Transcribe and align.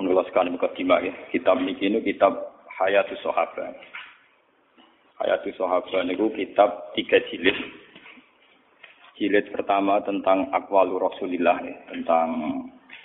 Menuliskan 0.00 0.48
mukadimah 0.56 1.04
ya. 1.04 1.12
Kitab 1.28 1.60
ini 1.60 2.00
kitab 2.00 2.32
Hayatus 2.80 3.20
Sahabat. 3.20 3.76
Hayatus 5.20 5.54
Sahabat 5.60 6.08
niku 6.08 6.32
kitab 6.32 6.96
tiga 6.96 7.20
jilid. 7.28 7.54
Jilid 9.20 9.52
pertama 9.52 10.00
tentang 10.00 10.48
akwalu 10.56 10.96
Rasulillah 10.96 11.60
ya. 11.60 11.76
tentang 11.92 12.28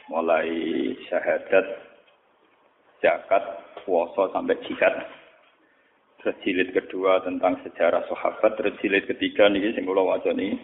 mulai 0.07 0.47
syahadat, 1.11 1.65
zakat, 3.03 3.43
puasa 3.83 4.31
sampai 4.31 4.55
jihad. 4.63 4.95
Terus 6.23 6.39
jilid 6.41 6.71
kedua 6.71 7.21
tentang 7.21 7.59
sejarah 7.61 8.07
sahabat, 8.07 8.55
terus 8.57 8.79
jilid 8.79 9.05
ketiga 9.05 9.51
nih 9.51 9.75
sing 9.75 9.83
kula 9.83 10.17
ini. 10.31 10.57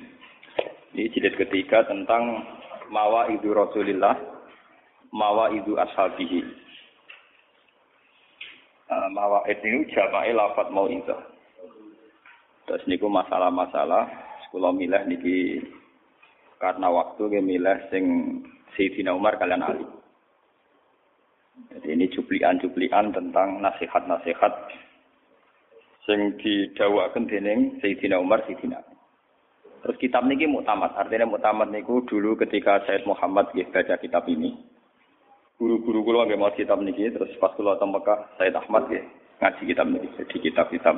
Ini 0.96 1.12
jilid 1.12 1.36
ketiga 1.36 1.84
tentang 1.84 2.48
mawa 2.90 3.28
idu 3.32 3.52
Rasulillah 3.52 4.41
mawa 5.12 5.52
itu 5.52 5.76
ashabihi. 5.76 6.42
Uh, 8.92 9.08
mawa 9.12 9.44
itu 9.48 9.88
jama'i 9.92 10.36
lafat 10.36 10.68
mau 10.72 10.88
itu. 10.88 11.16
Terus 12.68 12.84
niku 12.88 13.08
masalah-masalah 13.08 14.08
sekolah 14.48 14.72
milah 14.76 15.04
niki 15.08 15.64
karena 16.60 16.88
waktu 16.92 17.24
ke 17.24 17.40
milah 17.40 17.80
sing 17.92 18.04
Sayyidina 18.76 19.16
Umar 19.16 19.36
kalian 19.40 19.64
Ali. 19.64 19.88
Jadi 21.72 21.88
ini 21.94 22.06
cuplian-cuplian 22.12 23.12
tentang 23.12 23.60
nasihat-nasihat 23.60 24.54
sing 26.08 26.36
didawakan 26.40 27.28
dening 27.28 27.80
Sayyidina 27.84 28.20
Umar 28.20 28.44
Sayyidina 28.48 28.80
Terus 29.82 29.98
kitab 29.98 30.30
niki 30.30 30.46
mutamat, 30.46 30.94
artinya 30.94 31.26
mutamat 31.26 31.74
niku 31.74 32.06
dulu 32.06 32.38
ketika 32.38 32.86
Said 32.86 33.02
Muhammad 33.10 33.50
baca 33.50 33.96
kitab 33.98 34.30
ini 34.30 34.71
guru-guru 35.62 36.02
kula 36.02 36.26
nggih 36.26 36.42
mau 36.42 36.50
kitab 36.58 36.82
niki 36.82 37.14
terus 37.14 37.30
pas 37.38 37.54
kula 37.54 37.78
teng 37.78 37.94
Mekah 37.94 38.34
Said 38.42 38.58
Ahmad 38.58 38.90
nggih 38.90 39.06
ngaji 39.38 39.62
kitab 39.70 39.86
niki 39.94 40.10
jadi 40.18 40.36
kitab-kitab 40.50 40.96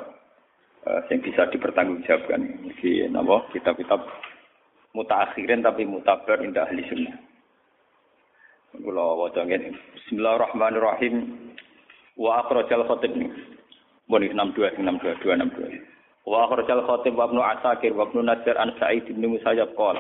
uh, 0.88 1.04
yang 1.12 1.20
bisa 1.20 1.52
dipertanggungjawabkan. 1.52 2.72
Iki 2.72 3.12
napa? 3.12 3.44
Kitab-kitab 3.52 4.00
mutaakhirin 4.96 5.68
tapi 5.68 5.84
mutabar 5.84 6.40
indah 6.40 6.64
ahli 6.64 6.88
sunnah. 6.88 7.16
Kula 8.80 9.20
waca 9.20 9.44
ngene 9.44 9.76
Bismillahirrahmanirrahim. 10.00 11.16
Wa 12.16 12.48
akhrajal 12.48 12.88
khatib. 12.88 13.12
Bon 14.08 14.24
62 14.24 14.80
62 14.80 15.28
262 15.28 15.92
wa 16.24 16.48
akhrajal 16.48 16.88
khatib 16.88 17.20
wa 17.20 17.28
ibnu 17.28 17.42
Asakir 17.44 17.92
wa 17.92 18.08
ibnu 18.08 18.24
Najjar 18.24 18.56
an 18.56 18.72
Sa'id 18.80 19.04
bin 19.12 19.28
Musayyab 19.28 19.76
qala 19.76 20.00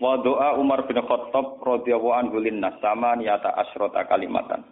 Wa 0.00 0.16
doa 0.24 0.56
Umar 0.56 0.88
bin 0.88 0.96
Khattab 0.96 1.60
radhiyallahu 1.60 2.16
anhu 2.16 2.40
linnas 2.40 2.80
sama 2.80 3.12
niyata 3.12 3.52
asrota 3.52 4.08
kalimatan. 4.08 4.64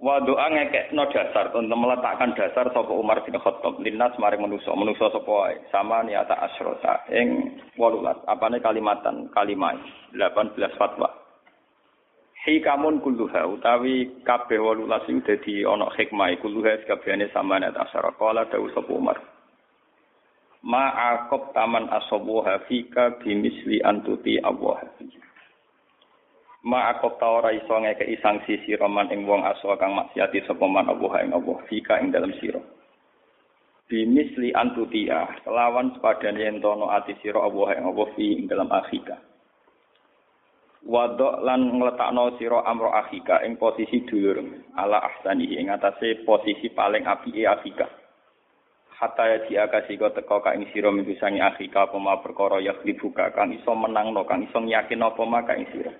Wa 0.00 0.18
doa 0.26 0.50
ngekekno 0.50 1.06
dasar 1.12 1.54
untuk 1.54 1.76
meletakkan 1.76 2.34
dasar 2.34 2.66
sapa 2.74 2.90
Umar 2.90 3.22
bin 3.22 3.38
Khattab. 3.38 3.78
Linnas 3.78 4.16
mari 4.18 4.42
manusa 4.42 4.74
manusa 4.74 5.06
sapa 5.12 5.30
wae 5.30 5.62
sama 5.70 6.02
niyata 6.02 6.34
asrota 6.34 7.06
ing 7.14 7.60
18 7.78 8.26
apane 8.26 8.58
kalimatan? 8.58 9.30
Kalimah 9.30 9.78
18 10.16 10.58
fatwa. 10.74 11.14
Hikamun 12.42 13.04
kulluha 13.04 13.44
utawi 13.44 14.24
kabeh 14.26 14.58
18 14.58 15.14
iku 15.14 15.20
dadi 15.22 15.62
ana 15.62 15.86
hikmah. 15.94 16.34
Kulluha 16.42 16.82
kabehane 16.90 17.30
sama 17.30 17.62
niyata 17.62 17.86
asrota. 17.86 18.18
Kala 18.18 18.50
dawuh 18.50 18.72
sapa 18.74 18.90
Umar 18.90 19.39
ma'akob 20.60 21.56
taman 21.56 21.88
asobu 21.88 22.44
hafika 22.44 23.16
bimisli 23.24 23.80
antuti 23.80 24.36
Allah 24.44 24.84
ma'akob 26.64 27.16
tawara 27.16 27.56
iso 27.56 27.72
ngekei 27.72 28.20
sanksi 28.20 28.60
siroman 28.68 29.08
ing 29.08 29.24
wong 29.24 29.40
aso 29.48 29.72
kang 29.80 29.96
maksiati 29.96 30.44
sapa 30.44 30.68
man 30.68 30.92
Allah 30.92 31.24
ing 31.24 31.32
Allah 31.32 31.56
fika 31.72 31.96
ing 32.04 32.12
dalam 32.12 32.36
sira. 32.36 32.60
Bimisli 33.90 34.54
antutia 34.54 35.26
kelawan 35.42 35.90
sepadane 35.98 36.38
yen 36.38 36.62
tono 36.62 36.92
ati 36.94 37.16
sira 37.24 37.42
Allah 37.42 37.74
ing 37.74 37.84
Allah 37.90 38.06
fi 38.14 38.26
ing 38.38 38.46
dalam 38.46 38.70
akhika 38.70 39.18
wadok 40.86 41.42
lan 41.44 41.74
ngletakno 41.76 42.38
sira 42.38 42.62
amro 42.70 42.88
akhika 42.94 43.42
ing 43.42 43.58
posisi 43.58 44.06
dulur 44.06 44.40
ala 44.78 45.02
ahsani 45.02 45.58
ing 45.58 45.68
atase 45.74 46.22
posisi 46.22 46.70
paling 46.70 47.02
apike 47.04 47.44
akhika 47.44 47.99
hatta 49.00 49.24
ya 49.24 49.38
diakasi 49.48 49.96
kau 49.96 50.12
teko 50.12 50.44
ka 50.44 50.52
ing 50.52 50.68
sira 50.76 50.92
minggu 50.92 51.16
sangi 51.16 51.40
akhika 51.40 51.88
apa 51.88 51.96
ma 51.96 52.20
perkara 52.20 52.60
ya 52.60 52.76
dibuka 52.84 53.32
kang 53.32 53.48
iso 53.56 53.72
menangno 53.72 54.28
kang 54.28 54.44
iso 54.44 54.60
yakin 54.60 55.00
apa 55.00 55.24
ma 55.24 55.40
ka 55.40 55.56
ing 55.56 55.64
sira. 55.72 55.92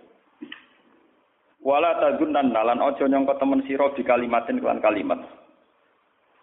Wala 1.65 1.97
tagunan 1.97 2.53
dalan 2.53 2.85
aja 2.85 3.05
nyangka 3.09 3.41
temen 3.41 3.65
sira 3.65 3.89
di 3.97 4.05
kalimatin 4.05 4.61
kelan 4.61 4.85
kalimat. 4.85 5.17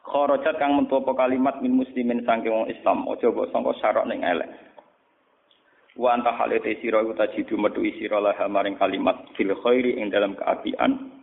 Kharajat 0.02 0.58
kang 0.58 0.82
mentu 0.82 0.98
apa 0.98 1.14
kalimat 1.14 1.62
min 1.62 1.78
muslimin 1.78 2.26
saking 2.26 2.50
wong 2.50 2.66
Islam 2.74 3.06
aja 3.06 3.30
mbok 3.30 3.54
sangka 3.54 3.78
syarat 3.78 4.10
ning 4.10 4.26
elek. 4.26 4.50
Wa 5.94 6.18
anta 6.18 6.34
halete 6.34 6.74
sira 6.82 7.06
iku 7.06 7.14
tajidu 7.14 7.54
metuhi 7.54 7.94
sira 8.02 8.18
lah 8.18 8.38
maring 8.50 8.82
kalimat 8.82 9.30
fil 9.38 9.54
khairi 9.62 10.02
ing 10.02 10.10
dalam 10.10 10.34
keapian. 10.34 11.22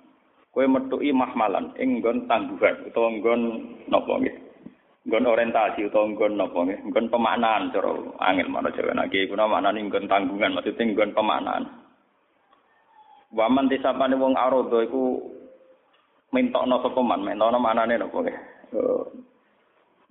Kowe 0.55 0.62
metuhi 0.71 1.11
mahmalan 1.11 1.75
ing 1.83 1.99
nggon 1.99 2.31
tangguhan 2.31 2.87
utawa 2.87 3.11
nggon 3.11 3.43
napa 3.91 4.15
nggih 4.22 4.44
nggon 5.04 5.28
orientasi 5.28 5.84
utawa 5.84 6.09
nggon 6.09 6.32
napa 6.41 6.59
nggih? 6.65 6.81
Nggon 6.88 7.06
pemaknaan 7.12 7.69
cara 7.76 7.92
angel 8.25 8.48
mana 8.48 8.72
Jawa. 8.72 8.92
Niki 8.97 9.28
kuna 9.28 9.44
maknane 9.44 9.84
nggon 9.84 10.09
tanggungan 10.09 10.56
maksudnya 10.56 10.84
nggon 10.88 11.12
pemaknaan. 11.12 11.65
Waman 13.37 13.69
disapane 13.69 14.16
wong 14.16 14.32
arodo 14.32 14.81
iku 14.81 15.20
mintokno 16.32 16.81
sapa 16.81 17.00
man? 17.04 17.20
Mintokno 17.20 17.60
maknane 17.60 18.00
napa 18.00 18.16
nggih? 18.16 18.38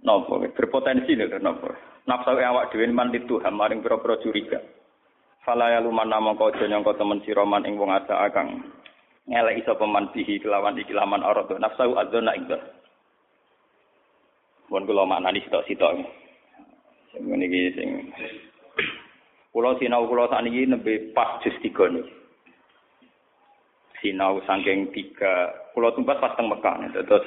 Napa 0.05 0.33
nggih? 0.37 0.53
Berpotensi 0.53 1.17
lho 1.17 1.41
napa? 1.41 1.73
Nafsu 2.05 2.35
awak 2.37 2.69
dhewe 2.69 2.85
man 2.93 3.15
itu 3.15 3.41
maring 3.41 3.81
pira-pira 3.81 4.21
curiga. 4.21 4.59
Fala 5.41 5.73
ya 5.73 5.79
luman 5.81 6.07
nama 6.07 6.37
kau 6.37 6.53
nyangka 6.53 6.95
temen 6.95 7.19
siroman 7.25 7.65
ing 7.67 7.75
wong 7.75 7.91
ada 7.91 8.27
akang 8.27 8.63
ngelek 9.27 9.63
sapa 9.63 9.87
man 9.87 10.11
bihi 10.11 10.39
kelawan 10.39 10.75
iki 10.75 10.91
laman 10.91 11.23
arodo 11.23 11.55
nafsu 11.55 11.95
adzona 11.95 12.35
ing 12.35 12.47
Mun 14.73 14.89
kula 14.89 15.05
maknani 15.05 15.37
sitok-sitok. 15.45 16.01
Sing 17.13 17.29
niki 17.29 17.77
sing 17.77 18.09
kula 19.53 19.77
sinau 19.77 20.09
kula 20.09 20.25
sakniki 20.33 20.65
nembe 20.65 21.13
pas 21.13 21.37
jus 21.45 21.53
3 21.61 21.93
niki. 21.93 22.09
Sinau 24.01 24.41
saking 24.49 24.89
tiga, 24.89 25.53
kula 25.77 25.93
tumbas 25.93 26.17
pas 26.17 26.33
teng 26.33 26.49
Mekah. 26.49 26.89
Terus 26.89 27.21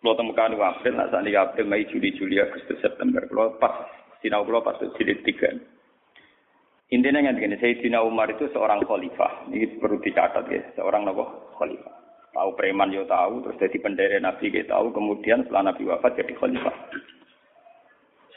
kula 0.00 0.16
teng 0.16 0.32
Mekah 0.32 0.48
niku 0.48 0.64
April, 0.64 0.96
nah 0.96 1.12
sakniki 1.12 1.36
April, 1.36 1.68
Mei, 1.68 1.84
Juli, 1.84 2.16
Juli, 2.16 2.40
Agustus, 2.40 2.80
September. 2.80 3.28
Kula 3.28 3.60
pas 3.60 3.84
sinau 4.24 4.48
kula 4.48 4.64
pas 4.64 4.80
jilid 4.96 5.20
3. 5.20 6.96
Intinya 6.96 7.22
yang 7.22 7.38
begini, 7.38 7.60
Sayyidina 7.60 8.02
Umar 8.02 8.32
itu 8.32 8.50
seorang 8.50 8.82
khalifah. 8.82 9.46
Ini 9.52 9.78
perlu 9.78 10.02
dicatat 10.02 10.48
ya, 10.48 10.64
seorang 10.80 11.06
nopo 11.06 11.54
khalifah. 11.60 11.99
Tahu 12.30 12.54
preman 12.54 12.94
yo 12.94 13.02
tahu, 13.10 13.42
terus 13.42 13.58
jadi 13.58 13.76
pendere 13.82 14.22
Nabi 14.22 14.54
kita 14.54 14.70
tahu, 14.78 14.94
kemudian 14.94 15.42
setelah 15.42 15.74
Nabi 15.74 15.82
wafat 15.90 16.14
jadi 16.14 16.32
khalifah. 16.38 16.76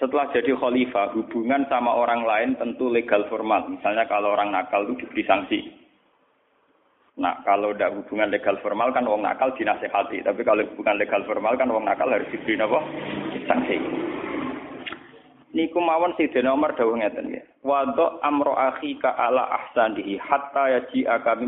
Setelah 0.01 0.34
jadi 0.34 0.57
khalifah, 0.57 1.13
hubungan 1.13 1.69
sama 1.69 1.94
orang 1.94 2.25
lain 2.25 2.57
tentu 2.57 2.90
legal 2.90 3.30
formal. 3.30 3.69
Misalnya 3.69 4.10
kalau 4.10 4.34
orang 4.34 4.50
nakal 4.50 4.90
itu 4.90 5.06
diberi 5.06 5.24
sanksi. 5.30 5.60
Nah, 7.22 7.45
kalau 7.45 7.78
tidak 7.78 7.94
hubungan 7.94 8.34
legal 8.34 8.57
formal 8.66 8.90
kan 8.90 9.06
wong 9.06 9.22
nakal 9.22 9.54
dinasehati. 9.54 10.25
Tapi 10.25 10.42
kalau 10.42 10.66
hubungan 10.66 10.98
legal 10.98 11.22
formal 11.30 11.54
kan 11.54 11.69
wong 11.69 11.86
nakal 11.86 12.10
harus 12.10 12.25
diberi 12.34 12.57
apa? 12.57 12.81
Sanksi. 13.45 13.78
Niku 15.54 15.78
mawon 15.78 16.18
Sayyidina 16.18 16.50
Umar 16.50 16.74
dawuh 16.74 16.98
ngeten 16.98 17.30
nggih. 17.30 17.45
Wa 17.62 17.86
amro 18.25 18.57
akhika 18.57 19.13
ala 19.13 19.45
ahsanihi 19.54 20.18
hatta 20.18 20.81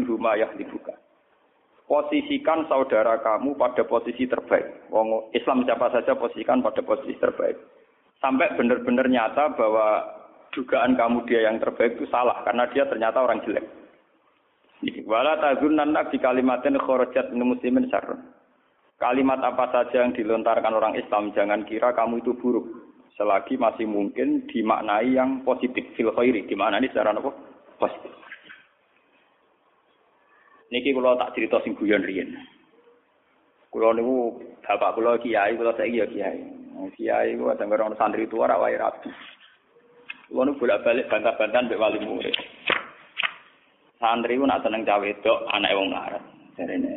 huma 0.06 0.38
yahlibuka 0.38 0.94
posisikan 1.86 2.66
saudara 2.66 3.22
kamu 3.22 3.58
pada 3.58 3.86
posisi 3.86 4.26
terbaik. 4.26 4.90
Wong 4.90 5.30
Islam 5.38 5.66
siapa 5.66 5.94
saja 5.94 6.18
posisikan 6.18 6.66
pada 6.66 6.82
posisi 6.82 7.14
terbaik. 7.18 7.58
Sampai 8.22 8.54
benar-benar 8.58 9.06
nyata 9.06 9.54
bahwa 9.54 10.02
dugaan 10.54 10.98
kamu 10.98 11.30
dia 11.30 11.46
yang 11.46 11.62
terbaik 11.62 12.00
itu 12.00 12.10
salah 12.10 12.42
karena 12.42 12.66
dia 12.74 12.90
ternyata 12.90 13.22
orang 13.22 13.44
jelek. 13.46 13.66
Wala 15.06 15.38
tazunnan 15.40 15.96
di 16.12 16.18
kalimatin 16.18 16.78
kharajat 16.78 17.32
min 17.32 17.48
muslimin 17.48 17.90
syarr. 17.90 18.18
Kalimat 18.96 19.44
apa 19.44 19.70
saja 19.76 20.08
yang 20.08 20.16
dilontarkan 20.16 20.72
orang 20.72 20.96
Islam 20.96 21.36
jangan 21.36 21.68
kira 21.68 21.92
kamu 21.92 22.24
itu 22.24 22.32
buruk. 22.40 22.66
Selagi 23.16 23.56
masih 23.56 23.88
mungkin 23.88 24.44
dimaknai 24.52 25.16
yang 25.16 25.44
positif 25.48 25.84
fil 25.96 26.12
khairi, 26.16 26.48
dimaknai 26.48 26.88
secara 26.92 27.16
apa? 27.16 27.32
Positif. 27.80 28.12
Niki 30.74 30.98
kula 30.98 31.14
tak 31.22 31.38
cerita 31.38 31.62
sing 31.62 31.78
guyon 31.78 32.02
riyen. 32.02 32.34
Kula 33.70 33.94
niku 33.94 34.40
bapak 34.66 34.98
kula 34.98 35.20
kiai, 35.22 35.54
kula 35.54 35.78
saiki 35.78 36.02
ya 36.02 36.08
kiai. 36.10 36.40
Kiai 36.96 37.38
ku 37.38 37.50
ada 37.52 37.66
orang 37.70 37.94
santri 38.00 38.26
tua 38.26 38.50
ora 38.50 38.58
wae 38.58 38.80
rapi. 38.80 39.10
Kula 40.32 40.50
niku 40.50 40.66
bolak-balik 40.66 41.06
bantah-bantahan 41.12 41.70
mbek 41.70 41.82
wali 41.82 42.00
murid. 42.02 42.36
Santri 44.02 44.42
ku 44.42 44.48
nak 44.50 44.66
seneng 44.66 44.88
cawe 44.88 45.06
wedok 45.06 45.46
anake 45.54 45.78
wong 45.78 45.90
larat. 45.94 46.24
Jarene 46.58 46.94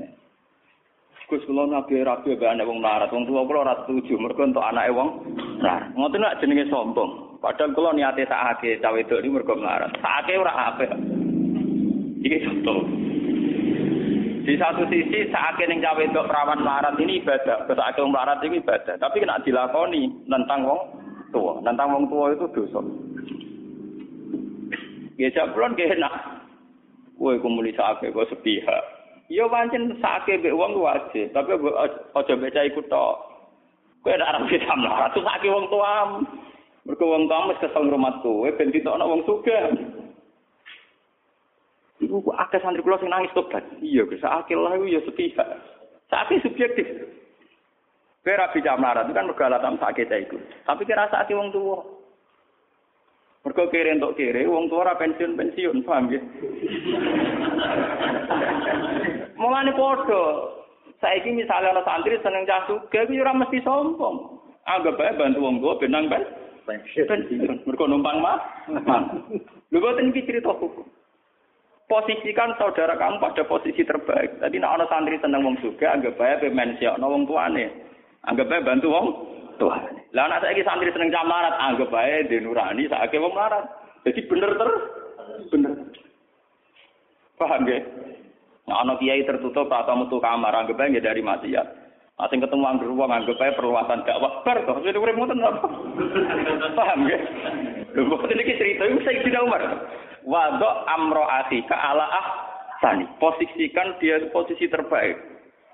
Gus 1.28 1.44
kula 1.44 1.68
nabi 1.68 2.00
rabi 2.00 2.38
mbek 2.38 2.48
anak 2.48 2.68
wong 2.70 2.80
larat. 2.80 3.12
Wong 3.12 3.28
tuwa 3.28 3.44
kula 3.44 3.58
ora 3.68 3.74
setuju 3.84 4.16
mergo 4.16 4.48
entuk 4.48 4.64
anake 4.64 4.96
wong 4.96 5.08
larat. 5.60 5.92
Ngoten 5.92 6.24
nak 6.24 6.40
jenenge 6.40 6.72
sombong. 6.72 7.42
Padahal 7.44 7.76
kula 7.76 7.92
niate 7.92 8.24
sakake 8.24 8.80
cawe 8.80 8.96
wedok 8.96 9.20
iki 9.20 9.28
mergo 9.28 9.54
larat. 9.60 9.92
Sakake 10.00 10.40
ora 10.40 10.72
apik. 10.72 10.90
Iki 12.24 12.38
contoh. 12.48 13.07
Di 14.48 14.56
satu 14.56 14.88
sisi 14.88 15.28
saat 15.28 15.60
ning 15.60 15.84
cawe 15.84 16.00
wedok 16.00 16.24
perawan 16.24 16.64
larat 16.64 16.96
ini 16.96 17.20
ibadah, 17.20 17.68
saat 17.68 18.00
wong 18.00 18.16
larat 18.16 18.40
ini 18.40 18.64
ibadah. 18.64 18.96
Tapi 18.96 19.20
kena 19.20 19.44
dilakoni 19.44 20.08
tentang 20.24 20.64
wong 20.64 20.80
tua, 21.28 21.60
tentang 21.60 21.92
wong 21.92 22.08
tua 22.08 22.32
itu 22.32 22.48
dosa. 22.56 22.80
Ya 25.20 25.28
jablon 25.36 25.76
ge 25.76 25.92
enak. 25.92 26.40
Kowe 27.20 27.36
kumuli 27.44 27.76
sake 27.76 28.08
kok 28.08 28.24
sepihak. 28.32 28.82
Ya 29.28 29.44
pancen 29.52 29.92
sake 30.00 30.40
mbek 30.40 30.56
wong 30.56 30.80
wajib, 30.80 31.28
tapi 31.36 31.52
aja 32.16 32.32
baca 32.32 32.60
iku 32.64 32.80
tok. 32.88 33.16
Kowe 34.00 34.16
nek 34.16 34.32
arep 34.32 34.48
bisa 34.48 34.72
mlarat 34.80 35.12
sake 35.12 35.52
wong 35.52 35.68
tuam. 35.68 36.24
Mergo 36.88 37.04
wong 37.04 37.28
tuam 37.28 37.52
wis 37.52 37.60
kesel 37.60 37.84
ngrumat 37.84 38.24
kowe 38.24 38.48
ben 38.56 38.72
ditokno 38.72 39.12
wong 39.12 39.20
sugih. 39.28 39.76
Iku 42.08 42.24
kok 42.24 42.40
akeh 42.40 42.56
santri 42.64 42.80
kula 42.80 42.96
sing 42.96 43.12
nangis 43.12 43.28
tobat. 43.36 43.60
Iya, 43.84 44.08
Gus, 44.08 44.24
sake 44.24 44.56
lah 44.56 44.72
ya 44.80 44.96
sepihak. 45.04 45.44
Sake 46.08 46.40
subjektif. 46.40 46.88
Kowe 48.24 48.32
ra 48.32 48.48
bisa 48.48 48.80
mlarat 48.80 49.12
kan 49.12 49.28
mergo 49.28 49.44
alasan 49.44 49.76
sake 49.76 50.08
ta 50.08 50.16
iku. 50.16 50.40
Tapi 50.64 50.88
kira 50.88 51.04
sake 51.12 51.36
wong 51.36 51.52
tuwa. 51.52 51.84
Mergo 53.44 53.68
kere 53.68 53.92
entuk 53.92 54.16
kere, 54.16 54.48
wong 54.48 54.72
tua 54.72 54.88
ora 54.88 54.96
pensiun-pensiun, 54.96 55.84
paham 55.84 56.08
ya? 56.08 56.16
Mulane 59.40 59.76
padha. 59.76 60.24
Saiki 60.98 61.30
misalnya 61.30 61.76
ana 61.76 61.84
santri 61.84 62.16
seneng 62.24 62.48
cah 62.48 62.64
sugih, 62.66 63.04
kuwi 63.04 63.20
ora 63.20 63.36
mesti 63.36 63.60
sombong. 63.62 64.40
Anggap 64.64 64.96
bae 64.96 65.12
bantu 65.12 65.44
wong 65.44 65.60
tua 65.60 65.76
benang 65.76 66.08
ben 66.08 66.24
pensiun. 66.64 67.68
Mergo 67.68 67.84
numpang 67.84 68.24
mah. 68.24 68.40
Lho 69.70 69.78
boten 69.78 70.08
iki 70.08 70.24
cerita 70.24 70.56
hukum. 70.56 70.88
Posisikan 71.88 72.52
saudara 72.60 73.00
kamu 73.00 73.16
pada 73.16 73.48
posisi 73.48 73.80
terbaik. 73.80 74.44
Tadi 74.44 74.60
nek 74.60 74.76
ana 74.76 74.84
santri 74.92 75.16
seneng 75.24 75.40
wong 75.40 75.56
sugih, 75.64 75.88
anggap 75.88 76.20
bae 76.20 76.36
pensiun 76.36 77.00
wong 77.00 77.24
tuane. 77.24 77.64
Anggap 78.28 78.44
bae 78.44 78.60
bantu 78.60 78.92
wong 78.92 79.06
tuane. 79.56 80.04
Lah 80.12 80.28
anak 80.28 80.44
saiki 80.44 80.68
santri 80.68 80.92
seneng 80.92 81.08
camarat, 81.08 81.56
anggap 81.56 81.88
bae 81.88 82.28
di 82.28 82.44
nurani 82.44 82.92
saake 82.92 83.16
wong 83.16 83.32
marat. 83.32 83.64
Jadi 84.04 84.20
bener 84.28 84.52
ter 84.60 84.70
bener. 85.48 85.72
Paham 87.40 87.64
ya? 87.64 87.80
Nah, 88.68 88.84
anak 88.84 89.00
kiai 89.00 89.24
tertutup 89.24 89.72
atau 89.72 89.96
metu 89.96 90.20
kamar, 90.20 90.52
anggap 90.52 90.76
bae 90.76 90.92
dari 91.00 91.24
maksiat. 91.24 91.66
Asing 92.20 92.44
ketemu 92.44 92.68
anggur 92.68 92.92
wong 92.92 93.08
anggap 93.08 93.40
bae 93.40 93.56
perluasan 93.56 94.04
dakwah 94.04 94.44
bar 94.44 94.60
to. 94.60 94.76
Jadi 94.84 95.00
urip 95.00 95.16
ngoten 95.16 95.40
apa? 95.40 95.64
Paham 96.76 97.08
ya? 97.08 97.16
Lho 97.96 98.12
kok 98.12 98.28
iki 98.28 98.60
cerita 98.60 98.84
iku 98.84 99.00
Sayyidina 99.08 99.40
Umar. 99.40 99.64
Wadok 100.26 100.76
amro 100.88 101.24
atika 101.26 101.76
ala 101.76 102.06
ah 102.06 102.26
sani. 102.82 103.06
Posisikan 103.22 103.98
dia 104.02 104.18
posisi 104.34 104.66
terbaik. 104.66 105.18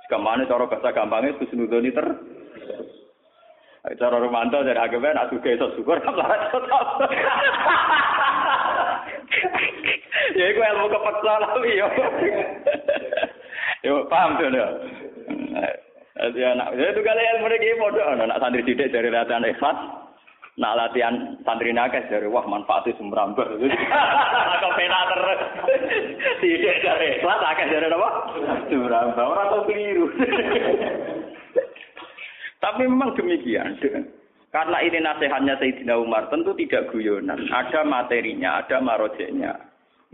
Sekamane 0.04 0.44
cara 0.44 0.68
bahasa 0.68 0.92
gampangnya 0.92 1.36
husnudoni 1.40 1.94
ter 1.94 2.06
Cara 3.84 4.16
romanto 4.16 4.64
dari 4.64 4.80
agama 4.80 5.12
nak 5.12 5.28
suka 5.28 5.52
iso 5.52 5.68
syukur. 5.76 6.00
Ya 10.34 10.44
iku 10.50 10.60
ilmu 10.64 10.88
kepeksa 10.88 11.32
lah 11.36 11.52
yo. 11.68 11.88
Yo 13.84 13.94
paham 14.08 14.40
tuh 14.40 14.48
ya. 14.48 14.66
Jadi 16.14 16.40
anak 16.40 16.72
itu 16.80 17.00
kali 17.04 17.22
ilmu 17.36 17.46
iki 17.52 17.76
padha 17.76 18.02
ana 18.08 18.24
nak 18.32 18.40
santri 18.40 18.64
didik 18.64 18.88
dari 18.88 19.12
latihan 19.12 19.44
ikhlas. 19.44 19.76
Nak 20.54 20.76
latihan 20.78 21.34
santri 21.42 21.74
nakes 21.74 22.06
dari 22.06 22.30
wah 22.30 22.46
manfaatnya 22.46 22.94
sumberambar. 22.94 23.58
Aku 23.58 24.68
pena 24.78 25.00
terus. 25.10 25.40
Didik 26.40 26.78
dari 26.78 27.18
ikhlas 27.18 27.42
akeh 27.42 27.66
dari 27.66 27.90
apa? 27.90 28.10
Sumberambar. 28.70 29.24
Ora 29.26 29.50
tau 29.50 29.66
keliru. 29.66 30.06
Tapi 32.62 32.86
memang 32.86 33.18
demikian. 33.18 33.82
Karena 34.54 34.78
ini 34.78 35.02
nasihatnya 35.02 35.58
Sayyidina 35.58 35.98
Umar, 35.98 36.30
tentu 36.30 36.54
tidak 36.54 36.86
guyonan. 36.94 37.50
Ada 37.50 37.82
materinya, 37.82 38.62
ada 38.62 38.78
marojeknya. 38.78 39.58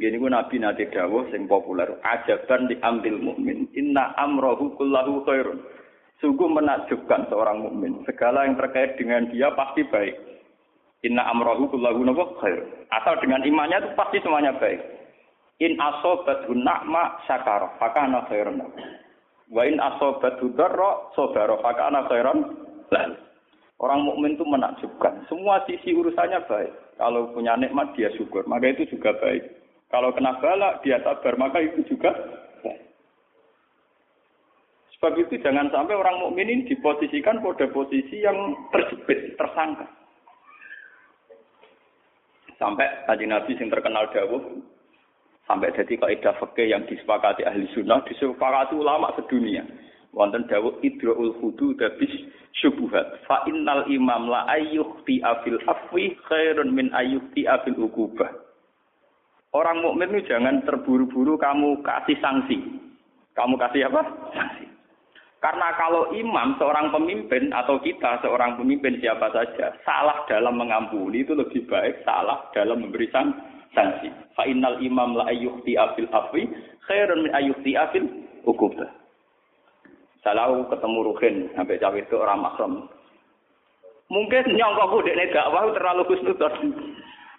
Gini 0.01 0.17
ku 0.17 0.33
Nabi 0.33 0.57
Nabi 0.57 0.89
Dawuh 0.89 1.29
sing 1.29 1.45
populer. 1.45 2.01
Ajaban 2.01 2.73
diambil 2.73 3.21
mukmin. 3.21 3.69
Inna 3.77 4.17
amrohu 4.17 4.73
kullahu 4.81 5.21
khairun. 5.29 5.61
Sungguh 6.25 6.49
menakjubkan 6.49 7.29
seorang 7.29 7.61
mukmin. 7.61 8.01
Segala 8.09 8.49
yang 8.49 8.57
terkait 8.57 8.97
dengan 8.97 9.29
dia 9.29 9.53
pasti 9.53 9.85
baik. 9.85 10.30
Inna 11.01 11.25
amrohu 11.33 11.73
kullahu 11.73 12.05
khair. 12.45 12.61
Asal 12.93 13.17
dengan 13.25 13.41
imannya 13.41 13.81
itu 13.81 13.89
pasti 13.97 14.21
semuanya 14.21 14.53
baik. 14.61 14.81
In 15.61 15.77
asobat 15.81 16.45
na'ma 16.49 17.25
syakar. 17.25 17.73
Fakana 17.81 18.29
khairun. 18.29 18.61
Wa 19.51 19.65
in 19.65 19.81
asobatu 19.81 20.53
darra 20.55 21.11
sabara 21.17 21.57
fakana 21.65 22.05
khairan 22.07 22.39
lan. 22.93 23.17
Orang 23.81 24.05
mukmin 24.05 24.37
itu 24.37 24.45
menakjubkan. 24.45 25.25
Semua 25.27 25.65
sisi 25.65 25.97
urusannya 25.97 26.45
baik. 26.45 26.73
Kalau 27.01 27.33
punya 27.33 27.57
nikmat 27.57 27.97
dia 27.97 28.13
syukur, 28.13 28.45
maka 28.45 28.77
itu 28.77 28.85
juga 28.93 29.17
baik. 29.17 29.41
Kalau 29.89 30.13
kena 30.13 30.37
bala 30.37 30.77
dia 30.85 31.01
sabar, 31.01 31.33
maka 31.41 31.65
itu 31.65 31.81
juga 31.89 32.13
baik. 32.61 32.81
Sebab 35.01 35.13
itu 35.17 35.41
jangan 35.41 35.73
sampai 35.73 35.97
orang 35.97 36.21
mukmin 36.21 36.53
ini 36.53 36.69
diposisikan 36.69 37.41
pada 37.41 37.73
posisi 37.73 38.21
yang 38.21 38.53
terjepit, 38.69 39.41
tersangka. 39.41 39.89
Sampai 42.61 42.85
tadi 43.09 43.25
Nabi 43.25 43.57
yang 43.57 43.73
terkenal 43.73 44.13
dawuh, 44.13 44.61
sampai 45.49 45.73
jadi 45.73 45.97
kaidah 45.97 46.37
fikih 46.37 46.69
yang 46.77 46.85
disepakati 46.85 47.49
ahli 47.49 47.65
sunnah 47.73 48.05
disepakati 48.05 48.77
ulama 48.77 49.17
sedunia. 49.17 49.65
Wonten 50.13 50.45
dawuh 50.45 50.77
idraul 50.85 51.33
hudu 51.41 51.73
dabis 51.81 52.13
syubuhat 52.61 53.25
fa 53.25 53.49
innal 53.49 53.89
imam 53.89 54.29
la 54.29 54.45
ayyuhti 54.53 55.25
afil 55.25 55.57
afwi 55.65 56.13
khairun 56.29 56.77
min 56.77 56.93
ayyuhti 56.93 57.49
afil 57.49 57.81
ukubah. 57.81 58.29
Orang 59.57 59.81
mukmin 59.81 60.21
itu 60.21 60.31
jangan 60.31 60.63
terburu-buru 60.63 61.41
kamu 61.41 61.81
kasih 61.81 62.19
sanksi. 62.23 62.61
Kamu 63.35 63.57
kasih 63.57 63.89
apa? 63.89 64.03
Sanksi 64.37 64.70
karena 65.41 65.73
kalau 65.81 66.13
imam 66.13 66.53
seorang 66.61 66.93
pemimpin 66.93 67.49
atau 67.49 67.81
kita 67.81 68.21
seorang 68.21 68.61
pemimpin 68.61 69.01
siapa 69.01 69.33
saja 69.33 69.73
salah 69.89 70.21
dalam 70.29 70.61
mengampuni 70.61 71.25
itu 71.25 71.33
lebih 71.33 71.65
baik 71.65 72.05
salah 72.05 72.45
dalam 72.53 72.85
memberi 72.85 73.09
sanksi. 73.09 74.13
Fa 74.37 74.45
innal 74.45 74.77
imam 74.85 75.17
la 75.17 75.33
ayyuhti 75.33 75.81
afil 75.81 76.13
afwi 76.13 76.45
khairun 76.85 77.25
min 77.25 77.33
ayyuhti 77.33 77.73
afil 77.73 78.05
ukubah. 78.45 78.93
Salau 80.21 80.69
ketemu 80.69 80.99
Ruhin 81.09 81.37
sampai 81.57 81.81
cawe 81.81 81.97
itu 81.97 82.17
orang 82.21 82.45
makrom. 82.45 82.85
Mungkin 84.13 84.45
nyongkokku 84.53 85.09
dekne 85.09 85.33
dakwah 85.33 85.73
terlalu 85.73 86.05
khusnudzon. 86.05 86.53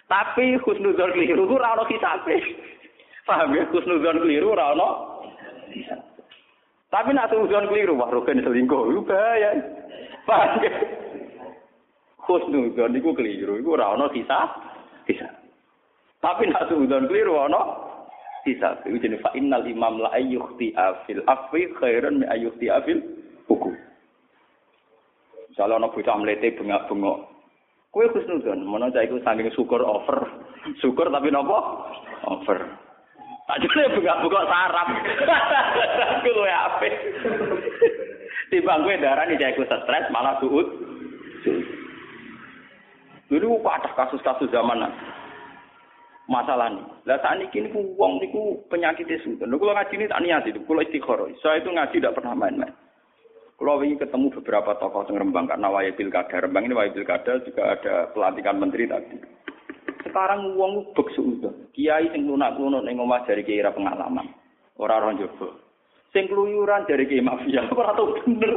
Tapi 0.09 0.57
khusnudzon 0.65 1.13
keliru 1.13 1.45
ora 1.53 1.77
ono 1.77 1.85
kisabe. 1.85 2.41
Paham 3.29 3.53
ya 3.53 3.69
keliru 3.69 4.57
ora 4.57 4.73
Tapi 6.91 7.15
nak 7.15 7.31
suzon 7.31 7.71
keliru 7.71 7.95
wah 7.95 8.11
Ruhin 8.11 8.43
selingkuh 8.43 8.91
itu 8.91 9.01
bahaya. 9.07 9.55
Paham 10.27 10.59
ya? 10.59 10.71
Khusnudzon 12.27 12.99
iku 12.99 13.15
keliru 13.15 13.55
iku 13.57 13.79
ora 13.79 13.95
ono 13.95 14.11
kisah. 14.11 14.51
Kisah. 15.07 15.31
Tapi 16.21 16.51
nak 16.51 16.69
suudon 16.69 17.09
keliru 17.09 17.39
ana 17.41 17.61
bisa. 18.45 18.77
Iku 18.85 18.99
jenenge 19.01 19.23
fa 19.25 19.33
innal 19.33 19.65
imam 19.65 20.03
la 20.03 20.13
ayyuhti 20.13 20.75
afil 20.77 21.23
afwi 21.25 21.71
khairan 21.81 22.21
ayyuhti 22.27 22.69
afil 22.69 23.01
hukum. 23.49 23.73
Misalnya 25.49 25.81
ana 25.81 25.87
bocah 25.89 26.15
mlete 26.19 26.53
bengak-bengok. 26.59 27.19
Kowe 27.91 28.07
khusnudon, 28.07 28.63
mana 28.63 28.87
cah 28.87 29.03
iku 29.03 29.19
saking 29.19 29.51
syukur 29.51 29.83
over. 29.83 30.23
Syukur 30.79 31.11
tapi 31.11 31.27
napa? 31.27 31.59
Over. 32.23 32.59
Ajane 33.51 33.95
buka-buka 33.99 34.41
sarap. 34.47 34.87
Ku 36.23 36.29
luwe 36.31 36.51
apik. 36.51 36.93
Timbang 38.47 38.83
kowe 38.83 38.95
darani 38.95 39.39
cek 39.39 39.59
stres 39.59 40.11
malah 40.11 40.39
suut. 40.39 40.67
Dulu 43.31 43.63
ada 43.63 43.87
kasus-kasus 43.95 44.51
zaman 44.51 44.91
masalah 46.31 46.71
nih. 46.71 46.83
Lah 47.07 47.19
saat 47.19 47.39
ini 47.39 47.51
kini 47.51 47.71
uang 47.71 48.23
niku 48.23 48.59
penyakit 48.67 49.07
itu. 49.07 49.39
Lalu 49.39 49.55
kalau 49.55 49.75
ngaji 49.75 49.93
ini 49.99 50.11
tak 50.11 50.21
niat 50.23 50.43
itu, 50.47 50.59
kalau 50.63 50.83
istiqoroh. 50.83 51.27
Saya 51.43 51.59
itu 51.59 51.71
ngaji 51.71 51.95
tidak 51.99 52.15
pernah 52.15 52.35
main-main. 52.35 52.75
Kalau 53.55 53.77
ingin 53.85 54.01
ketemu 54.01 54.33
beberapa 54.41 54.73
tokoh 54.81 55.05
yang 55.05 55.21
Rembang 55.21 55.45
karena 55.45 55.69
wayai 55.69 55.93
pilkada. 55.93 56.41
Rembang 56.41 56.65
ini 56.65 56.73
wayai 56.73 56.95
pilkada 56.97 57.45
juga 57.45 57.77
ada 57.77 58.09
pelantikan 58.09 58.57
menteri 58.57 58.89
tadi. 58.89 59.15
Sekarang 60.01 60.57
uang 60.57 60.93
bek 60.97 61.07
sudah. 61.13 61.53
Kiai 61.73 62.09
sing 62.09 62.25
lunak 62.25 62.57
lunak 62.57 62.81
neng 62.81 62.97
omah 63.01 63.21
dari 63.25 63.45
kiai 63.45 63.65
pengalaman. 63.69 64.27
Orang 64.81 64.97
orang 65.05 65.19
jowo. 65.21 65.53
Sing 66.11 66.27
keluyuran 66.27 66.89
dari 66.89 67.05
kiai 67.05 67.23
mafia. 67.23 67.65
Ora 67.77 67.93
tau 67.93 68.13
bener. 68.21 68.53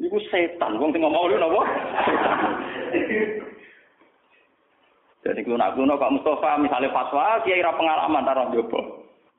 Iku 0.00 0.18
setan. 0.32 0.80
Wong 0.80 0.90
sing 0.96 1.04
ngomong 1.04 1.28
lu 1.28 1.36
napa? 1.36 1.62
Jadi 5.26 5.42
klunak-klunak 5.42 5.98
kok 5.98 6.14
Mustafa 6.14 6.54
misalnya 6.62 6.94
fatwa, 6.94 7.42
kiai 7.42 7.58
ra 7.58 7.74
pengalaman 7.74 8.22
taruh 8.22 8.46
jopo. 8.54 8.78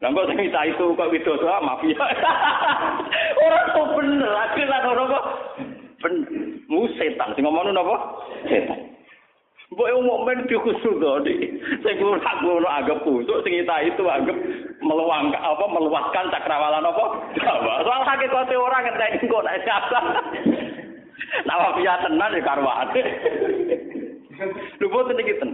Lah 0.04 0.12
kok 0.12 0.28
sing 0.30 0.38
minta 0.38 0.62
itu 0.68 0.94
kok 0.94 1.10
widodo 1.10 1.48
ah, 1.48 1.64
mafia. 1.64 1.96
Ora 3.48 3.60
kok 3.72 3.96
bener, 3.96 4.32
akhirnya 4.36 4.84
ora 4.84 5.04
kok 5.08 5.26
bener. 6.04 6.30
Mu 6.68 6.92
setan 7.00 7.32
sing 7.34 7.48
ngomong 7.48 7.72
napa? 7.72 7.96
Setan. 8.52 8.97
Mbok 9.78 9.94
yo 9.94 10.02
mukmin 10.02 10.50
di 10.50 10.58
khusus 10.58 10.98
to 10.98 11.12
di. 11.22 11.38
Sing 11.86 12.02
klunak-klunak 12.02 12.82
anggap 12.82 12.98
kusuk 13.06 13.46
sing 13.46 13.62
minta 13.62 13.78
itu 13.86 14.02
anggap 14.10 14.34
meluang 14.82 15.30
apa 15.38 15.66
meluaskan 15.70 16.34
cakrawala 16.34 16.82
apa? 16.82 17.06
Jawa. 17.38 17.86
Soal 17.86 18.58
orang 18.58 18.90
ngenteni 18.90 19.30
kok 19.30 19.46
nek 19.46 19.62
siapa. 19.62 20.00
Nah, 21.46 21.58
mafia 21.62 21.94
tenan 22.02 22.34
ya 22.34 22.42
karwane. 22.42 23.02
Lho 24.82 24.88
boten 24.90 25.22
iki 25.22 25.38
ten. 25.38 25.52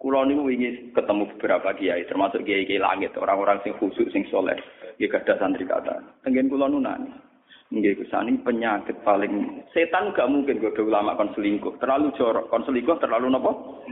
Kulo 0.00 0.24
niku 0.24 0.48
wingi 0.48 0.94
ketemu 0.96 1.28
beberapa 1.36 1.74
kiai, 1.76 2.08
termasuk 2.08 2.46
kiai-kiai 2.48 2.80
langit, 2.80 3.12
orang-orang 3.18 3.60
sing 3.60 3.76
khusyuk 3.76 4.08
sing 4.08 4.24
soleh. 4.32 4.56
Nggih 4.96 5.10
gadah 5.10 5.36
santri 5.36 5.68
kata. 5.68 6.00
Tenggen 6.24 6.48
kulo 6.48 6.64
nunani. 6.64 7.27
Nggih 7.68 8.00
kusani 8.00 8.40
penyakit 8.40 8.96
paling 9.04 9.60
setan 9.76 10.16
gak 10.16 10.30
mungkin 10.32 10.56
godo 10.56 10.88
ulama 10.88 11.12
kon 11.20 11.36
selingkuh. 11.36 11.76
Terlalu 11.76 12.16
jorok, 12.16 12.48
kon 12.48 12.64
selingkuh 12.64 12.96
terlalu 12.96 13.28
nopo? 13.28 13.84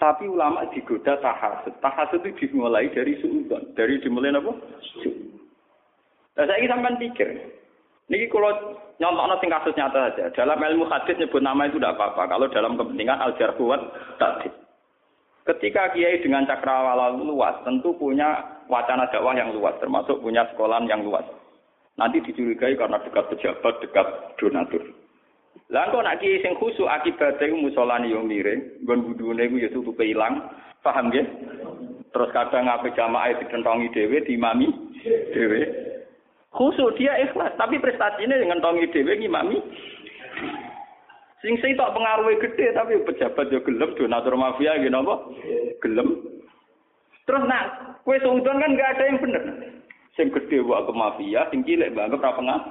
Tapi 0.00 0.24
ulama 0.26 0.64
digoda 0.72 1.20
tahasud. 1.20 1.76
Tahasud 1.84 2.24
itu 2.24 2.48
dimulai 2.48 2.88
dari 2.90 3.20
suudon, 3.20 3.76
dari 3.76 4.00
dimulai 4.00 4.32
nopo? 4.32 4.56
Nah, 6.32 6.48
saya 6.48 6.64
sampean 6.64 6.96
pikir, 6.96 7.28
Niki 8.10 8.26
kalau 8.28 8.76
nyontok 8.98 9.40
sing 9.40 9.48
kasus 9.48 9.76
nyata 9.78 10.12
saja. 10.12 10.24
Dalam 10.36 10.60
ilmu 10.60 10.84
hadis 10.90 11.16
nyebut 11.16 11.40
nama 11.40 11.64
itu 11.64 11.80
tidak 11.80 11.96
apa-apa. 11.96 12.28
Kalau 12.28 12.46
dalam 12.52 12.76
kepentingan 12.76 13.16
al 13.16 13.32
jarhuwat 13.40 13.80
tadi. 14.20 14.52
Ketika 15.42 15.90
kiai 15.96 16.22
dengan 16.22 16.46
cakrawala 16.46 17.18
luas, 17.18 17.56
tentu 17.66 17.96
punya 17.98 18.62
wacana 18.70 19.10
dakwah 19.10 19.34
yang 19.34 19.50
luas, 19.50 19.74
termasuk 19.82 20.22
punya 20.22 20.46
sekolah 20.54 20.78
yang 20.86 21.02
luas. 21.02 21.26
Nanti 22.00 22.24
dicurigai 22.24 22.76
karena 22.80 23.00
dekat 23.04 23.28
pejabat, 23.28 23.74
dekat 23.84 24.06
donatur. 24.40 24.80
Lah 25.68 25.88
kok 25.88 26.04
nak 26.04 26.20
kiai 26.20 26.40
sing 26.40 26.56
khusuk 26.56 26.88
akibatnya 26.88 27.48
iku 27.48 27.56
musolani 27.56 28.12
yo 28.12 28.24
miring, 28.24 28.84
nggon 28.84 29.04
budune 29.08 29.44
iku 29.44 29.56
ya 29.60 29.68
tutupe 29.72 30.04
ilang. 30.04 30.48
Paham 30.80 31.12
nggih? 31.12 31.24
Terus 32.12 32.32
kadang 32.36 32.68
ngape 32.68 32.92
jamaah 32.92 33.32
dikentongi 33.40 33.92
dhewe, 33.92 34.20
diimami 34.24 34.68
dhewe. 35.32 35.60
Khusus 36.52 36.92
dia 37.00 37.16
ikhlas, 37.24 37.56
tapi 37.56 37.80
prestasinya 37.80 38.36
dengan 38.36 38.60
tongi 38.60 38.84
dewe 38.92 39.16
ngimami. 39.16 39.56
Sing 41.40 41.58
tak 41.58 41.90
pengaruhnya 41.96 42.38
gede 42.38 42.70
tapi 42.76 43.02
pejabat 43.02 43.50
yo 43.50 43.58
gelem 43.66 43.96
donatur 43.98 44.36
mafia 44.38 44.78
gitu 44.78 44.94
apa? 44.94 45.14
Gelem. 45.82 46.08
Terus 47.26 47.42
nak 47.48 47.98
kue 48.06 48.14
seudon 48.22 48.62
kan 48.62 48.76
gak 48.78 48.92
ada 48.94 49.04
yang 49.10 49.18
bener. 49.18 49.44
Sing 50.12 50.28
gede 50.28 50.60
buat 50.60 50.84
ke 50.84 50.92
mafia, 50.92 51.48
sing 51.48 51.64
cilik 51.64 51.96
banget 51.96 52.20
berapa 52.20 52.36
nggak? 52.36 52.62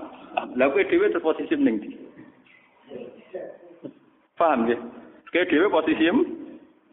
Lah 0.55 0.67
kue 0.69 0.85
dewe 0.85 1.09
terposisi 1.09 1.57
ning 1.57 1.81
Paham 4.37 4.69
ya? 4.69 4.77
Kue 5.33 5.49
dewe 5.49 5.67
posisi 5.73 6.05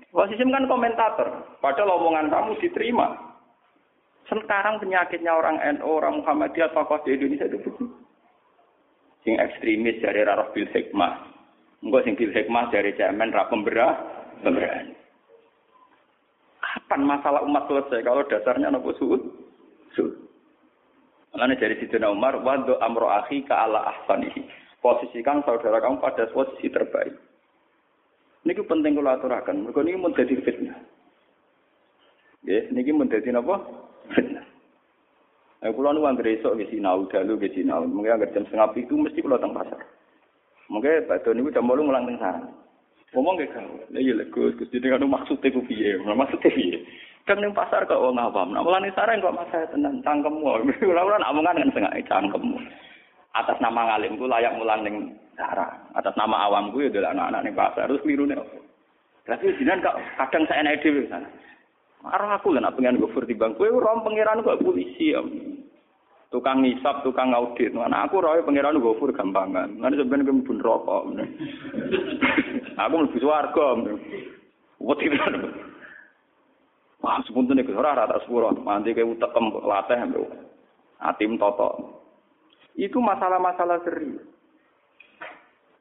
Posisi 0.09 0.40
kan 0.40 0.64
komentator. 0.64 1.28
Padahal 1.61 2.00
omongan 2.00 2.33
kamu 2.33 2.57
diterima. 2.64 3.12
Sekarang 4.28 4.81
penyakitnya 4.81 5.33
orang 5.33 5.57
NU, 5.76 5.88
orang 5.88 6.21
Muhammadiyah, 6.21 6.73
tokoh 6.73 7.00
di 7.05 7.17
Indonesia 7.17 7.49
itu 7.49 7.61
begitu. 7.64 7.85
Sing 9.25 9.40
ekstremis 9.40 10.00
dari 10.05 10.21
Rarah 10.25 10.52
Bil 10.52 10.69
Hikmah. 10.69 11.12
Enggak 11.85 12.05
sing 12.05 12.14
Bil 12.17 12.33
Hikmah 12.33 12.69
dari 12.69 12.93
Cemen, 12.97 13.33
Rap 13.33 13.49
Pemberah, 13.49 13.97
Pemberah. 14.45 14.85
Kapan 16.61 17.00
masalah 17.09 17.40
umat 17.45 17.64
selesai 17.69 18.05
kalau 18.05 18.25
dasarnya 18.28 18.69
nopo 18.69 18.93
suud? 19.00 19.23
Suud. 19.97 20.28
Makanya 21.35 21.61
dari 21.61 21.77
Sidina 21.81 22.09
Umar, 22.09 22.41
wadu 22.41 22.81
amro 22.81 23.13
akhi 23.13 23.45
ka 23.45 23.69
ala 23.69 23.85
ahsanihi. 23.93 24.49
Posisikan 24.81 25.45
saudara 25.45 25.83
kamu 25.83 26.01
pada 26.01 26.31
posisi 26.33 26.71
terbaik. 26.71 27.13
Ini 28.47 28.55
penting 28.65 28.97
kalau 28.97 29.13
aturakan. 29.13 29.67
Mereka 29.67 29.83
ini 29.85 29.99
menjadi 29.99 30.35
fitnah. 30.41 30.79
Ya, 32.47 32.65
ini 32.71 32.95
menjadi 32.95 33.35
apa? 33.35 33.57
Eh, 35.59 35.75
pulau 35.75 35.91
nu 35.91 36.07
anggere 36.07 36.39
esok 36.39 36.55
nggih 36.55 36.71
sinau 36.71 37.11
dalu 37.11 37.35
nggih 37.35 37.51
sinau. 37.51 37.83
Mungkin 37.83 38.15
anggere 38.15 38.31
jam 38.31 38.47
setengah 38.47 38.79
itu 38.79 38.95
mesti 38.95 39.19
pulau 39.19 39.43
teng 39.43 39.51
pasar. 39.51 39.83
Mungkin 40.71 41.11
badhe 41.11 41.35
niku 41.35 41.51
jam 41.51 41.67
8 41.67 41.83
mulang 41.83 42.07
teng 42.07 42.19
sana. 42.23 42.47
Ngomong 43.11 43.41
gak 43.41 43.57
kau, 43.57 43.81
ya 43.89 44.05
iya 44.05 44.21
Gus, 44.29 44.53
Gus 44.61 44.69
jadi 44.69 44.93
kan 44.93 45.01
maksudnya 45.09 45.49
ku 45.49 45.65
piye, 45.65 45.97
maksudnya 45.97 46.53
piye. 46.53 46.77
Kan 47.29 47.45
ning 47.45 47.53
pasar 47.53 47.85
kok 47.85 48.01
wong 48.01 48.17
awam, 48.17 48.57
nah 48.57 48.65
mulane 48.65 48.89
sareng 48.97 49.21
kok 49.21 49.37
masa 49.37 49.69
tenan 49.69 50.01
cangkemmu. 50.01 50.49
Ora 50.89 51.05
ora 51.05 51.21
nak 51.21 51.37
omongan 51.37 51.61
kan 51.61 51.69
setengah 51.77 51.93
cangkemmu. 52.09 52.57
Atas 53.37 53.61
nama 53.61 53.85
ngalimku 53.85 54.25
layak 54.25 54.57
mulang 54.57 54.81
ning 54.81 55.13
sarang. 55.37 55.77
Atas 55.93 56.17
nama 56.17 56.49
awamku 56.49 56.81
ya 56.81 56.89
adalah 56.89 57.13
anak-anak 57.13 57.41
ning 57.45 57.53
pasar, 57.53 57.85
terus 57.85 58.01
klirune 58.01 58.33
opo. 58.33 58.65
Tapi 59.29 59.61
jinan 59.61 59.85
kok 59.85 60.01
kadang 60.17 60.49
saya 60.49 60.65
naik 60.65 60.81
dhewe 60.81 61.05
sana. 61.13 61.29
Marah 62.01 62.41
aku 62.41 62.57
lah 62.57 62.65
nak 62.65 62.81
pengen 62.81 62.97
gofur 62.97 63.29
di 63.29 63.37
bang. 63.37 63.53
Kue 63.61 63.69
rom 63.69 64.01
pangeran 64.09 64.41
kok 64.41 64.65
polisi 64.65 65.13
ya. 65.13 65.21
Tukang 66.33 66.65
ngisap, 66.65 67.05
tukang 67.05 67.37
audit. 67.37 67.77
Mana 67.77 68.09
aku 68.09 68.25
roy 68.25 68.41
pangeran 68.41 68.81
gofur 68.81 69.13
gampangan. 69.13 69.77
Nanti 69.77 70.01
sebenarnya 70.01 70.33
gue 70.33 70.49
pun 70.49 70.65
rokok. 70.65 71.13
aku 72.89 72.95
lebih 73.05 73.21
suarga. 73.21 73.69
Wat 74.81 74.97
itu. 75.05 75.19
Wah, 76.99 77.23
sepunten 77.23 77.62
iku 77.62 77.78
ora 77.78 77.95
rata 77.95 78.19
sepuro. 78.26 78.50
Mandi 78.59 78.90
kayak 78.90 79.07
utekem 79.07 79.55
latih 79.62 79.99
atim 80.99 81.38
toto. 81.38 82.02
Itu 82.75 82.99
masalah-masalah 82.99 83.83
serius. 83.87 84.23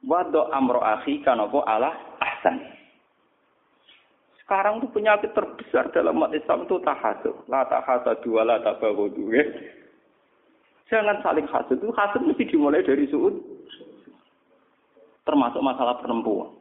Wado 0.06 0.50
amro 0.54 0.82
akhi 0.82 1.26
kanapa 1.26 1.66
ala 1.66 1.90
ahsan. 2.22 2.62
Sekarang 4.46 4.80
itu 4.80 4.88
penyakit 4.94 5.36
terbesar 5.36 5.92
dalam 5.92 6.22
umat 6.22 6.32
Islam 6.32 6.64
itu 6.64 6.80
tahasud. 6.80 7.36
La 7.52 7.68
tahasud 7.68 8.24
dua 8.24 8.48
la 8.48 8.64
tabahudu. 8.64 9.34
Ya. 9.34 9.44
Jangan 10.88 11.20
saling 11.20 11.50
hasud. 11.52 11.82
Itu 11.82 11.92
hasud 11.92 12.24
mesti 12.24 12.48
dimulai 12.48 12.86
dari 12.86 13.10
suud. 13.12 13.36
Termasuk 15.28 15.60
masalah 15.60 16.00
perempuan. 16.00 16.56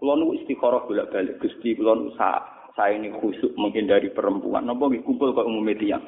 Kalau 0.00 0.16
nu 0.16 0.32
istikharah 0.32 0.88
bolak 0.88 1.12
balik. 1.12 1.36
Gusti 1.44 1.76
kalau 1.76 2.08
sa 2.16 2.40
saya 2.74 2.98
ini 2.98 3.14
khusuk 3.14 3.54
menghindari 3.54 4.10
perempuan. 4.10 4.66
Napa 4.66 4.90
nggih 4.90 5.06
kumpul 5.06 5.30
ke 5.30 5.42
umum 5.46 5.70
tiang. 5.78 6.02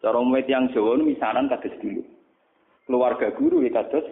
Cara 0.00 0.16
umum 0.16 0.40
tiang 0.48 0.72
Jawa 0.72 0.96
misalan 0.96 1.52
kados 1.52 1.76
dulu. 1.84 2.00
Keluarga 2.88 3.28
guru 3.36 3.60
ya 3.60 3.70
kados 3.70 4.06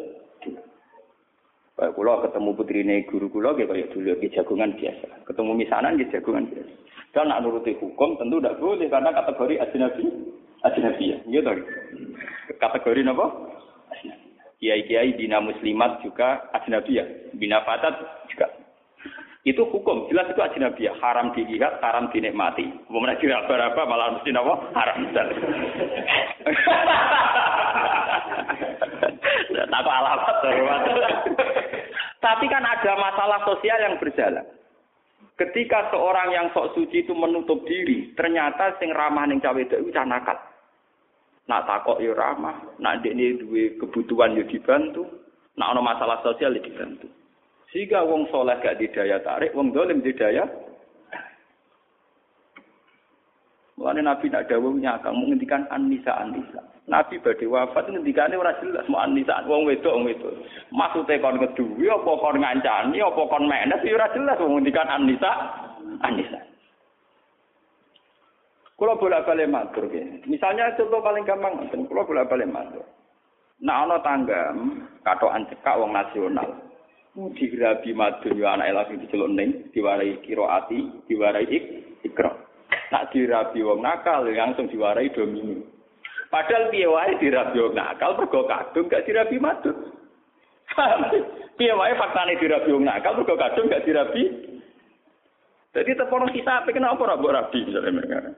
kulo 1.78 2.26
ketemu 2.26 2.50
putrine 2.59 2.97
guru 3.07 3.30
kulo 3.30 3.54
kayak 3.54 3.71
kayak 3.71 3.90
dulu 3.95 4.12
di 4.18 4.28
jagungan 4.35 4.75
biasa. 4.75 5.07
Ketemu 5.25 5.52
misanan 5.54 5.95
di 5.95 6.11
jagungan 6.11 6.50
biasa. 6.50 6.75
Dan 7.14 7.30
nak 7.33 7.40
nuruti 7.40 7.73
hukum 7.78 8.18
tentu 8.18 8.42
tidak 8.42 8.59
boleh 8.61 8.90
karena 8.90 9.14
kategori 9.14 9.54
ajnabi 9.62 10.04
ajnabi 10.66 11.04
ya. 11.14 11.18
Gitu. 11.25 11.52
Kategori 12.59 13.00
apa? 13.07 13.26
Kiai-kiai 14.59 15.14
bina 15.14 15.38
muslimat 15.38 16.02
juga 16.02 16.50
ajnabi 16.50 16.99
ya. 16.99 17.04
Bina 17.38 17.62
fatat 17.62 17.95
juga. 18.35 18.58
Itu 19.49 19.64
hukum, 19.64 20.12
jelas 20.12 20.28
itu 20.28 20.45
ajnabi 20.45 20.85
ya. 20.85 20.93
Haram 21.00 21.33
dilihat, 21.33 21.81
haram 21.81 22.12
dinikmati. 22.12 22.69
Mau 22.93 23.00
menaji 23.00 23.33
apa-apa 23.33 23.88
malah 23.88 24.21
mesti 24.21 24.28
apa? 24.37 24.55
Haram. 24.76 24.97
Tak 29.69 29.88
alamat, 29.88 30.37
Tapi 32.21 32.45
kan 32.52 32.61
ada 32.61 32.93
masalah 33.00 33.40
sosial 33.49 33.78
yang 33.81 33.97
berjalan. 33.97 34.45
Ketika 35.40 35.88
seorang 35.95 36.35
yang 36.35 36.50
sok 36.52 36.76
suci 36.76 37.07
itu 37.07 37.17
menutup 37.17 37.64
diri, 37.64 38.12
ternyata 38.19 38.76
sing 38.76 38.93
ramah 38.93 39.25
ning 39.25 39.40
cawe 39.40 39.57
itu 39.57 39.81
cah 39.95 40.05
nakal. 40.05 40.37
Nak 41.49 41.64
takok 41.64 42.02
yo 42.05 42.12
ramah, 42.12 42.59
nak 42.83 43.00
ini 43.07 43.38
duwe 43.40 43.78
kebutuhan 43.81 44.37
yo 44.37 44.45
dibantu, 44.50 45.07
nak 45.57 45.73
ono 45.73 45.81
masalah 45.81 46.21
sosial 46.26 46.59
yo 46.59 46.61
dibantu. 46.67 47.09
Sehingga 47.69 48.01
wong 48.05 48.29
soleh 48.33 48.57
gak 48.65 48.81
didaya 48.81 49.21
tarik, 49.21 49.53
wong 49.53 49.77
dolim 49.77 50.01
didaya. 50.01 50.49
Mulane 53.79 54.03
Nabi 54.03 54.27
nak 54.27 54.51
dawuh 54.51 54.75
nyakang 54.75 55.15
menghentikan 55.15 55.63
anisa 55.71 56.11
anisa. 56.19 56.59
Nabi 56.91 57.15
badhe 57.23 57.47
wafat 57.47 57.87
ngendikane 57.87 58.35
ora 58.35 58.51
jelas 58.59 58.83
mau 58.91 59.07
anisa 59.07 59.39
wong 59.47 59.71
wedok 59.71 59.95
wong 59.95 60.11
wedok. 60.11 60.35
Maksude 60.75 61.15
kon 61.23 61.39
keduwi 61.39 61.87
apa 61.87 62.11
kon 62.19 62.43
ngancani 62.43 62.99
apa 62.99 63.23
kon 63.31 63.47
menes 63.47 63.79
ya 63.87 63.95
ora 63.95 64.11
jelas 64.11 64.41
wong 64.43 64.59
ngendikan 64.59 64.91
anisa 64.91 65.31
anisa. 66.03 66.43
Kalau 68.79 68.95
bolak-balik 68.99 69.51
matur 69.51 69.91
Misalnya 70.27 70.75
contoh 70.75 71.03
paling 71.03 71.23
gampang 71.23 71.71
kalau 71.71 72.03
bolak-balik 72.03 72.51
matur. 72.51 72.83
Nah 73.63 73.87
ana 73.87 74.03
tanggam 74.03 74.87
katokan 75.07 75.47
cekak 75.55 75.79
wong 75.79 75.95
nasional. 75.95 76.51
Dirabi 77.19 77.91
madun 77.99 78.39
yo 78.39 78.47
anak 78.47 78.71
lagi 78.71 78.95
diceluk 79.03 79.35
ning 79.35 79.75
diwarai 79.75 80.23
kiroati, 80.23 81.03
diwarai 81.11 81.51
ik, 81.51 81.65
ikro. 82.07 82.31
Nak 82.95 83.11
dirabi 83.11 83.59
wong 83.59 83.83
nakal 83.83 84.23
langsung 84.23 84.71
diwarai 84.71 85.11
domini. 85.11 85.59
Padahal 86.31 86.71
piye 86.71 86.87
wae 86.87 87.19
dirabi 87.19 87.59
wong 87.59 87.75
nakal 87.75 88.15
mergo 88.15 88.47
kadung 88.47 88.87
gak 88.87 89.03
dirabi 89.03 89.35
madut. 89.43 89.75
piye 91.59 91.75
wae 91.75 91.99
faktane 91.99 92.39
dirabi 92.39 92.71
wong 92.71 92.87
nakal 92.87 93.19
mergo 93.19 93.35
kadung 93.35 93.67
gak 93.67 93.83
dirabi. 93.83 94.23
Jadi 95.75 95.99
tepono 95.99 96.31
kita 96.31 96.63
apa 96.63 96.71
kenapa 96.71 97.03
ora 97.03 97.19
mbok 97.19 97.35
rabi 97.35 97.67
misalnya 97.67 97.99
mereka. 97.99 98.31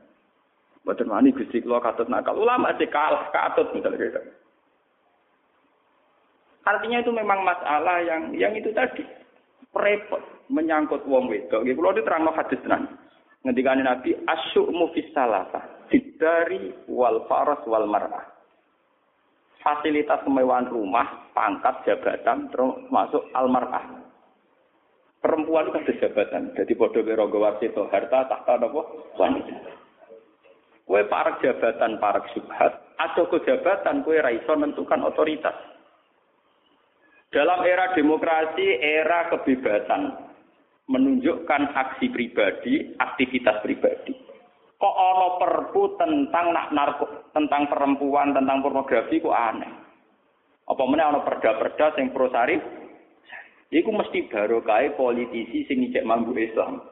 Boten 0.89 1.13
wani 1.13 1.37
Gusti 1.37 1.61
kula 1.61 1.85
katut 1.85 2.09
nakal. 2.09 2.33
Ulama 2.33 2.73
sih 2.81 2.89
kalah 2.89 3.29
katut 3.29 3.77
misalnya 3.77 4.01
gitu. 4.01 4.21
Artinya 6.64 7.00
itu 7.00 7.12
memang 7.12 7.40
masalah 7.45 8.05
yang 8.05 8.37
yang 8.37 8.52
itu 8.52 8.69
tadi 8.76 9.05
repot 9.73 10.21
menyangkut 10.50 11.07
wong 11.07 11.31
wedok. 11.31 11.62
Nggih 11.62 11.76
kula 11.79 11.97
diterangno 11.97 12.35
hadis 12.35 12.61
tenan. 12.61 12.99
Ngendikane 13.40 13.81
Nabi 13.81 14.12
asyu'mu 14.29 14.93
fis 14.93 15.09
salasa, 15.17 15.64
dari 16.21 16.69
wal 16.93 17.25
faras 17.25 17.64
wal 17.64 17.88
mar'ah. 17.88 18.29
Fasilitas 19.64 20.21
kemewahan 20.29 20.69
rumah, 20.69 21.33
pangkat, 21.33 21.88
jabatan, 21.88 22.52
termasuk 22.52 23.25
al 23.33 23.49
mar'ah. 23.49 24.00
Perempuan 25.21 25.69
itu 25.69 25.76
ada 25.76 25.95
jabatan. 26.00 26.52
Jadi 26.57 26.73
bodoh 26.76 27.05
berogo 27.05 27.45
warsito, 27.45 27.88
harta, 27.93 28.25
tahta, 28.25 28.57
apa? 28.57 28.83
Wanita. 29.21 29.52
Kue 30.88 31.05
parak 31.09 31.45
jabatan, 31.45 32.00
parak 32.00 32.25
subhat, 32.33 32.73
atau 32.97 33.29
ke 33.29 33.45
jabatan, 33.45 34.00
kue 34.00 34.17
raiso 34.17 34.57
menentukan 34.57 35.05
otoritas. 35.05 35.55
Dalam 37.31 37.63
era 37.63 37.95
demokrasi, 37.95 38.83
era 38.83 39.31
kebebasan, 39.31 40.03
menunjukkan 40.91 41.63
aksi 41.79 42.11
pribadi, 42.11 42.91
aktivitas 42.99 43.63
pribadi. 43.63 44.19
Kok 44.75 44.97
ono 44.99 45.39
perpu 45.39 45.95
tentang 45.95 46.51
nak 46.51 46.75
narko, 46.75 47.07
tentang 47.31 47.71
perempuan, 47.71 48.35
tentang 48.35 48.59
pornografi 48.67 49.23
kok 49.23 49.31
aneh. 49.31 49.71
Apa 50.67 50.83
mana 50.91 51.15
ono 51.15 51.21
perda-perda 51.23 51.95
sing 51.95 52.11
pro 52.11 52.27
sari? 52.35 52.59
Iku 53.71 53.95
mesti 53.95 54.27
baru 54.27 54.67
kai 54.67 54.99
politisi 54.99 55.63
sing 55.71 55.87
ngicek 55.87 56.03
mambu 56.03 56.35
Islam. 56.35 56.83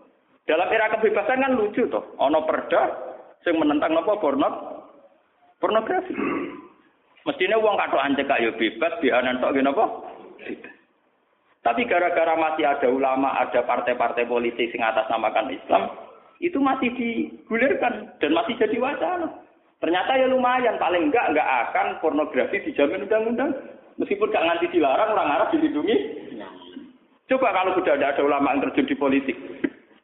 Dalam 0.47 0.71
era 0.71 0.95
kebebasan 0.95 1.43
kan 1.43 1.59
lucu 1.59 1.91
toh. 1.91 2.15
Ono 2.23 2.47
perda 2.47 2.95
sing 3.43 3.59
menentang 3.59 3.99
apa 3.99 4.15
porno 4.23 4.49
pornografi. 5.59 6.15
Mestinya 7.27 7.59
uang 7.59 7.75
kado 7.75 7.99
ancek 7.99 8.31
yo 8.39 8.55
bebas, 8.55 8.95
biaran 9.03 9.43
tok 9.43 9.59
gini 9.59 9.67
apa? 9.67 9.85
Tapi 11.63 11.85
gara-gara 11.85 12.33
masih 12.39 12.65
ada 12.65 12.89
ulama, 12.89 13.35
ada 13.37 13.61
partai-partai 13.67 14.25
politik 14.25 14.73
yang 14.73 14.89
atas 14.89 15.11
namakan 15.11 15.53
Islam, 15.53 15.91
itu 16.39 16.57
masih 16.63 16.89
digulirkan 16.95 18.15
dan 18.23 18.31
masih 18.33 18.55
jadi 18.57 18.79
wacana. 18.79 19.29
Ternyata 19.79 20.11
ya 20.19 20.27
lumayan, 20.27 20.79
paling 20.79 21.11
enggak 21.11 21.31
enggak 21.31 21.49
akan 21.69 21.87
pornografi 22.03 22.63
dijamin 22.67 23.07
undang-undang. 23.07 23.53
Meskipun 23.99 24.31
gak 24.31 24.47
nganti 24.47 24.71
dilarang, 24.71 25.11
orang 25.11 25.35
Arab 25.35 25.49
dilindungi. 25.51 25.97
Coba 27.27 27.51
kalau 27.51 27.75
sudah 27.75 27.99
ada 27.99 28.23
ulama 28.23 28.55
yang 28.55 28.71
terjun 28.71 28.87
di 28.87 28.97
politik. 28.97 29.37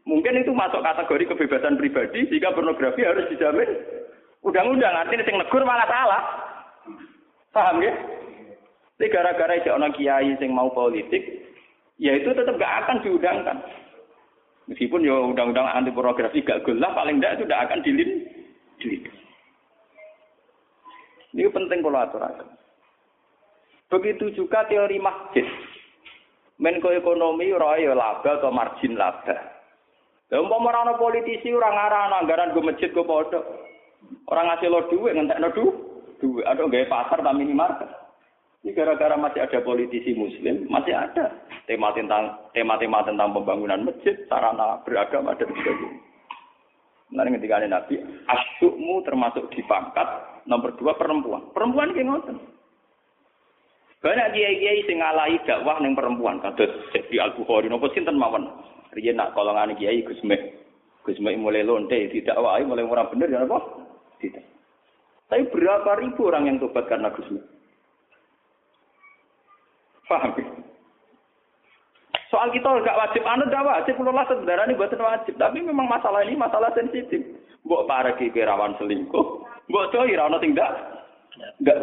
Mungkin 0.04 0.44
itu 0.44 0.52
masuk 0.52 0.82
kategori 0.82 1.30
kebebasan 1.32 1.78
pribadi, 1.78 2.26
sehingga 2.28 2.52
pornografi 2.52 3.06
harus 3.06 3.30
dijamin 3.30 3.66
undang-undang. 4.44 4.92
Artinya 4.92 5.24
yang 5.24 5.38
negur 5.40 5.62
malah 5.64 5.88
salah. 5.88 6.22
Paham 7.54 7.80
ya? 7.80 7.94
Tapi 8.94 9.10
gara-gara 9.10 9.58
ada 9.58 9.74
orang 9.74 9.90
kiai 9.98 10.38
yang 10.38 10.54
mau 10.54 10.70
politik, 10.70 11.26
ya 11.98 12.14
itu 12.14 12.30
tetap 12.30 12.54
gak 12.54 12.86
akan 12.86 13.02
diundangkan. 13.02 13.58
Meskipun 14.70 15.02
ya 15.02 15.18
undang-undang 15.18 15.66
anti 15.66 15.90
pornografi 15.90 16.46
gak 16.46 16.62
gelah, 16.62 16.94
paling 16.94 17.18
tidak 17.18 17.36
itu 17.36 17.44
tidak 17.44 17.62
akan 17.66 17.80
dilin. 17.82 18.10
Ini 21.34 21.50
penting 21.50 21.82
kalau 21.82 21.98
aturakan. 21.98 22.48
Begitu 23.90 24.30
juga 24.38 24.62
teori 24.70 25.02
masjid. 25.02 25.42
Menko 26.62 26.94
ekonomi 26.94 27.50
ora 27.50 27.74
ya 27.82 27.98
laba 27.98 28.38
atau 28.38 28.54
margin 28.54 28.94
laba. 28.94 29.34
Lah 30.30 30.40
ora 30.40 30.94
politisi 30.94 31.50
ora 31.50 31.74
ngarah 31.74 32.14
anggaran 32.22 32.54
go 32.54 32.62
masjid 32.62 32.94
go 32.94 33.02
padha. 33.02 33.42
Orang 34.30 34.46
ngasih 34.54 34.70
lo 34.70 34.86
duit 34.86 35.18
ngentekno 35.18 35.50
duit. 35.50 36.46
Ada 36.46 36.62
gawe 36.64 36.86
pasar 36.88 37.18
ta 37.20 37.34
minimarket. 37.34 38.03
Ini 38.64 38.72
gara-gara 38.72 39.12
masih 39.20 39.44
ada 39.44 39.60
politisi 39.60 40.16
muslim, 40.16 40.64
masih 40.72 40.96
ada 40.96 41.36
tema 41.68 41.92
tentang 41.92 42.48
tema-tema 42.56 43.04
tentang 43.04 43.36
pembangunan 43.36 43.84
masjid, 43.84 44.16
sarana 44.24 44.80
beragama 44.88 45.36
dan 45.36 45.52
sebagainya. 45.52 46.00
Nanti 47.12 47.36
ketika 47.36 47.60
ada 47.60 47.68
Nabi, 47.68 48.00
asyukmu 48.24 49.04
termasuk 49.04 49.52
di 49.52 49.60
pangkat 49.68 50.08
nomor 50.48 50.72
dua 50.80 50.96
perempuan. 50.96 51.44
Perempuan 51.52 51.92
kayak 51.92 52.08
ngoten. 52.08 52.40
Banyak 54.00 54.32
kiai-kiai 54.32 54.80
sing 54.88 54.96
ngalahi 54.96 55.44
dakwah 55.44 55.76
ning 55.84 55.92
perempuan, 55.92 56.40
kados 56.40 56.72
di 56.92 57.20
Al 57.20 57.36
Bukhari 57.36 57.68
nopo 57.68 57.92
sinten 57.92 58.16
mawon. 58.16 58.48
Riyen 58.96 59.20
nak 59.20 59.36
kolongan 59.36 59.76
kiai 59.76 60.00
Gus 60.08 60.24
Mek. 60.24 60.40
Gus 61.04 61.20
Mek 61.20 61.36
mulai 61.36 61.60
lonte 61.60 62.08
mulai 62.64 62.84
orang 62.88 63.12
bener 63.12 63.28
ya 63.28 63.44
apa? 63.44 63.60
Tidak. 64.24 64.44
Tapi 65.28 65.52
berapa 65.52 66.00
ribu 66.00 66.32
orang 66.32 66.48
yang 66.48 66.56
tobat 66.64 66.88
karena 66.88 67.12
Gus 67.12 67.28
Mek? 67.28 67.53
Paham? 70.04 70.36
Soal 72.34 72.50
kita 72.50 72.66
nggak 72.66 72.98
wajib 72.98 73.22
anu 73.22 73.46
nggak 73.46 73.62
wajib 73.62 73.94
kalau 73.94 74.10
lah 74.10 74.26
sebenarnya 74.26 74.66
ini 74.66 74.74
buatan 74.74 75.00
wajib. 75.00 75.34
Tapi 75.38 75.58
memang 75.62 75.86
masalah 75.86 76.26
ini 76.26 76.34
masalah 76.34 76.74
sensitif. 76.74 77.22
Mbok 77.64 77.86
para 77.88 78.12
kiki 78.18 78.44
rawan 78.44 78.76
selingkuh, 78.76 79.26
mbok 79.70 79.88
coy 79.88 80.12
rawan 80.12 80.36
tidak, 80.42 80.70
nggak. 81.62 81.78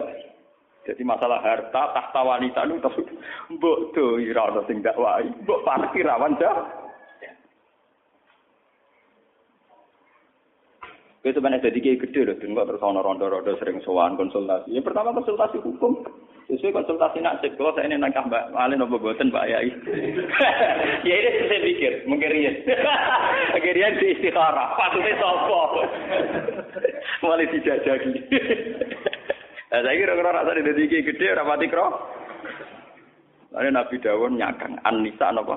Jadi 0.81 1.01
masalah 1.05 1.41
harta 1.41 1.93
tahta 1.93 2.21
wanita 2.21 2.67
itu 2.69 2.77
tapi 2.84 3.01
mbok 3.57 3.95
coy 3.95 4.27
rawan 4.29 4.62
tidak 4.67 4.93
wae, 4.99 5.25
mbok 5.41 5.63
para 5.65 5.89
rawan 5.89 6.38
dah. 6.38 6.81
Itu 11.21 11.38
sebenarnya 11.38 11.69
jadi 11.69 11.79
kayak 11.86 12.01
gede 12.10 12.21
loh, 12.34 12.65
terus 12.65 12.81
ono 12.81 12.99
rondo-rondo 13.05 13.53
sering 13.62 13.77
sowan 13.86 14.17
konsultasi. 14.17 14.73
Yang 14.73 14.89
pertama 14.89 15.13
konsultasi 15.13 15.62
hukum, 15.62 16.01
sesuai 16.51 16.83
konsultasi 16.83 17.23
nasib. 17.23 17.55
Kalau 17.55 17.71
saya 17.71 17.87
ini 17.87 17.95
nangkah 17.95 18.27
mbak 18.27 18.51
Malin 18.51 18.83
nopo 18.83 18.99
boten 18.99 19.31
mbak 19.31 19.47
Yai. 19.47 19.71
ya 21.07 21.13
ini 21.15 21.29
saya 21.47 21.59
pikir, 21.63 21.93
ya. 22.03 22.51
Akhirnya 23.55 23.95
di 23.95 24.05
istikharah, 24.11 24.75
patutnya 24.75 25.15
sopo. 25.15 25.87
Mulai 27.23 27.47
dijajaki. 27.47 28.11
Nah, 29.71 29.79
saya 29.79 29.95
kira 29.95 30.19
kalau 30.19 30.35
rasa 30.35 30.51
di 30.51 30.91
kayak 30.91 31.05
gede, 31.15 31.25
rapati 31.31 31.71
kro. 31.71 31.87
Lalu 33.55 33.69
Nabi 33.71 33.95
Dawon 34.03 34.35
nyakang, 34.35 34.75
Anissa 34.83 35.31
nopo. 35.31 35.55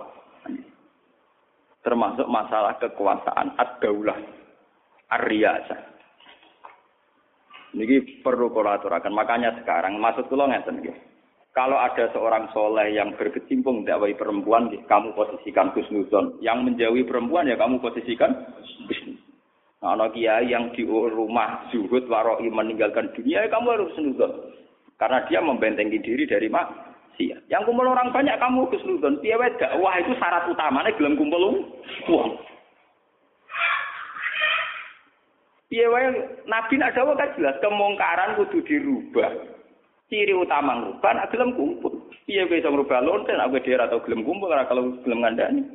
Termasuk 1.83 2.31
masalah 2.31 2.79
kekuasaan 2.81 3.59
ad-daulah 3.61 4.17
Ar-riyasa. 5.13 5.94
Ini 7.75 8.23
perlu 8.23 8.55
kolaborasikan. 8.55 9.11
Makanya 9.11 9.59
sekarang 9.63 9.99
maksud 9.99 10.31
kula 10.31 10.47
ngeten. 10.47 10.79
Kalau 11.55 11.79
ada 11.79 12.11
seorang 12.11 12.51
soleh 12.51 12.99
yang 12.99 13.15
berkecimpung 13.15 13.87
dakwah 13.87 14.11
perempuan, 14.15 14.71
kamu 14.91 15.15
posisikan 15.15 15.71
husnuzon. 15.75 16.39
Yang 16.43 16.59
menjauhi 16.67 17.03
perempuan 17.07 17.47
ya 17.47 17.55
kamu 17.55 17.79
posisikan. 17.79 18.31
Nah, 19.85 19.95
anak 19.95 20.17
kiai 20.17 20.49
yang 20.49 20.73
di 20.73 20.83
rumah 20.89 21.69
zuhud 21.69 22.09
waroi 22.09 22.49
meninggalkan 22.49 23.13
dunia, 23.15 23.45
ya 23.45 23.53
kamu 23.53 23.67
harus 23.71 23.91
husnuzon. 23.95 24.33
Karena 24.99 25.23
dia 25.31 25.39
membentengi 25.43 25.99
diri 26.03 26.27
dari 26.27 26.51
maksiat. 26.51 27.47
Yang 27.51 27.63
kumpul 27.71 27.87
orang 27.87 28.11
banyak 28.11 28.35
kamu 28.39 28.71
husnuzon. 28.71 29.23
Piye 29.23 29.39
dakwah 29.59 29.95
itu 30.03 30.11
syarat 30.19 30.51
utamanya 30.51 30.91
gelem 30.95 31.15
kumpul 31.15 31.71
uang. 32.11 32.54
Piye 35.75 35.91
wae 35.91 36.07
Nabi 36.47 36.79
nak 36.79 36.95
dawuh 36.95 37.19
kan 37.19 37.35
jelas 37.35 37.59
kemungkaran 37.59 38.39
kudu 38.39 38.63
dirubah. 38.63 39.27
Ciri 40.07 40.31
utama 40.31 40.79
ngrubah 40.79 41.19
nak 41.19 41.35
gelem 41.35 41.51
kumpul. 41.59 42.15
Piye 42.31 42.47
kowe 42.47 42.63
iso 42.63 42.71
ngrubah 42.71 43.03
lonten 43.03 43.43
aku 43.43 43.59
dhewe 43.59 43.83
atau 43.83 43.99
gelem 44.07 44.23
kumpul 44.23 44.55
ora 44.55 44.71
kalau 44.71 44.95
gelem 45.03 45.27
ngandani. 45.27 45.67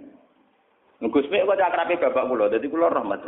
Gus 1.03 1.27
Mek 1.27 1.43
kok 1.43 1.59
akrabe 1.59 1.99
bapak 1.99 2.31
kula, 2.31 2.47
dadi 2.47 2.71
kula 2.71 2.87
rahmat. 2.87 3.27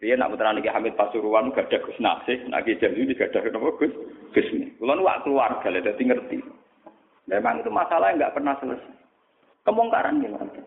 Dia 0.00 0.16
nak 0.16 0.32
putra 0.32 0.56
niki 0.56 0.72
Hamid 0.72 0.96
Pasuruan 0.96 1.52
gak 1.52 1.68
ada 1.68 1.84
Gus 1.84 2.00
Nasih, 2.00 2.48
nak 2.48 2.64
Ki 2.64 2.80
Jamil 2.80 3.12
gak 3.12 3.28
ada 3.36 3.52
napa 3.52 3.68
Gus 3.76 3.92
Gus 4.32 4.48
Mek. 4.56 4.80
Kula 4.80 4.96
nu 4.96 5.04
keluarga 5.28 5.68
lha 5.68 5.84
dadi 5.84 6.08
ngerti. 6.08 6.38
Memang 7.28 7.60
itu 7.60 7.68
masalah 7.68 8.16
yang 8.16 8.24
nggak 8.24 8.32
pernah 8.32 8.56
selesai. 8.64 8.96
Kemungkaran 9.68 10.24
gimana? 10.24 10.64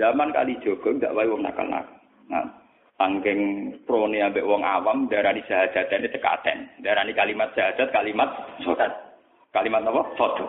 Zaman 0.00 0.32
kali 0.32 0.56
Jogo 0.64 0.96
nggak 0.96 1.12
wae 1.12 1.28
wong 1.28 1.44
nakal 1.44 1.68
nakal. 1.68 2.00
Nah, 2.32 2.63
Angking 2.94 3.74
prone 3.90 4.22
ambek 4.22 4.46
wong 4.46 4.62
awam 4.62 5.10
darani 5.10 5.42
sahajatan 5.50 6.06
itu 6.06 6.14
tekaten. 6.14 6.70
Darani 6.78 7.10
kalimat 7.10 7.50
sahadat 7.58 7.90
kalimat 7.90 8.30
sodat. 8.62 9.18
Kalimat 9.50 9.82
apa? 9.82 10.14
Sodat. 10.14 10.46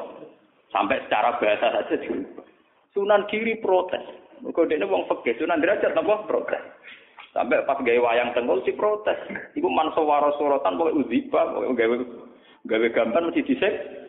Sampai 0.70 1.02
secara 1.06 1.42
bahasa 1.42 1.74
saja 1.74 1.96
dirubah. 2.06 2.46
Sunan 2.94 3.26
diri 3.34 3.58
protes. 3.58 4.06
Mergo 4.46 4.70
dene 4.70 4.86
wong 4.86 5.10
fikih 5.10 5.42
Sunan 5.42 5.58
derajat 5.58 5.98
napa 5.98 6.22
protes. 6.30 6.62
Sampai 7.34 7.66
pas 7.66 7.82
gawe 7.82 8.00
wayang 8.00 8.32
tengkol 8.38 8.62
si 8.62 8.78
protes. 8.78 9.18
Iku 9.58 9.66
manso 9.66 10.06
waro 10.06 10.38
sorotan 10.38 10.78
pokoke 10.78 11.02
uziba, 11.02 11.50
pokoke 11.50 11.76
gawe 11.82 11.96
gawe 12.70 12.88
gambar 12.94 13.22
mesti 13.26 13.42
disek. 13.42 14.05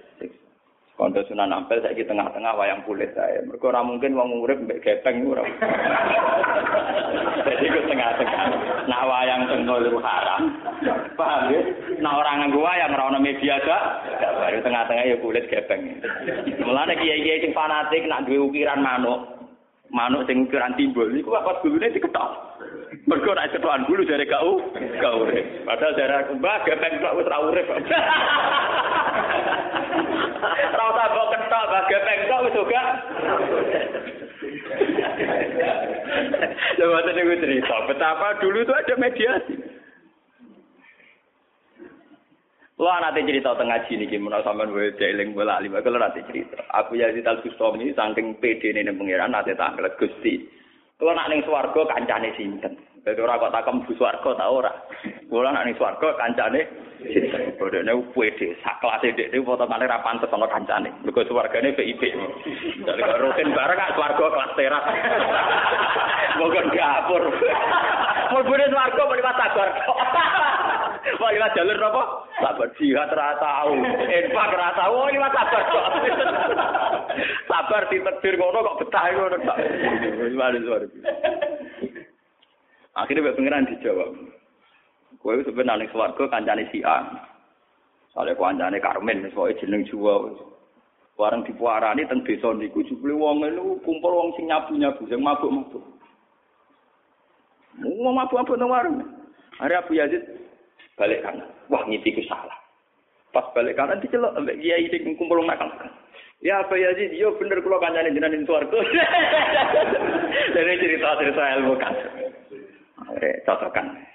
Kondo 0.97 1.21
Sunan 1.29 1.53
Ampel 1.53 1.85
saiki 1.85 2.09
tengah-tengah 2.09 2.57
wayang 2.57 2.81
kulit 2.89 3.13
saya. 3.13 3.45
Ora 3.61 3.85
mungkin 3.85 4.17
wong 4.17 4.41
urip 4.41 4.57
mbek 4.65 4.81
gepeng 4.81 5.29
ora. 5.29 5.45
Jadi 7.45 7.65
ku 7.69 7.81
tengah-tengah. 7.85 8.45
Nak 8.89 9.05
wayang 9.05 9.45
tengol 9.45 9.85
itu 9.85 10.01
haram. 10.01 10.57
Paham 11.21 11.53
ya? 11.53 11.61
Nak 12.01 12.17
orang 12.17 12.37
nganggo 12.41 12.65
wayang 12.65 12.97
ora 12.97 13.13
ono 13.13 13.21
media 13.21 13.61
gak. 13.61 13.83
Baru 14.41 14.59
tengah-tengah 14.65 15.05
ya 15.05 15.17
kulit 15.21 15.45
gepeng. 15.53 16.01
Mulane 16.65 16.97
kiai-kiai 16.97 17.45
sing 17.45 17.53
fanatik 17.53 18.09
nak 18.09 18.25
duwe 18.25 18.49
ukiran 18.49 18.81
manuk. 18.81 19.36
Manuk 19.97 20.29
sing 20.29 20.45
ukuran 20.45 20.77
timbul 20.77 21.09
niku 21.09 21.33
apa 21.33 21.57
gulune 21.65 21.89
diketok. 21.89 22.61
Mergo 23.09 23.33
nek 23.33 23.49
cetokan 23.49 23.89
bulu 23.89 24.05
dari 24.05 24.29
kau, 24.29 24.61
kau 25.01 25.25
urip. 25.25 25.65
Padahal 25.65 25.97
dari 25.97 26.37
mbah 26.37 26.61
gepeng 26.69 27.01
kok 27.01 27.17
wis 27.17 27.25
ora 27.25 27.49
urip. 27.49 27.65
Ora 30.77 30.85
usah 30.93 31.07
mbok 31.09 31.33
ketok 31.33 31.65
mbah 31.65 31.83
gepeng 31.89 32.29
kok 32.29 32.45
wis 32.45 32.61
uga. 32.61 32.83
Lha 36.77 36.85
waktu 36.93 37.11
niku 37.17 37.41
cerita 37.41 37.89
betapa 37.89 38.37
dulu 38.45 38.69
itu 38.69 38.73
ada 38.77 39.01
mediasi. 39.01 39.76
Lo 42.77 42.93
nanti 42.93 43.25
cerita 43.25 43.57
tengah 43.57 43.89
sini 43.89 44.05
gimana 44.05 44.45
sampean 44.45 44.69
wae 44.77 44.93
eling 45.01 45.33
bola 45.33 45.65
lima 45.65 45.81
kalau 45.81 45.97
nanti 45.97 46.21
cerita. 46.29 46.61
Aku 46.77 46.93
ya 47.01 47.09
di 47.09 47.25
Tal 47.25 47.41
Gustomi 47.41 47.89
saking 47.97 48.37
PD 48.37 48.77
ning 48.77 48.93
pengiran 49.01 49.33
nanti 49.33 49.57
tak 49.57 49.81
Gusti. 49.97 50.45
Kalau 51.01 51.17
nak 51.17 51.33
ning 51.33 51.41
swarga 51.49 51.89
kancane 51.89 52.37
sinten? 52.37 52.77
Dadi 53.01 53.21
ora 53.25 53.41
kok 53.41 53.53
takem 53.53 53.81
bu 53.81 53.97
swarga 53.97 54.31
ta 54.37 54.53
ora. 54.53 54.73
Kula 55.27 55.51
nak 55.51 55.67
ning 55.67 55.75
swarga 55.75 56.15
kancane? 56.15 56.63
Bodene 57.59 57.93
PD 58.15 58.41
sak 58.63 58.79
kelas 58.79 59.03
dhek 59.03 59.31
niku 59.35 59.55
foto 59.55 59.67
kali 59.67 59.91
ra 59.91 59.99
pantes 60.03 60.31
ana 60.31 60.47
kancane. 60.47 60.91
Mergo 61.03 61.27
swargane 61.27 61.75
VIP. 61.75 62.03
Kok 62.87 63.21
rutin 63.23 63.51
bareng 63.51 63.79
kak 63.79 63.95
swarga 63.99 64.25
kelas 64.31 64.55
teras. 64.55 64.85
Bukan 66.39 66.67
dapur. 66.71 67.23
Mulbune 68.33 68.67
swarga 68.71 69.03
mliwat 69.03 69.37
sabar. 69.39 69.69
Wah, 71.17 71.31
liwat 71.33 71.55
jalur 71.55 71.79
apa? 71.81 72.03
Sabar 72.43 72.69
jihad 72.79 73.11
ra 73.15 73.35
tau. 73.39 73.73
Infak 74.07 74.53
ra 74.55 74.69
tau. 74.79 74.95
Oh, 74.95 75.11
liwat 75.11 75.33
kok. 75.35 75.67
sabar 77.51 77.83
ditakdir 77.91 78.35
ngono 78.39 78.63
kok 78.63 78.79
betah 78.85 79.05
ngono 79.11 79.37
kok. 79.43 79.59
Akhirnya 82.97 83.23
Mbak 83.29 83.37
Pangeran 83.37 83.69
dijawab. 83.69 84.36
Kowe 85.27 85.43
sebenarnya 85.43 85.91
swarga 85.91 86.23
kancane 86.31 86.71
si 86.71 86.87
A. 86.87 87.03
Soale 88.15 88.39
kancane 88.39 88.79
Karmen 88.79 89.27
soal 89.35 89.59
jeneng 89.59 89.83
Jawa. 89.91 90.31
Warang 91.19 91.43
dipuarani 91.43 92.07
teng 92.07 92.23
desa 92.23 92.55
niku 92.55 92.87
jupule 92.87 93.11
wong 93.19 93.43
niku 93.43 93.75
kumpul 93.83 94.15
wong 94.15 94.39
sing 94.39 94.47
nyabu-nyabu 94.47 95.03
sing 95.11 95.19
mabuk-mabuk. 95.19 95.83
Mau 97.83 98.15
mabuk-mabuk 98.15 98.55
nang 98.55 98.71
warung. 98.71 99.03
Hari 99.59 99.75
Abu 99.75 99.99
Yazid 99.99 100.23
balik 100.95 101.27
kanan. 101.27 101.51
Wah, 101.75 101.83
ngipiku 101.91 102.23
salah. 102.31 102.55
Pas 103.35 103.51
balik 103.51 103.75
kanan 103.75 103.99
dicelok 103.99 104.39
ambek 104.39 104.63
kiai 104.63 104.87
sing 104.95 105.19
kumpul 105.19 105.43
nakal. 105.43 105.75
Ya 106.39 106.63
apa 106.63 106.79
ya 106.79 106.95
sih, 106.95 107.11
yo 107.19 107.35
bener 107.35 107.59
kula 107.67 107.83
kancane 107.83 108.15
jenengan 108.15 108.31
ning 108.31 108.47
swarga. 108.47 108.79
Dari 110.55 110.79
cerita-cerita 110.79 111.43
ilmu 111.59 111.75
kan. 111.83 111.95
Eh, 113.19 113.43
cocokan. 113.43 114.15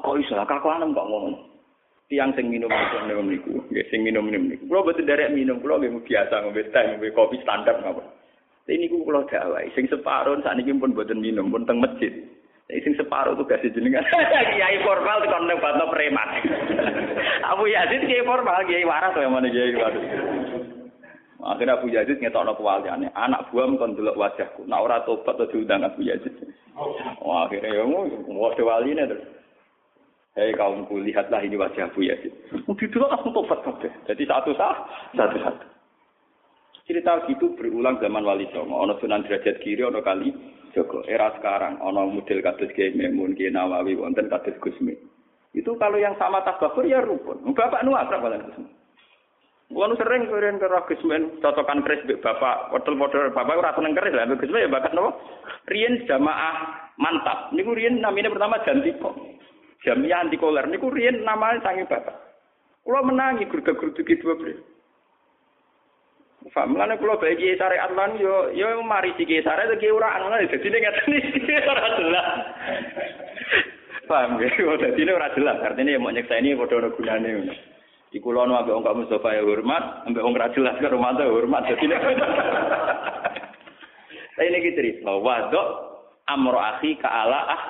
Aku 0.00 0.18
iso 0.18 0.34
kakuanem 0.34 0.90
kok 0.90 1.06
ngono. 1.06 1.54
Tiang 2.04 2.36
sing 2.36 2.52
minum 2.52 2.68
minum 2.68 3.32
niku, 3.32 3.64
nggih 3.72 3.86
sing 3.88 4.04
minum 4.04 4.28
minum 4.28 4.52
niku. 4.52 4.68
Kula 4.68 4.84
boten 4.84 5.08
derek 5.08 5.32
minum, 5.32 5.56
kula 5.64 5.80
nggih 5.80 6.04
biasa 6.04 6.44
ngombe 6.44 6.62
teh, 6.68 6.84
ngombe 6.84 7.08
kopi 7.16 7.40
standar 7.40 7.80
napa. 7.80 8.04
Ini 8.68 8.86
niku 8.86 9.08
kula 9.08 9.24
dakwah, 9.24 9.64
sing 9.72 9.88
separuh 9.88 10.36
sakniki 10.44 10.76
pun 10.76 10.92
boten 10.92 11.24
minum, 11.24 11.48
pun 11.48 11.64
teng 11.64 11.80
masjid. 11.80 12.12
sing 12.68 12.92
separuh 13.00 13.32
tugas 13.40 13.64
jenengan. 13.64 14.04
Kiai 14.52 14.84
formal 14.84 15.24
tekan 15.24 15.48
nang 15.48 15.58
bato 15.64 15.84
preman. 15.88 16.28
Abu 17.52 17.68
Yazid 17.68 18.08
kiai 18.08 18.24
formal, 18.24 18.64
kiai 18.64 18.88
waras 18.88 19.12
kaya 19.12 19.28
mana 19.28 19.52
kiai 19.52 19.76
waras. 19.76 20.00
Akhirnya 21.44 21.76
Abu 21.76 21.92
Yazid 21.92 22.20
ngetokno 22.24 22.56
kewaliane. 22.56 23.12
Anak 23.12 23.52
buam 23.52 23.76
kon 23.76 23.92
delok 23.92 24.16
wajahku. 24.16 24.64
Nak 24.64 24.80
ora 24.80 25.04
tobat 25.04 25.36
to 25.36 25.44
diundang 25.52 25.84
Abu 25.84 26.08
Yazid. 26.08 26.32
Wah, 27.20 27.46
akhirnya 27.46 27.80
ya 27.80 27.84
mau 27.84 28.48
wali 28.48 28.96
ini 28.96 29.04
terus. 29.04 29.43
Hei 30.34 30.50
kaumku, 30.50 30.98
lihatlah 30.98 31.46
ini 31.46 31.54
wajah 31.54 31.94
Abu 31.94 32.10
Yazid. 32.10 32.34
Duduk 32.66 33.06
langsung 33.06 33.30
tobat 33.30 33.62
kabeh. 33.62 33.86
Jadi 34.10 34.26
satu 34.26 34.50
sah, 34.58 34.82
satu 35.14 35.38
satu. 35.38 35.66
Cerita 36.90 37.22
gitu 37.30 37.54
berulang 37.54 38.02
zaman 38.02 38.26
Wali 38.26 38.50
Songo. 38.50 38.82
Ono 38.82 38.98
Sunan 38.98 39.22
Derajat 39.22 39.62
Kiri, 39.62 39.86
ono 39.86 40.02
kali 40.02 40.34
Joko. 40.74 41.06
Era 41.06 41.30
sekarang, 41.38 41.78
ono 41.78 42.10
model 42.10 42.42
kados 42.42 42.66
Kiai 42.74 42.90
Kiai 42.98 43.54
Nawawi, 43.54 43.94
wonten 43.94 44.26
kados 44.26 44.58
Gusmi. 44.58 44.98
Itu 45.54 45.78
kalau 45.78 46.02
yang 46.02 46.18
sama 46.18 46.42
tabakur 46.42 46.82
ya 46.82 46.98
rukun. 46.98 47.54
Bapak 47.54 47.86
nu 47.86 47.94
akrab 47.94 48.26
kalian 48.26 48.50
Gusmi. 48.50 48.68
Kulo 49.70 49.94
sering 49.94 50.26
keren 50.26 50.58
ke 50.58 50.66
Gusmi, 50.66 51.38
cocokan 51.46 51.86
keris 51.86 52.02
bapak, 52.18 52.74
model-model 52.74 53.30
bapak 53.30 53.54
ora 53.54 53.70
seneng 53.78 53.94
keris 53.94 54.18
lah, 54.18 54.26
Gusmi 54.34 54.66
ya 54.66 54.68
bakat 54.68 54.98
nopo. 54.98 55.14
Rien 55.70 56.02
jamaah 56.10 56.90
mantap. 56.98 57.54
Niku 57.54 57.70
rien 57.70 58.02
namanya 58.02 58.34
pertama 58.34 58.58
Jantiko. 58.66 59.33
Jamiah 59.84 60.24
anti 60.24 60.40
koler. 60.40 60.64
Niku 60.66 60.88
rien 60.88 61.20
namanya 61.20 61.60
sangi 61.60 61.84
bapak. 61.84 62.16
Kulo 62.84 63.00
menangi 63.04 63.48
gurga-gurduki 63.48 64.20
dua 64.20 64.36
beliau. 64.36 64.60
Faham 66.52 66.76
lan 66.76 66.92
kula 67.00 67.16
bae 67.16 67.32
kiai 67.40 67.56
syariat 67.56 67.88
lan 67.96 68.20
yo 68.20 68.52
yo 68.52 68.76
mari 68.84 69.16
si 69.16 69.24
syariat 69.24 69.72
kiai 69.80 69.88
ora 69.88 70.20
ana 70.20 70.44
dadi 70.44 70.68
nek 70.68 70.82
ngeten 70.84 71.12
iki 71.16 71.54
ora 71.64 71.84
jelas. 71.96 72.28
Paham 74.04 74.36
ya, 74.36 74.52
dadi 74.76 75.00
ini 75.00 75.12
ora 75.16 75.32
jelas. 75.32 75.56
Artinya 75.64 75.96
ya 75.96 76.00
mau 76.00 76.12
nyeksa 76.12 76.36
ini 76.36 76.52
ono 76.52 76.92
gunane. 76.92 77.48
Di 78.12 78.20
kula 78.20 78.44
nu 78.44 78.60
ambek 78.60 78.76
wong 78.76 79.08
Mustafa 79.08 79.32
ya 79.32 79.42
hormat, 79.42 80.04
ambek 80.04 80.20
wong 80.20 80.36
ra 80.36 80.52
jelas 80.52 80.76
karo 80.84 81.00
mantap 81.00 81.32
hormat. 81.32 81.64
Dadi 81.64 81.88
nek 81.88 82.04
Saya 84.36 84.48
ini 84.52 84.70
cerita, 84.76 85.16
wadok 85.16 85.66
amro 86.28 86.60
akhi 86.60 87.00
ka 87.00 87.08
ala 87.08 87.40
ah 87.48 87.62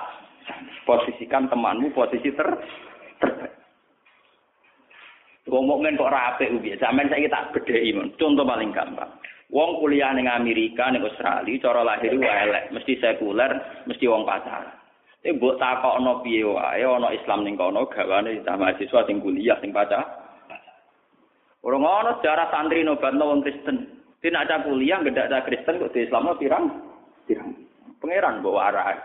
posisikan 0.84 1.48
temanmu 1.48 1.92
posisi 1.96 2.32
ter 2.32 2.48
terbaik. 3.20 3.54
Ngomongin 5.44 6.00
kok 6.00 6.08
rapi 6.08 6.56
ubi, 6.56 6.72
zaman 6.80 7.12
saya 7.12 7.28
tak 7.28 7.52
bedai 7.52 7.92
mon. 7.92 8.08
Contoh 8.16 8.48
paling 8.48 8.72
gampang. 8.72 9.12
Wong 9.52 9.76
kuliah 9.76 10.16
ning 10.16 10.24
Amerika 10.24 10.88
ning 10.88 11.04
Australia, 11.04 11.60
cara 11.60 11.84
lahir 11.84 12.16
wae 12.16 12.32
elek, 12.48 12.72
mesti 12.72 12.96
sekuler, 12.96 13.52
mesti 13.84 14.08
wong 14.08 14.24
pacaran. 14.24 14.72
Tapi 15.20 15.36
mbok 15.36 15.60
takokno 15.60 16.24
piye 16.24 16.48
wae 16.48 16.80
ana 16.80 17.12
Islam 17.12 17.44
ning 17.44 17.60
kono 17.60 17.84
gawane 17.92 18.40
mahasiswa 18.40 19.04
sing 19.04 19.20
kuliah 19.20 19.60
sing 19.60 19.68
pacaran. 19.68 20.08
Ora 21.60 21.76
ngono 21.76 22.10
sejarah 22.20 22.48
santri 22.48 22.80
nobatno 22.80 23.24
wong 23.28 23.40
Kristen. 23.44 24.00
Tidak 24.24 24.40
ada 24.48 24.64
kuliah, 24.64 25.04
tidak 25.04 25.28
ada 25.28 25.44
Kristen 25.44 25.76
kok 25.76 25.92
di 25.92 26.08
Islam 26.08 26.32
pirang, 26.40 26.64
pirang. 27.28 27.52
Pangeran 28.00 28.40
bawa 28.40 28.72
arah. 28.72 28.96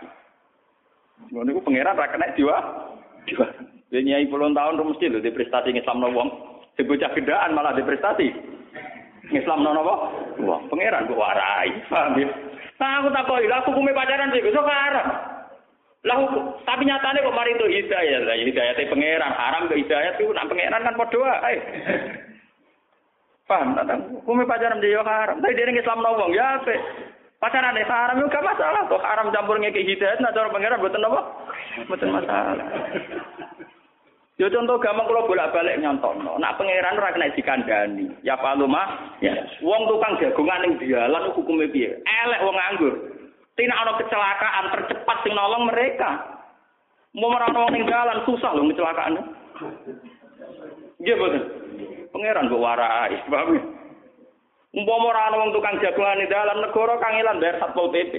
Ngono 1.28 1.48
iku 1.52 1.60
pangeran 1.60 2.00
ra 2.00 2.08
kena 2.08 2.32
jiwa, 2.32 2.56
jiwa. 3.28 3.46
Dia 3.90 4.00
nyai 4.00 4.30
puluhan 4.30 4.56
tahun 4.56 4.80
mesti 4.80 5.12
lho 5.12 5.20
di 5.20 5.34
prestasi 5.34 5.76
Islam 5.76 6.02
wong. 6.02 6.28
Sebocah 6.78 7.10
gedaan 7.12 7.52
malah 7.52 7.76
di 7.76 7.84
prestasi. 7.84 8.28
Islam 9.30 9.62
no 9.62 9.76
apa? 9.76 9.94
Wong 10.40 10.62
pangeran 10.72 11.06
kok 11.06 11.20
warai. 11.20 11.70
Paham 11.86 12.18
ya? 12.18 12.28
Nah, 12.80 13.04
aku 13.04 13.12
tak 13.12 13.28
koi, 13.28 13.44
aku 13.44 13.76
kume 13.76 13.92
pacaran 13.92 14.32
sih, 14.32 14.40
besok 14.40 14.64
arah. 14.64 15.06
Lah 16.00 16.16
tapi 16.64 16.88
nyatane 16.88 17.20
kok 17.20 17.36
mari 17.36 17.52
itu 17.52 17.66
hidayah, 17.68 18.24
lah 18.24 18.32
hidayah 18.40 18.72
te 18.72 18.88
pangeran, 18.88 19.36
haram 19.36 19.68
ke 19.68 19.84
hidayah 19.84 20.16
itu 20.16 20.32
nak 20.32 20.48
pangeran 20.48 20.86
kan 20.88 20.96
padha 20.96 21.18
wae. 21.20 21.56
Paham 23.44 23.76
ta? 23.76 23.94
Hukume 24.16 24.48
pacaran 24.48 24.80
dia 24.80 25.04
haram. 25.04 25.44
Tapi 25.44 25.58
dia 25.58 25.68
Islam 25.68 26.00
wong 26.00 26.32
ya 26.32 26.62
ape. 26.62 26.76
Pacaran 27.40 27.72
dia 27.72 27.88
haram 27.88 28.28
gak 28.28 28.44
masalah. 28.44 28.84
Kok 28.84 29.00
haram 29.00 29.32
campur 29.32 29.56
ngeke 29.56 29.80
hidayah 29.80 30.20
nak 30.20 30.36
cara 30.36 30.52
pangeran 30.52 30.76
mboten 30.76 31.08
apa? 31.08 31.20
Mboten 31.88 32.12
masalah. 32.12 32.66
Yo 34.36 34.52
contoh 34.52 34.76
gampang 34.76 35.08
kalau 35.08 35.24
bolak-balik 35.24 35.80
nyontono. 35.80 36.36
Nak 36.36 36.60
pangeran 36.60 37.00
ora 37.00 37.16
kena 37.16 37.32
dikandani. 37.32 38.12
Ya 38.20 38.36
paluma, 38.36 39.16
ya. 39.24 39.32
Wong 39.64 39.88
tukang 39.88 40.20
jagongan 40.20 40.68
ning 40.68 40.72
dialan 40.84 41.32
hukume 41.32 41.64
piye? 41.72 41.96
Elek 42.04 42.44
wong 42.44 42.56
nganggur. 42.56 42.94
Tina 43.56 43.72
ana 43.72 43.96
kecelakaan 43.96 44.72
tercepat 44.76 45.16
sing 45.24 45.32
nolong 45.32 45.64
mereka. 45.72 46.40
Mau 47.16 47.32
merana 47.32 47.56
wong 47.56 47.72
ning 47.72 47.88
dalan 47.88 48.20
susah 48.28 48.52
lho 48.52 48.68
kecelakaan. 48.68 49.16
Nggih 51.00 51.16
boten. 51.16 51.42
Pangeran 52.12 52.52
mbok 52.52 52.64
warai? 52.64 53.16
Umpama 54.70 55.10
ora 55.10 55.26
ana 55.26 55.42
wong 55.42 55.50
tukang 55.50 55.82
ning 55.82 56.30
dalan 56.30 56.62
negara 56.62 56.94
kangelan 57.02 57.42
bayar 57.42 57.58
Satpol 57.58 57.90
PP. 57.90 58.14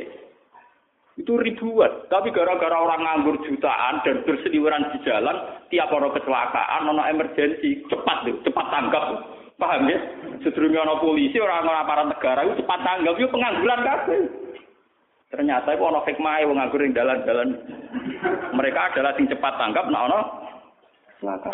Itu 1.20 1.36
ribuan, 1.40 2.08
tapi 2.08 2.32
gara-gara 2.32 2.76
orang 2.76 3.04
nganggur 3.04 3.44
jutaan 3.44 4.00
dan 4.04 4.24
berseliweran 4.24 4.96
di 4.96 5.00
jalan, 5.04 5.60
tiap 5.68 5.92
orang 5.92 6.16
kecelakaan, 6.16 6.88
ana 6.88 7.04
emergensi, 7.12 7.84
cepat 7.92 8.24
tuh, 8.24 8.40
cepat 8.48 8.66
tanggap. 8.72 9.04
Paham 9.60 9.92
ya? 9.92 10.00
Sedurunge 10.42 10.80
ana 10.80 11.04
polisi, 11.04 11.38
orang-orang 11.38 11.84
aparat 11.84 12.08
negara 12.10 12.40
itu 12.48 12.64
cepat 12.64 12.80
tanggap, 12.82 13.14
itu 13.20 13.28
pengangguran 13.28 13.82
kabeh. 13.84 14.20
Ternyata 15.32 15.72
itu 15.72 15.84
ono 15.88 16.04
hikmah 16.04 16.44
wong 16.44 16.58
nganggur 16.60 16.84
ing 16.84 16.92
dalan-dalan. 16.92 17.50
Mereka 18.52 18.82
adalah 18.92 19.16
sing 19.16 19.32
cepat 19.32 19.56
tanggap 19.56 19.88
nek 19.88 20.04
ono 20.12 20.20
selaka. 21.24 21.52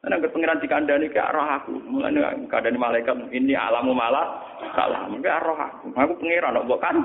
Nek 0.00 0.16
anggere 0.16 0.32
pangeran 0.32 0.62
dikandani 0.64 1.12
ke 1.12 1.20
arah 1.20 1.60
aku. 1.60 1.76
Mulane 1.76 2.48
kadane 2.48 2.80
malaikat 2.80 3.20
ini 3.36 3.52
alamu 3.52 3.92
malah 3.92 4.40
salah. 4.72 5.04
Mungkin 5.12 5.28
arah 5.28 5.58
aku. 5.68 5.92
Aku 5.92 6.12
pangeran 6.16 6.56
kok 6.56 6.80
kan. 6.80 6.96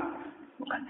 Bukan. 0.56 0.80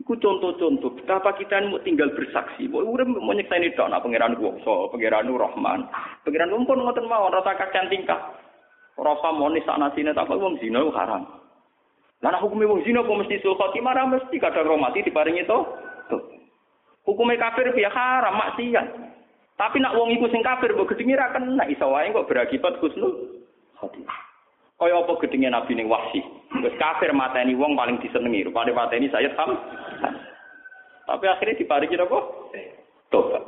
Iku 0.00 0.16
contoh-contoh 0.18 0.96
betapa 0.98 1.38
kita 1.38 1.60
mau 1.70 1.78
tinggal 1.86 2.10
bersaksi. 2.18 2.66
Mau 2.66 2.82
urip 2.82 3.06
mau 3.06 3.30
nyekseni 3.30 3.76
tok 3.78 3.94
nak 3.94 4.02
pangeran 4.02 4.34
kuwasa, 4.34 4.90
pangeran 4.90 5.30
Rahman. 5.30 5.86
Pangeran 6.26 6.66
pun 6.66 6.82
ngoten 6.82 7.06
mawon 7.06 7.30
rasa 7.30 7.54
kacan 7.54 7.86
tingkah. 7.86 8.18
Rasa 8.98 9.30
monis 9.30 9.62
sanasine 9.62 10.10
tak 10.10 10.26
wong 10.26 10.58
zina 10.58 10.82
haram. 10.96 11.30
Lah 12.26 12.36
hukumnya 12.42 12.66
wong 12.66 12.82
zina 12.82 13.06
kok 13.06 13.16
mesti 13.22 13.38
sul 13.38 13.54
khotimah 13.54 13.94
mesti 14.10 14.34
kadang 14.42 14.66
romati 14.66 15.06
diparingi 15.06 15.46
to. 15.46 15.58
Hukumnya 17.06 17.38
kafir 17.38 17.70
ya 17.78 17.92
haram 17.92 18.34
maksiat. 18.34 18.86
Tapi 19.60 19.76
nak 19.76 19.92
wong 19.92 20.08
iku 20.16 20.24
sing 20.32 20.40
kafir 20.40 20.72
mbok 20.72 20.96
gedenge 20.96 21.20
ra 21.20 21.36
kena 21.36 21.68
iso 21.68 21.84
wae 21.92 22.08
kok 22.08 22.24
berakibat 22.24 22.80
husnul 22.80 23.44
khotimah. 23.76 24.16
Kaya 24.80 24.96
apa 24.96 25.12
gedenge 25.20 25.52
Nabi 25.52 25.76
ning 25.76 25.92
Wahsi. 25.92 26.24
Wis 26.64 26.72
kafir 26.80 27.12
mateni 27.12 27.52
wong 27.52 27.76
paling 27.76 28.00
disenengi, 28.00 28.48
rupane 28.48 28.72
mateni 28.72 29.12
saya 29.12 29.28
tam. 29.36 29.52
Tapi 31.04 31.24
akhirnya 31.28 31.60
diparingi 31.60 32.00
apa? 32.00 32.18
Tobat. 33.12 33.44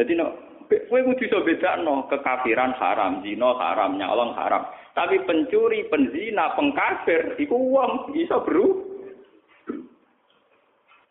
Jadi 0.00 0.16
no, 0.16 0.32
kowe 0.64 1.00
kudu 1.04 1.22
iso 1.28 1.44
bedakno 1.44 2.08
kekafiran 2.08 2.72
haram, 2.80 3.20
zina 3.20 3.52
haram, 3.60 4.00
nyolong 4.00 4.32
haram. 4.32 4.64
Tapi 4.96 5.20
pencuri, 5.28 5.84
penzina, 5.92 6.56
pengkafir, 6.56 7.36
itu 7.36 7.52
uang 7.52 8.16
bisa 8.16 8.40
beru. 8.40 8.89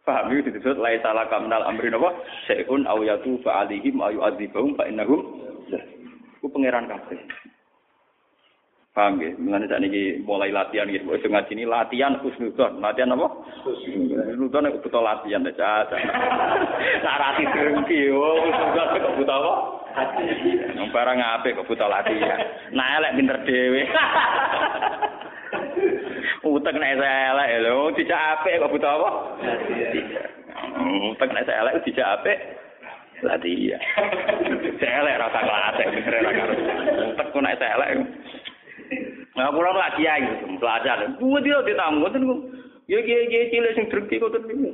Paham 0.10 0.34
itu 0.34 0.50
disebut 0.50 0.82
lai 0.82 0.98
salah 1.06 1.30
kamnal 1.30 1.62
amrin 1.70 1.94
apa? 1.94 2.10
Se'un 2.50 2.90
au 2.90 3.06
yatu 3.06 3.38
fa'alihim 3.46 4.02
ayu 4.02 4.26
adzibahum 4.26 4.74
fa'innahum. 4.74 5.22
Itu 6.42 6.50
pangeran 6.50 6.90
kafir. 6.90 7.22
Paham 8.98 9.22
ya? 9.22 9.30
Mengenai 9.38 9.70
saat 9.70 9.86
ini 9.86 10.18
mulai 10.26 10.50
latihan 10.50 10.90
gitu. 10.90 11.14
Itu 11.14 11.30
ngaji 11.30 11.54
ini 11.54 11.70
latihan 11.70 12.18
khusnudon. 12.26 12.82
Latihan 12.82 13.14
apa? 13.14 13.30
Khusnudon 13.62 14.74
itu 14.74 14.82
butuh 14.82 15.02
latihan. 15.06 15.46
Nah, 15.46 17.16
rati 17.22 17.46
drengki. 17.46 18.10
Oh, 18.10 18.50
khusnudon 18.50 18.98
itu 18.98 19.10
butuh 19.14 19.38
apa? 19.46 19.54
Wong 20.80 20.90
barang 20.90 21.20
apik 21.22 21.54
kok 21.54 21.68
buta 21.70 21.86
latihan. 21.86 22.40
Nah 22.74 22.98
elek 22.98 23.14
pinter 23.14 23.38
dhewe. 23.46 23.82
Utek 26.50 26.76
nek 26.76 26.98
elek 26.98 27.50
lho, 27.62 27.94
dijak 27.94 28.42
apik 28.42 28.58
kok 28.58 28.72
buta 28.74 28.90
apa? 28.90 29.10
Utek 31.14 31.30
nek 31.30 31.46
elek 31.46 31.82
dijak 31.86 32.08
apik 32.20 32.38
latihan. 33.22 33.82
Elek 34.80 35.20
rasa 35.22 35.40
kelas 35.46 35.78
bener 35.94 36.22
ra 36.26 36.32
karo. 36.34 36.54
Utek 37.14 37.28
kok 37.30 37.42
nek 37.44 37.62
elek. 37.62 37.92
Nah, 39.38 39.54
kula 39.56 39.72
lagi 39.72 40.04
kiai 40.04 40.26
belajar. 40.60 41.06
Kuwi 41.16 41.40
dia 41.46 41.64
ditamu 41.64 42.04
ngoten 42.04 42.26
Ya 42.90 42.98
kiai-kiai 43.06 43.54
cilik 43.54 43.74
sing 43.78 43.86
drengki 43.94 44.18
kok 44.18 44.34
niku. 44.50 44.74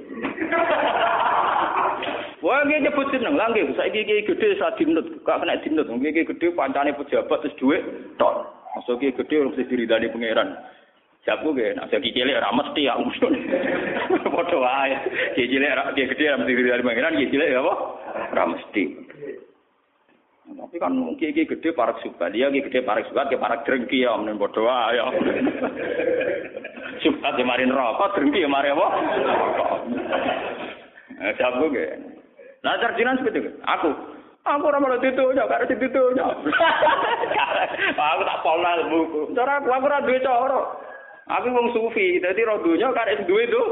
Wah, 2.39 2.63
nggih 2.63 2.87
nyebut 2.87 3.11
jeneng 3.11 3.35
lah 3.35 3.51
nggih. 3.51 3.75
Saiki 3.75 4.07
kiai 4.07 4.23
gedhe 4.23 4.55
sak 4.55 4.79
dinut, 4.79 5.03
gak 5.27 5.43
kena 5.43 5.59
dinut. 5.59 5.91
Nggih 5.91 6.15
kiai 6.15 6.29
gedhe 6.31 6.55
pancane 6.55 6.95
pejabat 6.95 7.43
terus 7.43 7.57
dhuwit 7.59 7.83
tok. 8.15 8.47
Masuk 8.79 9.03
kiai 9.03 9.11
gedhe 9.11 9.43
mesti 9.43 9.67
diridani 9.67 10.07
pangeran. 10.07 10.55
Jabu 11.25 11.57
nggih, 11.57 11.73
nek 11.73 11.89
saiki 11.89 12.13
cilik 12.13 12.37
ora 12.37 12.53
mesti 12.53 12.85
ya 12.85 13.01
usul. 13.01 13.33
Padha 14.37 14.57
wae. 14.61 14.93
Kiai 15.33 15.49
cilik 15.49 15.73
ora 15.73 15.89
kiai 15.97 16.09
gedhe 16.13 16.29
ora 16.29 16.37
mesti 16.37 16.53
diridani 16.53 16.85
pangeran, 16.85 17.17
kiai 17.17 17.31
cilik 17.33 17.49
apa? 17.57 17.73
Ora 18.29 18.43
mesti. 18.53 18.83
Tapi 20.45 20.75
kan 20.77 20.93
kiai 21.17 21.33
kiai 21.33 21.49
gede 21.49 21.73
parak 21.73 21.97
suka, 22.05 22.29
dia 22.29 22.53
kiai 22.53 22.69
gede 22.69 22.85
parak 22.85 23.09
suka, 23.09 23.25
dia 23.25 23.41
parak 23.41 23.65
drengki 23.65 24.05
ya, 24.05 24.13
mending 24.13 24.37
bodoh 24.37 24.69
ya. 24.69 25.09
Subhat 27.01 27.41
ya 27.41 27.43
mari 27.43 27.65
rokok, 27.65 28.21
drengki 28.21 28.45
ya 28.45 28.49
mari 28.49 28.69
apa? 28.69 28.87
Jago 31.41 31.73
ge. 31.73 31.89
Nah, 32.61 32.77
sarjinan 32.77 33.17
seperti 33.17 33.41
itu. 33.41 33.51
Aku, 33.65 33.89
aku 34.45 34.69
ora 34.69 34.77
malah 34.77 35.01
itu, 35.01 35.25
ya 35.33 35.49
karena 35.49 35.73
itu 35.73 35.85
itu. 35.89 36.03
Aku 38.13 38.21
tak 38.21 38.39
pola 38.45 38.71
buku. 38.93 39.33
Cara 39.33 39.57
aku 39.57 39.73
aku 39.73 39.85
ora 39.89 40.05
duwe 40.05 40.21
cara. 40.21 40.61
Aku 41.25 41.49
wong 41.49 41.73
sufi, 41.73 42.21
dadi 42.21 42.45
ro 42.45 42.61
dunya 42.61 42.93
karek 42.93 43.25
duwe 43.25 43.49
itu. 43.49 43.63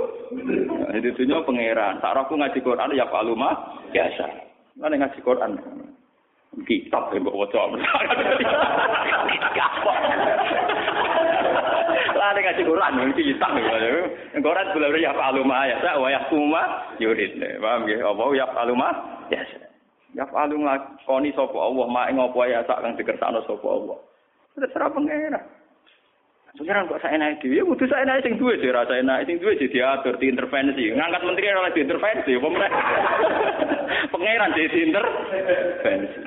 Itu 0.98 1.10
dunya 1.22 1.38
pangeran. 1.46 2.02
Tak 2.02 2.18
aku 2.26 2.34
ngaji 2.34 2.60
Quran 2.66 2.98
ya 2.98 3.06
paluma 3.14 3.78
biasa. 3.94 4.26
Mana 4.74 4.98
ngaji 4.98 5.22
Quran? 5.22 5.62
Kitab 6.66 7.14
ya 7.14 7.22
mbok 7.22 7.38
waca. 7.46 7.62
Lah 12.18 12.30
ngaji 12.34 12.62
Quran 12.66 12.94
iki 13.14 13.22
kitab 13.38 13.54
ya. 13.54 14.02
Quran 14.34 14.74
bulan 14.74 14.98
ya 14.98 15.14
paluma 15.14 15.70
ya 15.70 15.78
sa 15.86 16.02
wa 16.02 16.10
yakuma 16.10 16.62
yurid. 16.98 17.38
Paham 17.62 17.86
nggih? 17.86 18.02
Apa 18.02 18.24
ya 18.34 18.46
paluma? 18.50 18.90
Ya. 19.30 19.46
Ya 20.14 20.26
palu 20.30 20.62
ngakoni 20.62 21.34
sapa 21.34 21.58
Allah 21.58 21.86
mak 21.90 22.10
ing 22.14 22.18
apa 22.22 22.42
ya 22.46 22.62
sak 22.66 22.82
kang 22.86 22.94
dikersakno 22.98 23.46
sapa 23.46 23.66
Allah. 23.66 23.98
Terserah 24.54 24.90
pengira. 24.94 25.42
Pengiran 26.54 26.86
kok 26.86 27.02
saya 27.02 27.18
naik 27.18 27.42
dhewe, 27.42 27.66
kudu 27.66 27.90
saya 27.90 28.06
naik 28.06 28.22
sing 28.22 28.38
rasa 28.38 28.94
saya 28.94 29.02
naik 29.02 29.26
sing 29.26 29.42
duwe 29.42 29.58
diatur 29.58 30.14
diintervensi. 30.22 30.94
Ngangkat 30.94 31.26
menteri 31.26 31.50
ora 31.50 31.74
diintervensi, 31.74 32.38
apa 32.38 32.48
meneh. 32.54 32.72
Pengiran 34.14 34.54
diintervensi. 34.54 36.20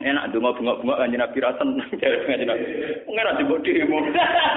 Enak 0.00 0.32
donga 0.32 0.56
bunga-bunga 0.56 0.96
kan 0.96 1.12
ra 1.12 1.50
seneng 1.60 1.86
jare 2.02 2.24
kanjeng 2.26 2.50
Nabi. 2.50 2.64
Pengiran 3.06 3.38
di 3.38 3.44
demo. 3.78 3.98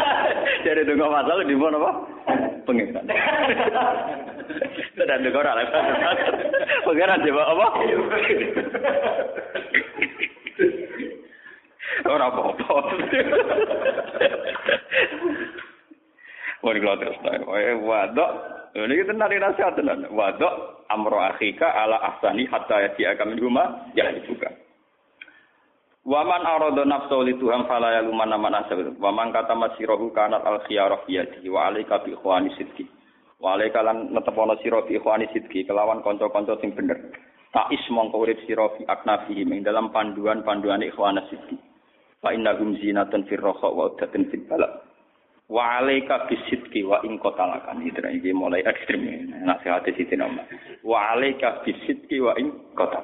Jare 0.66 0.82
donga 0.88 1.14
masal 1.14 1.44
di 1.46 1.54
mana 1.54 1.78
apa? 1.78 1.92
Pengiran. 2.66 3.06
Sudah 4.98 5.18
donga 5.22 5.40
ora 5.46 5.62
lepas. 5.62 5.84
Pengiran 6.90 7.22
di 7.22 7.30
apa? 7.30 7.68
Ora 12.14 12.30
apa-apa. 12.30 12.78
Wah, 16.64 16.72
kalau 16.72 16.96
terus 16.96 17.18
eh 17.20 17.76
wadok, 17.76 18.32
ini 18.78 19.02
kita 19.02 19.12
nari 19.18 19.36
nasihat 19.42 19.76
tenan. 19.76 20.08
Wadok 20.14 20.86
amro 20.94 21.20
akhika 21.20 21.66
ala 21.66 22.00
ahsani 22.00 22.48
hatta 22.48 22.86
yati 22.86 23.04
akan 23.04 23.36
minhuma 23.36 23.92
ya 23.98 24.14
dibuka. 24.14 24.48
Waman 26.08 26.44
arodo 26.46 26.88
nafsu 26.88 27.24
li 27.24 27.36
Tuhan 27.36 27.66
fala 27.68 28.00
ya 28.00 28.06
luman 28.06 28.30
nama 28.32 28.62
nasab. 28.62 28.96
Waman 28.96 29.36
kata 29.36 29.58
masirahu 29.58 30.14
kanat 30.16 30.46
al 30.46 30.64
khiyarah 30.70 31.04
yadi 31.10 31.50
wa 31.50 31.68
alaika 31.68 32.00
bi 32.06 32.14
ikhwani 32.16 32.54
sidki. 32.56 32.88
Wa 33.44 33.60
alaika 33.60 33.84
lan 33.84 34.14
netepono 34.16 34.56
sira 34.64 34.86
bi 34.88 34.96
ikhwani 35.02 35.28
sidki 35.34 35.68
kelawan 35.68 36.00
kanca-kanca 36.00 36.62
sing 36.62 36.72
bener. 36.78 37.12
Tak 37.52 37.76
is 37.76 37.84
mongko 37.92 38.24
urip 38.24 38.40
sira 38.48 38.72
fi 38.80 38.88
aknafihi 38.88 39.44
ing 39.48 39.68
dalam 39.68 39.92
panduan-panduan 39.92 40.84
ikhwana 40.84 41.28
sidki. 41.28 41.73
Fa 42.24 42.32
innahum 42.32 42.80
zinatun 42.80 43.28
fir 43.28 43.44
raha 43.44 43.68
wa 43.68 43.92
udatun 43.92 44.32
fil 44.32 44.48
bala. 44.48 44.72
Wa 45.52 45.84
alaika 45.84 46.24
bisidqi 46.32 46.88
wa 46.88 47.04
in 47.04 47.20
qatalakan. 47.20 47.84
Iki 47.84 48.32
mulai 48.32 48.64
ekstrem 48.64 49.28
nasihat 49.44 49.84
Siti 49.92 50.16
Umar. 50.16 50.48
Wa 50.88 51.20
alaika 51.20 51.68
bisidqi 51.68 52.24
wa 52.24 52.32
in 52.40 52.56
qatal. 52.80 53.04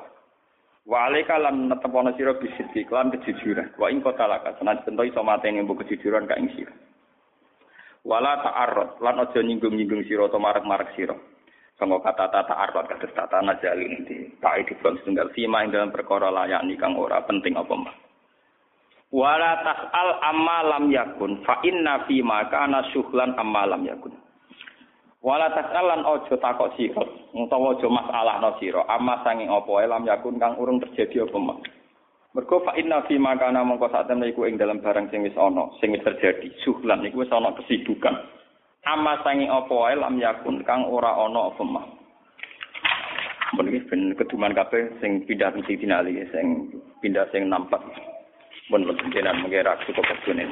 Wa 0.88 1.12
alaika 1.12 1.36
lan 1.36 1.68
netepono 1.68 2.16
sira 2.16 2.40
bisidqi 2.40 2.88
lan 2.88 3.12
kejujuran. 3.12 3.76
Wa 3.76 3.92
in 3.92 4.00
qatalakan. 4.00 4.56
Senan 4.56 4.88
bento 4.88 5.04
iso 5.04 5.20
mateni 5.20 5.68
mbok 5.68 5.84
kejujuran 5.84 6.24
ka 6.24 6.40
ing 6.40 6.56
sira. 6.56 6.72
Wala 8.08 8.40
ta'arrad 8.40 9.04
lan 9.04 9.20
aja 9.20 9.44
nyinggung-nyinggung 9.44 10.08
sira 10.08 10.32
utawa 10.32 10.50
marek-marek 10.50 10.96
sira. 10.96 11.20
Sanggo 11.76 12.00
kata 12.00 12.32
tata 12.32 12.56
arwat 12.56 12.88
kados 12.88 13.12
tata 13.12 13.44
najali 13.44 13.88
di 14.08 14.32
tak 14.40 14.68
di 14.68 14.76
bang 14.80 14.96
setunggal 15.00 15.32
fima 15.36 15.64
ing 15.64 15.76
dalam 15.76 15.92
perkara 15.92 16.32
layani 16.32 16.80
kang 16.80 16.96
ora 16.96 17.20
penting 17.28 17.60
apa 17.60 17.72
mbak. 17.76 18.09
Wala 19.10 19.66
tas'al 19.66 20.22
amma 20.22 20.58
lam 20.70 20.94
yakun 20.94 21.42
fa 21.42 21.58
inna 21.66 22.06
fi 22.06 22.22
ma 22.22 22.46
kana 22.46 22.86
syuhlan 22.94 23.34
amma 23.42 23.66
lam 23.66 23.82
yakun. 23.82 24.14
Wala 25.26 25.50
tas'al 25.50 25.82
lan 25.82 26.06
ojo 26.06 26.38
takok 26.38 26.78
sira 26.78 27.02
utawa 27.34 27.74
aja 27.74 27.90
masalahno 27.90 28.54
sira 28.62 28.86
amma 28.86 29.18
sanging 29.26 29.50
apa 29.50 29.90
lam 29.90 30.06
yakun 30.06 30.38
kang 30.38 30.62
urung 30.62 30.78
terjadi 30.78 31.26
apa 31.26 31.38
mak. 31.42 31.58
Mergo 32.38 32.62
fa 32.62 32.78
inna 32.78 33.02
fi 33.10 33.18
ma 33.18 33.34
kana 33.34 33.66
mongko 33.66 33.90
sak 33.90 34.06
temne 34.06 34.30
iku 34.30 34.46
ing 34.46 34.62
dalam 34.62 34.78
barang 34.78 35.10
sing 35.10 35.26
wis 35.26 35.34
ana, 35.34 35.74
sing 35.82 35.90
wis 35.90 36.06
terjadi. 36.06 36.54
Syuhlan 36.62 37.02
iku 37.10 37.26
wis 37.26 37.34
ana 37.34 37.50
kesibukan. 37.58 38.14
Amma 38.86 39.26
sanging 39.26 39.50
apa 39.50 39.98
lam 39.98 40.22
yakun 40.22 40.62
kang 40.70 40.86
ora 40.86 41.18
ana 41.18 41.50
apa 41.50 41.64
mak. 41.66 41.86
Mbengi 43.58 43.90
ben 43.90 44.14
keduman 44.14 44.54
kabeh 44.54 45.02
sing 45.02 45.26
pindah 45.26 45.50
mesti 45.50 45.74
dinali 45.82 46.22
sing 46.30 46.70
pindah 47.02 47.26
sing 47.34 47.50
nampak. 47.50 47.82
Mun 48.70 48.86
jenengan 49.10 49.42
mengira 49.42 49.74
cukup 49.82 50.06
kebune. 50.06 50.46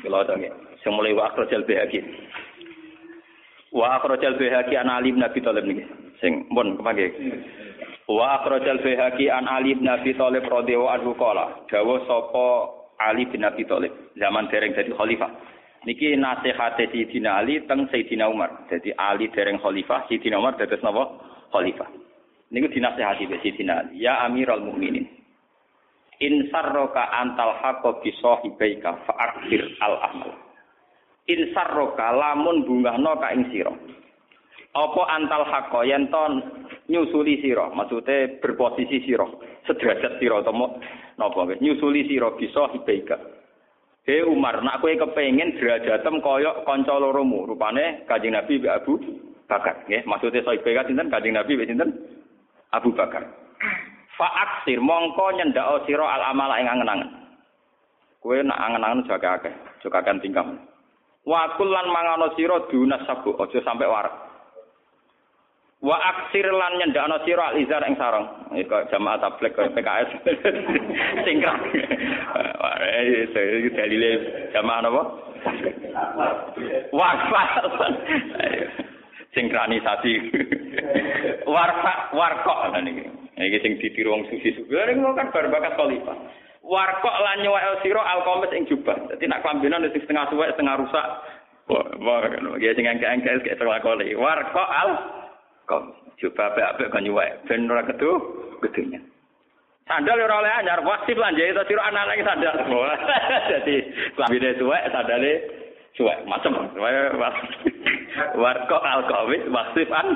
Kalau 0.00 0.26
ada 0.26 0.34
sing 0.82 0.92
mulai 0.96 1.14
wa 1.14 1.30
akhrajal 1.30 1.62
bihaqi. 1.62 2.00
Wa 3.70 4.02
akhrajal 4.02 4.34
bihaqi 4.34 4.74
an 4.74 4.90
Ali 4.90 5.14
bin 5.14 5.22
Abi 5.22 5.38
Thalib 5.38 5.62
niki. 5.62 5.86
Sing 6.18 6.50
mun 6.50 6.74
kepake. 6.80 7.14
Wa 8.10 8.42
akhrajal 8.42 8.82
bihaqi 8.82 9.30
an 9.30 9.46
Ali 9.46 9.78
bin 9.78 9.86
Abi 9.86 10.16
Thalib 10.18 10.42
radhiyallahu 10.50 10.94
anhu 10.98 11.12
qala. 11.14 11.68
Dawuh 11.70 12.02
sapa 12.10 12.46
Ali 12.98 13.30
bin 13.30 13.46
Abi 13.46 13.62
Thalib 13.68 13.94
zaman 14.18 14.50
dereng 14.50 14.74
dadi 14.74 14.90
khalifah. 14.90 15.30
Niki 15.86 16.12
nasihate 16.18 16.90
Sayyidina 16.90 17.40
Ali 17.40 17.62
teng 17.64 17.86
Sayyidina 17.88 18.26
Umar. 18.26 18.66
Jadi 18.72 18.90
Ali 18.98 19.30
dereng 19.32 19.62
khalifah, 19.62 20.10
Sayyidina 20.10 20.42
Umar 20.42 20.58
dados 20.58 20.82
napa? 20.82 21.08
Khalifah. 21.50 21.90
Niku 22.50 22.66
dinasihati 22.70 23.30
Sayyidina 23.30 23.86
Ali. 23.86 24.02
Ya 24.02 24.26
Amirul 24.26 24.66
Mukminin. 24.66 25.06
In 26.20 26.50
sarroka 26.52 27.00
antal 27.14 27.56
haqqo 27.62 28.02
bi 28.02 28.12
sahibaika 28.20 29.06
fa 29.06 29.12
akbir 29.16 29.64
al 29.80 29.96
amal. 30.04 30.30
In 31.30 31.48
sarroka 31.54 32.12
lamun 32.12 32.66
bungahno 32.66 33.16
ka 33.16 33.32
ing 33.32 33.48
sira. 33.54 33.72
Apa 34.76 35.02
antal 35.16 35.48
haqqo 35.48 35.80
yen 35.86 36.12
ton 36.12 36.44
nyusuli 36.90 37.40
sira, 37.40 37.70
maksude 37.72 38.42
berposisi 38.42 39.02
sira, 39.06 39.24
sederajat 39.64 40.18
utawa 40.20 40.76
napa 41.16 41.38
nggih, 41.46 41.58
nyusuli 41.62 42.04
sira 42.06 42.34
bi 42.36 42.46
sahibaika. 42.52 43.16
He 44.08 44.24
Umar, 44.24 44.64
nak 44.64 44.80
kowe 44.80 44.90
kepengin 44.90 45.60
derajatem 45.60 46.24
kaya 46.24 46.64
kanca 46.64 46.96
loromu, 46.96 47.44
rupane 47.44 48.08
Kanjeng 48.08 48.32
Nabi 48.32 48.56
Abu 48.64 48.96
Bakar, 49.50 49.82
nggih. 49.90 50.06
Maksude 50.06 50.46
sahibaika 50.46 50.86
sinten? 50.86 51.10
Kanjeng 51.10 51.34
Nabi 51.34 51.58
mbek 51.58 51.66
sinten? 51.66 51.90
Abu 52.70 52.94
Bakar. 52.94 53.26
Fa'aksir 54.14 54.78
mongko 54.78 55.34
nyendak 55.34 55.90
sira 55.90 56.06
al 56.06 56.30
amala 56.30 56.62
ing 56.62 56.70
angen-angen. 56.70 57.10
Kowe 58.22 58.36
nak 58.44 58.60
angen-angen 58.62 59.08
jaga 59.10 59.40
akeh, 59.40 59.54
jaga 59.82 60.04
kan 60.06 60.20
tingkam. 60.22 60.60
Wa 61.26 61.56
kullan 61.58 61.88
mangano 61.90 62.30
sira 62.36 62.62
dunas 62.70 63.02
sabu, 63.08 63.34
aja 63.34 63.58
sampe 63.64 63.88
warak. 63.88 64.12
Wa 65.80 65.96
aksir 65.96 66.44
lan 66.52 66.76
nyendakno 66.76 67.24
sira 67.24 67.50
al 67.50 67.56
izar 67.56 67.80
ing 67.88 67.96
sarong. 67.96 68.28
Iki 68.52 68.92
jamaah 68.92 69.16
tabligh 69.18 69.56
kaya 69.56 69.72
PKS. 69.72 70.10
Singkrang. 71.24 71.60
Wah, 72.60 72.76
dalile 73.72 74.10
jamaah 74.52 74.80
napa? 74.84 75.02
Wakfa. 76.92 77.42
Sinkronisasi. 79.30 80.14
Warfa 81.54 82.10
warkok 82.14 82.74
niki. 82.82 83.06
Iki 83.40 83.58
sing 83.62 83.72
ditiru 83.78 84.12
wong 84.12 84.26
sufi-sufi. 84.28 84.68
Lha 84.68 84.90
niku 84.90 85.14
kan 85.14 85.30
bar 85.30 85.46
bakat 85.48 85.78
khalifah. 85.78 86.16
Warkok 86.60 87.16
lan 87.24 87.40
nyuwek 87.40 87.80
sira 87.80 88.02
alqamis 88.04 88.52
ing 88.52 88.66
jubah. 88.68 88.98
Dadi 89.08 89.24
nak 89.30 89.40
klambinan 89.46 89.86
wis 89.86 89.96
setengah 89.96 90.28
suwek 90.28 90.52
setengah 90.52 90.76
rusak. 90.82 91.06
Wah, 91.70 92.26
iki 92.58 92.74
sing 92.74 92.90
angke-angke 92.90 93.46
kayak 93.46 93.58
terlakoni. 93.62 94.12
Warkok 94.18 94.68
al 94.68 94.90
kom 95.64 95.94
jubah 96.18 96.52
apik-apik 96.52 96.90
kan 96.90 97.06
nyuwek 97.06 97.46
ben 97.46 97.70
ora 97.70 97.86
kedu 97.86 98.10
gedunya. 98.66 99.00
Sandal 99.86 100.20
ora 100.22 100.42
oleh 100.42 100.52
anyar 100.58 100.82
wasif 100.82 101.14
lan 101.14 101.38
jahit 101.38 101.56
sira 101.64 101.82
anak 101.86 102.10
lagi 102.12 102.26
sandal. 102.26 102.54
Dadi 103.46 103.76
klambine 104.18 104.50
suwek 104.58 104.82
sandale 104.90 105.32
suwek 105.98 106.22
macam 106.26 106.56
warkok 108.42 108.82
alqamis 108.84 109.42
wasif 109.50 109.90
an 109.90 110.08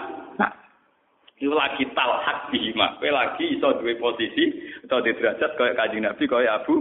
Iku 1.35 1.51
lagi 1.51 1.83
talhak 1.99 2.49
bihima. 2.55 2.95
Kowe 3.03 3.11
lagi 3.11 3.59
iso 3.59 3.75
duwe 3.83 3.99
posisi 3.99 4.55
atau 4.87 5.03
di 5.03 5.11
derajat 5.19 5.59
kaya 5.59 5.75
Kanjeng 5.75 6.07
Nabi 6.07 6.25
kaya 6.31 6.63
Abu 6.63 6.79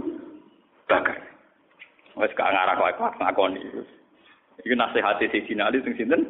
Bakar. 0.86 1.18
Wes 2.14 2.30
gak 2.38 2.54
ngarah 2.54 2.78
kok 2.78 3.18
ngakoni. 3.18 3.60
Iku 4.62 4.74
nasihat 4.78 5.18
Sayyidina 5.18 5.66
Ali 5.66 5.82
sing 5.82 5.98
sinten? 5.98 6.22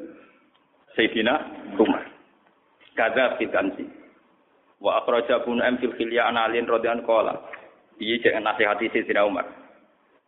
Sayyidina 0.97 1.37
Umar. 1.77 2.01
Kadza 2.97 3.37
fitansi. 3.37 3.85
Wa 4.81 5.05
akhraja 5.05 5.45
Ibnu 5.45 5.61
M 5.61 5.77
fil 5.85 5.93
khilya 5.93 6.33
an 6.33 6.41
Ali 6.41 6.65
radhiyallahu 6.65 7.05
qala. 7.05 7.37
Iki 8.01 8.25
cek 8.25 8.41
nasihat 8.41 8.81
Sayyidina 8.81 9.29
Umar. 9.29 9.45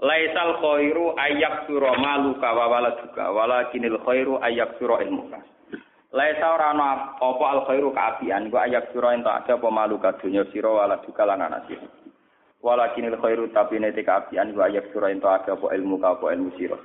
Laisal 0.06 0.62
khairu 0.62 1.18
ayyak 1.18 1.66
sura 1.66 1.90
maluka 1.98 2.54
wa 2.54 2.70
waladuka 2.70 3.26
walakinil 3.26 3.98
khairu 4.06 4.38
ayyak 4.38 4.78
sura 4.78 5.02
ilmuka. 5.02 5.42
Laisa 6.14 6.54
ana 6.54 7.18
apa 7.18 7.44
al 7.50 7.60
khairu 7.66 7.90
kaapian 7.90 8.46
iku 8.46 8.62
ayak 8.62 8.94
sira 8.94 9.18
ento 9.18 9.26
ada 9.26 9.58
apa 9.58 9.66
malu 9.66 9.98
kadunya 9.98 10.46
sira 10.54 10.70
wala 10.70 11.02
duka 11.02 11.26
lan 11.26 11.42
ana 11.42 11.66
sira. 11.66 11.82
Walakinil 12.62 13.18
khairu 13.18 13.50
tapi 13.50 13.82
nete 13.82 14.06
kaapian 14.06 14.54
iku 14.54 14.62
ayak 14.62 14.94
sira 14.94 15.10
ento 15.10 15.26
ada 15.26 15.58
apa 15.58 15.74
ilmu 15.74 15.98
ka 15.98 16.14
apa 16.14 16.38
ilmu 16.38 16.54
sira. 16.54 16.78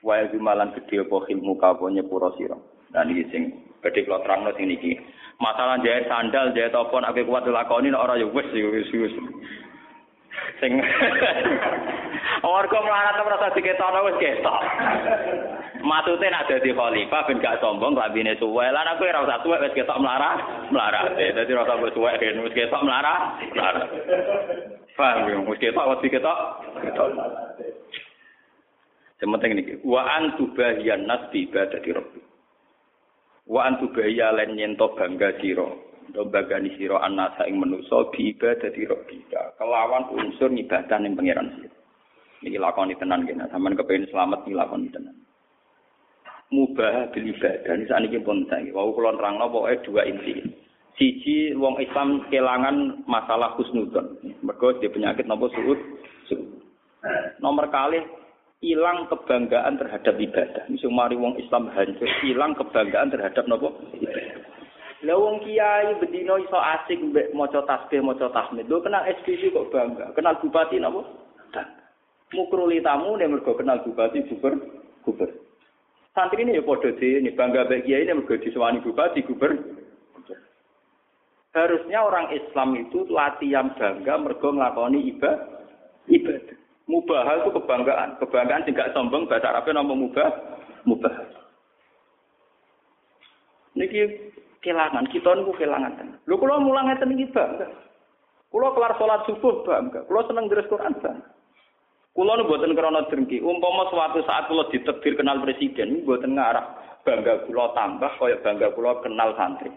Wa 0.00 0.24
malan 0.40 0.72
gedhe 0.72 1.04
apa 1.04 1.28
ilmu 1.28 1.60
apa 1.60 1.84
nyepuro 1.92 2.32
sira. 2.40 2.56
Dan 2.88 3.12
iki 3.12 3.28
sing 3.28 3.42
gedhe 3.84 4.08
kula 4.08 4.24
terangno 4.24 4.56
sing 4.56 4.72
niki. 4.72 4.96
Masalah 5.36 5.76
jahit 5.84 6.08
sandal, 6.08 6.56
jahit 6.56 6.72
apa 6.72 6.96
nek 7.04 7.20
kuat 7.28 7.44
dilakoni 7.44 7.92
ora 7.92 8.16
ya 8.16 8.24
wis 8.32 8.48
wis. 8.48 9.14
Sing 10.60 10.80
Warga 12.46 12.78
melarat 12.78 13.18
merasa 13.26 13.54
diketono 13.58 14.06
wis 14.06 14.16
ketok. 14.22 14.60
Matute 15.82 16.26
nak 16.30 16.46
dadi 16.46 16.70
khalifah 16.70 17.26
ben 17.26 17.42
gak 17.42 17.58
sombong 17.58 17.98
lambine 17.98 18.38
suwe. 18.38 18.70
Lah 18.70 18.86
aku 18.86 19.06
ora 19.08 19.26
usah 19.26 19.42
suwe 19.42 19.56
wis 19.62 19.74
ketok 19.74 19.98
melarat, 19.98 20.70
melarat. 20.70 21.18
Dadi 21.18 21.50
ora 21.54 21.66
usah 21.66 21.90
suwe 21.90 22.10
ben 22.22 22.42
wis 22.46 22.54
ketok 22.54 22.84
melarat, 22.86 23.20
melarat. 23.50 23.88
Paham 24.94 25.26
yo, 25.26 25.38
wis 25.50 25.58
ketok 25.58 25.86
wis 25.90 26.10
ketok. 26.12 26.38
Sementing 29.16 29.56
niki, 29.56 29.74
wa 29.80 30.04
antu 30.12 30.52
bahiyan 30.52 31.08
nas 31.08 31.32
bi 31.32 31.48
ibadati 31.48 31.88
rabbi. 31.88 32.20
Wa 33.48 33.64
antu 33.64 33.88
bahya 33.94 34.28
len 34.36 34.60
nyento 34.60 34.92
bangga 34.92 35.40
sira. 35.40 35.66
Do 36.14 36.28
bagani 36.28 36.74
sira 36.78 37.02
anasa 37.02 37.46
ing 37.46 37.58
manusa 37.58 38.06
bi 38.14 38.30
ibadati 38.34 38.86
rabbi. 38.86 39.18
Kelawan 39.58 40.10
unsur 40.14 40.50
ibadah 40.52 40.98
ning 41.02 41.18
pangeran 41.18 41.50
sira. 41.58 41.72
Niki 42.44 42.60
lakoni 42.60 42.94
tenan 43.00 43.24
kene, 43.24 43.48
sampean 43.48 43.74
kepengin 43.74 44.06
selamat 44.12 44.44
niki 44.44 44.54
lakoni 44.54 44.92
tenan. 44.92 45.16
mubah 46.50 47.10
bil 47.10 47.26
ibadah. 47.34 47.74
Ini 47.74 47.84
saat 47.90 48.06
ini 48.06 48.22
pun 48.22 48.46
saya. 48.46 48.70
Wau 48.70 48.94
kulon 48.94 49.18
terang 49.18 49.42
pokoknya 49.42 49.82
dua 49.82 50.02
inti. 50.06 50.46
Siji 50.96 51.52
wong 51.58 51.76
Islam 51.82 52.24
kelangan 52.32 53.04
masalah 53.04 53.52
husnudon. 53.58 54.16
Mergo 54.40 54.78
dia 54.80 54.88
penyakit 54.88 55.28
nopo 55.28 55.52
suud. 55.52 55.76
Nomor 57.42 57.68
kali 57.68 58.00
hilang 58.64 59.04
kebanggaan 59.12 59.76
terhadap 59.76 60.16
ibadah. 60.16 60.64
Misal 60.72 60.88
mari 60.88 61.14
wong 61.18 61.36
Islam 61.36 61.68
hancur, 61.68 62.08
hilang 62.24 62.56
kebanggaan 62.56 63.12
terhadap 63.12 63.44
nopo 63.44 63.76
ibadah. 64.00 64.55
Lah 65.04 65.16
wong 65.20 65.44
kiai 65.44 65.92
bedino 66.00 66.40
iso 66.40 66.56
asik 66.56 66.96
mbek 67.12 67.36
maca 67.36 67.60
tasbih, 67.68 68.00
maca 68.00 68.32
tahmid. 68.32 68.64
Lho 68.64 68.80
kenal 68.80 69.04
SPC 69.04 69.52
kok 69.52 69.68
bangga. 69.68 70.16
Kenal 70.16 70.40
bupati 70.40 70.80
napa? 70.80 71.04
Bangga. 71.52 71.84
Mukruli 72.32 72.80
tamu 72.80 73.12
nek 73.20 73.28
mergo 73.28 73.52
kenal 73.52 73.84
bupati, 73.84 74.24
guber, 74.32 74.56
guber. 75.04 75.30
Santri 76.16 76.48
ini 76.48 76.56
ya 76.56 76.64
podo 76.64 76.88
ini 76.96 77.28
bangga 77.36 77.68
bagi 77.68 77.92
ini 77.92 78.16
mergo 78.16 78.40
disewani 78.40 78.80
bupati 78.80 79.20
guber. 79.20 79.52
Harusnya 81.52 82.00
orang 82.00 82.32
Islam 82.32 82.76
itu 82.80 83.04
latihan 83.12 83.76
bangga 83.76 84.16
mergo 84.16 84.48
nglakoni 84.48 85.12
ibadah. 85.12 85.56
Ibadah. 86.08 86.56
Mubah 86.86 87.26
itu 87.42 87.50
kebanggaan. 87.50 88.14
Kebanggaan 88.22 88.62
tidak 88.62 88.94
sombong 88.94 89.26
bahasa 89.26 89.50
Arabnya 89.50 89.82
nama 89.82 89.90
mubah. 89.90 90.30
Mubah. 90.86 91.14
Niki 93.74 94.32
kelangan, 94.60 95.08
kita 95.12 95.32
niku 95.36 95.52
kelangan. 95.56 96.20
Lho 96.24 96.34
kula 96.36 96.60
mulang 96.60 96.88
ngeten 96.88 97.16
iki 97.16 97.32
bangga. 97.32 97.66
Kula 98.52 98.72
kelar 98.72 98.94
salat 98.96 99.24
subuh 99.26 99.64
bangga. 99.66 100.04
Kula 100.06 100.24
seneng 100.28 100.46
deres 100.48 100.70
Quran 100.70 100.94
bangga. 101.00 101.28
Kula 102.16 102.40
nu 102.40 102.48
mboten 102.48 102.72
krana 102.72 103.04
drengki. 103.12 103.44
Umpama 103.44 103.92
suatu 103.92 104.24
saat 104.24 104.48
kula 104.48 104.72
ditekdir 104.72 105.20
kenal 105.20 105.44
presiden, 105.44 106.00
mboten 106.06 106.36
ngarah 106.36 106.64
bangga 107.04 107.44
kula 107.44 107.76
tambah 107.76 108.12
kaya 108.16 108.40
bangga 108.40 108.72
kula 108.72 109.04
kenal 109.04 109.36
santri. 109.36 109.68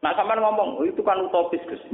Nah, 0.00 0.16
sampean 0.16 0.40
ngomong, 0.40 0.80
oh, 0.80 0.88
itu 0.88 1.04
kan 1.04 1.20
utopis, 1.20 1.60
Gus. 1.68 1.84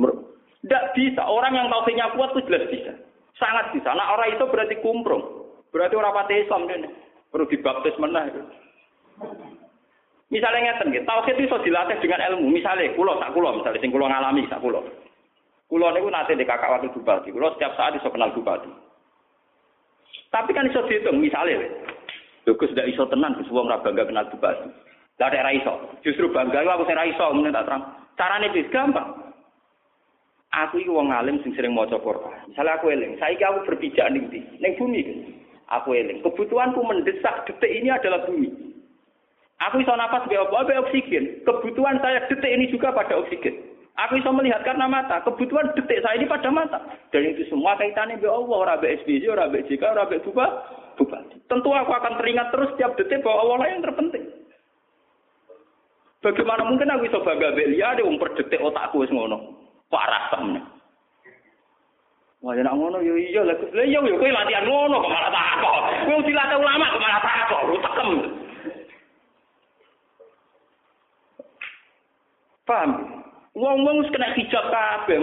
Tidak 0.62 0.84
bisa. 0.94 1.26
Orang 1.26 1.58
yang 1.58 1.66
tauhidnya 1.66 2.14
kuat 2.14 2.38
itu 2.38 2.46
jelas 2.46 2.70
bisa. 2.70 2.94
Sangat 3.34 3.74
bisa. 3.74 3.90
Nah, 3.90 4.14
orang 4.14 4.38
itu 4.38 4.46
berarti 4.46 4.78
kumprung. 4.78 5.50
Berarti 5.74 5.98
orang 5.98 6.14
pati 6.14 6.38
Islam 6.38 6.70
ini. 6.70 6.88
Perlu 7.34 7.50
dibaptis 7.50 7.98
itu. 7.98 8.42
Misalnya 10.26 10.74
ngeten 10.74 10.90
gitu, 10.90 11.06
tauhid 11.06 11.38
itu 11.38 11.56
dilatih 11.62 12.02
dengan 12.02 12.18
ilmu. 12.34 12.50
Misalnya, 12.50 12.90
kulo 12.98 13.14
tak 13.22 13.30
kulo, 13.30 13.62
misalnya 13.62 13.78
sing 13.78 13.94
kulo 13.94 14.10
ngalami 14.10 14.42
tak 14.50 14.58
kulo. 14.58 14.82
Kulo 15.70 15.86
niku 15.94 16.10
nanti 16.10 16.34
di 16.34 16.42
kakak 16.42 16.66
wakil 16.66 16.90
bupati. 16.98 17.30
Kulo 17.30 17.54
setiap 17.54 17.78
saat 17.78 17.94
iso 17.94 18.10
kenal 18.10 18.34
bupati. 18.34 18.66
Tapi 20.34 20.50
kan 20.50 20.66
iso 20.66 20.82
dihitung, 20.90 21.22
misalnya, 21.22 21.62
Gus 22.42 22.70
tidak 22.74 22.90
iso 22.90 23.06
tenan, 23.06 23.38
Gus 23.38 23.50
wong 23.54 23.70
bangga 23.70 24.02
kenal 24.02 24.26
bupati. 24.34 24.66
Lah 25.22 25.30
ada 25.30 25.54
iso. 25.54 25.94
Justru 26.02 26.34
bangga 26.34 26.66
aku 26.66 26.84
saya 26.90 27.06
iso, 27.06 27.30
mending 27.30 27.54
tak 27.54 27.70
terang. 27.70 27.82
Carane 28.18 28.50
bis 28.50 28.66
gampang. 28.74 29.26
Aku 30.56 30.80
iki 30.80 30.90
wong 30.90 31.12
alim 31.12 31.38
sing 31.44 31.52
sering 31.52 31.76
maca 31.76 32.00
Quran. 32.00 32.32
Misalnya 32.48 32.80
aku 32.80 32.88
eling, 32.88 33.20
saiki 33.20 33.44
aku 33.44 33.68
berpijak 33.68 34.08
ning 34.08 34.26
ndi? 34.32 34.40
Ning 34.58 34.72
bumi. 34.80 35.02
Aku 35.68 35.92
eling. 35.92 36.24
Kebutuhanku 36.24 36.80
mendesak 36.80 37.44
detik 37.44 37.68
ini 37.68 37.92
adalah 37.92 38.24
bumi. 38.24 38.65
Aku 39.56 39.80
iso 39.80 39.92
napas 39.96 40.28
be 40.28 40.36
apa? 40.36 40.68
Be 40.68 40.76
oksigen. 40.76 41.40
Kebutuhan 41.48 41.96
saya 42.04 42.28
detik 42.28 42.52
ini 42.52 42.68
juga 42.68 42.92
pada 42.92 43.16
oksigen. 43.16 43.56
Aku 43.96 44.20
bisa 44.20 44.28
melihat 44.28 44.60
karena 44.68 44.84
mata. 44.84 45.24
Kebutuhan 45.24 45.72
detik 45.72 46.04
saya 46.04 46.20
ini 46.20 46.28
pada 46.28 46.52
mata. 46.52 46.78
Dan 47.08 47.32
itu 47.32 47.48
semua 47.48 47.80
kaitannya 47.80 48.20
be 48.20 48.28
Allah, 48.28 48.56
ora 48.68 48.74
be 48.76 48.92
SBY, 49.00 49.24
ora 49.32 49.48
be 49.48 49.64
JK, 49.64 49.80
ora 49.80 50.04
be 50.04 50.20
bupati. 50.20 51.40
Tentu 51.48 51.72
aku 51.72 51.92
akan 51.92 52.20
teringat 52.20 52.52
terus 52.52 52.68
setiap 52.76 52.92
detik 53.00 53.24
bahwa 53.24 53.56
Allah 53.56 53.72
yang 53.72 53.84
terpenting. 53.84 54.24
Bagaimana 56.20 56.62
mungkin 56.68 56.92
aku 56.92 57.08
bisa 57.08 57.22
bangga 57.24 57.56
be 57.56 57.72
liya 57.72 57.96
wong 58.04 58.20
per 58.20 58.36
detik 58.36 58.60
otakku 58.60 59.00
wis 59.00 59.12
ngono. 59.12 59.56
Kok 59.88 60.04
rasem. 60.04 60.60
Wah, 62.44 62.52
ya 62.52 62.68
ngono 62.68 63.00
yo 63.00 63.16
iya 63.16 63.40
lah. 63.40 63.56
Lah 63.72 63.86
iya 63.88 64.04
yo 64.04 64.20
kowe 64.20 64.28
latihan 64.28 64.68
ngono 64.68 65.00
kok 65.00 65.12
malah 65.12 65.32
takok. 65.32 65.80
Kowe 66.04 66.20
dilatih 66.20 66.58
ulama 66.60 66.92
kok 66.92 67.00
malah 67.00 67.20
takok, 67.24 67.60
lu 67.64 67.76
tekem. 67.80 68.10
Paham? 72.66 73.22
Wong-wong 73.56 74.04
wis 74.04 74.12
kena 74.12 74.36
hijab 74.36 74.68
kabeh, 74.68 75.16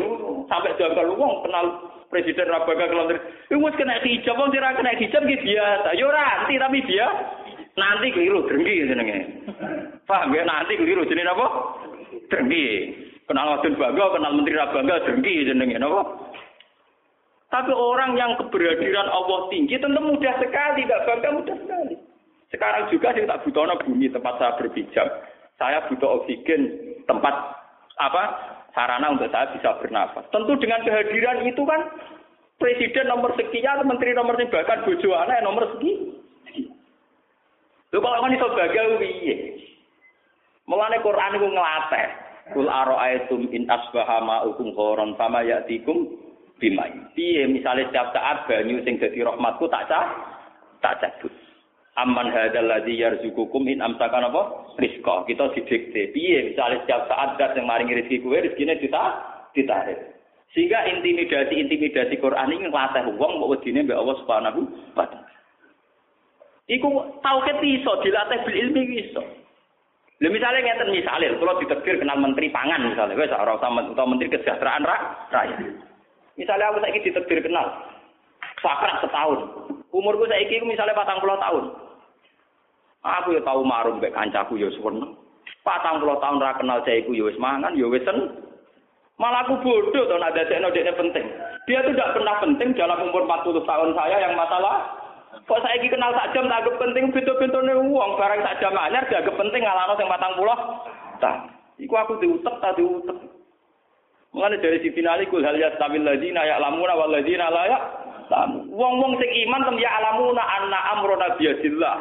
sampai 0.50 0.74
jangkal 0.82 1.14
wong 1.14 1.46
kenal 1.46 1.66
presiden 2.10 2.50
Rabaga 2.50 2.90
kelontri. 2.90 3.22
Iku 3.52 3.62
wis 3.62 3.78
kena 3.78 4.02
hijab, 4.02 4.40
wong 4.40 4.50
ora 4.50 4.74
kena 4.74 4.98
hijab 4.98 5.22
ki 5.22 5.38
biasa. 5.44 5.94
Yo 6.00 6.10
ora 6.10 6.42
anti 6.42 6.58
tapi 6.58 6.82
dia 6.90 7.06
nanti 7.78 8.10
keliru 8.10 8.50
drengki 8.50 8.90
jenenge. 8.90 9.18
Paham 10.10 10.34
ya 10.34 10.50
nanti 10.50 10.82
keliru 10.82 11.06
jenenge 11.06 11.30
apa? 11.30 11.48
Drengki. 12.34 12.66
Kenal 13.24 13.56
Wadon 13.56 13.80
Bangga, 13.80 14.06
kenal 14.18 14.34
Menteri 14.34 14.58
Rabangga 14.58 14.96
drengki 15.06 15.46
jenenge 15.46 15.78
napa? 15.78 16.02
Tapi 17.54 17.70
orang 17.70 18.18
yang 18.18 18.34
keberadiran 18.42 19.14
Allah 19.14 19.46
tinggi 19.54 19.78
tentu 19.78 20.02
mudah 20.02 20.42
sekali, 20.42 20.90
tidak 20.90 21.06
bangga 21.06 21.30
mudah 21.38 21.58
sekali. 21.62 21.96
Sekarang 22.50 22.90
juga 22.90 23.14
saya 23.14 23.30
tak 23.30 23.46
butuh 23.46 23.78
bumi 23.86 24.10
tempat 24.10 24.42
saya 24.42 24.58
berpijak. 24.58 25.06
Saya 25.62 25.86
butuh 25.86 26.18
oksigen 26.18 26.93
tempat 27.06 27.36
apa 28.02 28.24
sarana 28.74 29.14
untuk 29.14 29.30
saya 29.30 29.54
bisa 29.54 29.78
bernafas. 29.80 30.26
Tentu 30.34 30.58
dengan 30.58 30.82
kehadiran 30.82 31.46
itu 31.46 31.62
kan 31.64 31.82
presiden 32.58 33.10
nomor 33.10 33.38
sekian, 33.38 33.86
menteri 33.86 34.18
nomor 34.18 34.36
sekian, 34.38 34.54
bahkan 34.54 34.84
bojo 34.86 35.10
anak 35.14 35.44
nomor 35.46 35.64
sekian. 35.78 36.18
Lho 37.94 38.02
kalau 38.02 38.26
kan 38.26 38.34
iso 38.34 38.48
gagal 38.58 38.88
piye? 38.98 39.36
Mulane 40.66 40.98
Quran 41.06 41.38
iku 41.38 41.48
nglatih. 41.54 42.08
Kul 42.58 42.68
ara'aitum 42.68 43.54
in 43.54 43.70
asbaha 43.70 44.20
ma'ukum 44.20 44.74
khoron 44.76 45.14
fama 45.16 45.46
ya'tikum 45.46 46.10
bimai. 46.58 46.92
Piye 47.14 47.46
misale 47.46 47.86
setiap 47.88 48.12
saat 48.12 48.50
banyu 48.50 48.82
sing 48.82 48.98
dadi 48.98 49.22
rahmatku 49.22 49.70
tak 49.70 49.86
cah 49.88 50.10
tak 50.82 50.98
cabut. 51.00 51.32
Amman 51.94 52.34
hadzal 52.34 52.66
ladzi 52.66 52.98
yarzuqukum 52.98 53.70
in 53.70 53.78
amsaka 53.78 54.18
napa? 54.18 54.66
Rizqa. 54.82 55.30
Kita 55.30 55.54
didikte. 55.54 56.10
Piye 56.10 56.50
misalnya 56.50 56.82
setiap 56.82 57.06
saat 57.06 57.38
zat 57.38 57.54
yang 57.54 57.70
maringi 57.70 58.02
rezeki 58.02 58.26
kowe 58.26 58.34
rezekine 58.34 58.82
kita 58.82 59.04
ditarik. 59.54 60.00
Sehingga 60.58 60.90
intimidasi-intimidasi 60.90 62.18
Quran 62.18 62.50
ini 62.50 62.70
nglatih 62.70 63.14
wong 63.14 63.42
mbok 63.42 63.58
wedine 63.58 63.86
mbek 63.86 63.98
Allah 63.98 64.18
Subhanahu 64.26 64.60
wa 64.98 65.06
taala. 65.06 65.34
Iku 66.66 66.90
tauhid 67.22 67.58
iso 67.62 67.92
dilatih 68.02 68.40
bil 68.42 68.58
ilmi 68.58 68.82
iso. 68.98 69.22
Lha 70.18 70.30
misale 70.34 70.66
ngeten 70.66 70.94
misale 70.94 71.30
kalau 71.38 71.62
ditegur 71.62 72.02
kenal 72.02 72.18
menteri 72.18 72.50
pangan 72.50 72.90
misalnya 72.90 73.18
wis 73.18 73.34
ora 73.34 73.58
usah 73.58 73.70
menteri 74.06 74.34
kesejahteraan 74.34 74.86
rakyat. 75.30 75.62
Misalnya 76.42 76.74
aku 76.74 76.82
saiki 76.82 77.06
ditegur 77.06 77.40
kenal 77.42 77.93
sakrat 78.64 79.04
setahun. 79.04 79.40
Umurku 79.92 80.26
saiki 80.26 80.64
misalnya 80.64 80.96
patang 80.96 81.20
puluh 81.20 81.36
tahun. 81.38 81.64
Aku 83.04 83.36
ya 83.36 83.44
tahu 83.44 83.68
marung 83.68 84.00
mbek 84.00 84.16
kancaku 84.16 84.56
ya 84.56 84.72
suwen. 84.80 85.20
Patang 85.62 86.00
puluh 86.00 86.16
tahun 86.24 86.40
ra 86.40 86.56
kenal 86.56 86.80
saya 86.88 87.04
ya 87.04 87.24
wis 87.28 87.38
mangan, 87.38 87.76
ya 87.76 87.92
wis 87.92 88.08
Malah 89.22 89.46
aku 89.46 89.62
bodoh 89.62 90.10
to 90.10 90.16
nak 90.18 90.34
dadekno 90.34 90.74
dekne 90.74 90.94
penting. 90.98 91.26
Dia 91.70 91.86
tuh 91.86 91.94
tidak 91.94 92.18
pernah 92.18 92.36
penting 92.42 92.74
dalam 92.74 92.98
umur 93.08 93.30
40 93.30 93.62
tahun 93.64 93.90
saya 93.94 94.18
yang 94.20 94.34
masalah 94.34 95.00
kok 95.46 95.62
saya 95.62 95.80
kenal 95.86 96.12
sak 96.18 96.34
jam 96.34 96.50
tak 96.50 96.66
penting 96.82 97.14
pintu-pintune 97.14 97.74
uang 97.78 98.12
barang 98.18 98.42
sak 98.42 98.58
jam 98.60 98.74
anyar 98.74 99.06
dianggap 99.08 99.38
penting 99.38 99.62
ngalano 99.62 99.94
sing 99.96 100.10
40 100.10 101.22
tak. 101.22 101.38
Iku 101.78 101.94
aku 101.94 102.14
diutek 102.20 102.56
tak 102.58 102.76
diutek. 102.76 103.18
Mulane 104.34 104.58
dari 104.58 104.82
si 104.82 104.90
finali 104.92 105.30
kul 105.30 105.46
hal 105.46 105.56
yastabil 105.62 106.02
ladina 106.02 106.42
ya'lamuna 106.42 106.98
wal 106.98 107.14
ladina 107.14 107.54
la 107.54 107.64
ya'lamu. 108.30 108.60
Wong-wong 108.72 109.14
sing 109.20 109.32
iman 109.48 109.62
tem 109.68 109.76
ya 109.80 109.90
alamuna 110.00 110.44
anna 110.44 110.80
amruna 110.96 111.28
biyadillah 111.36 111.96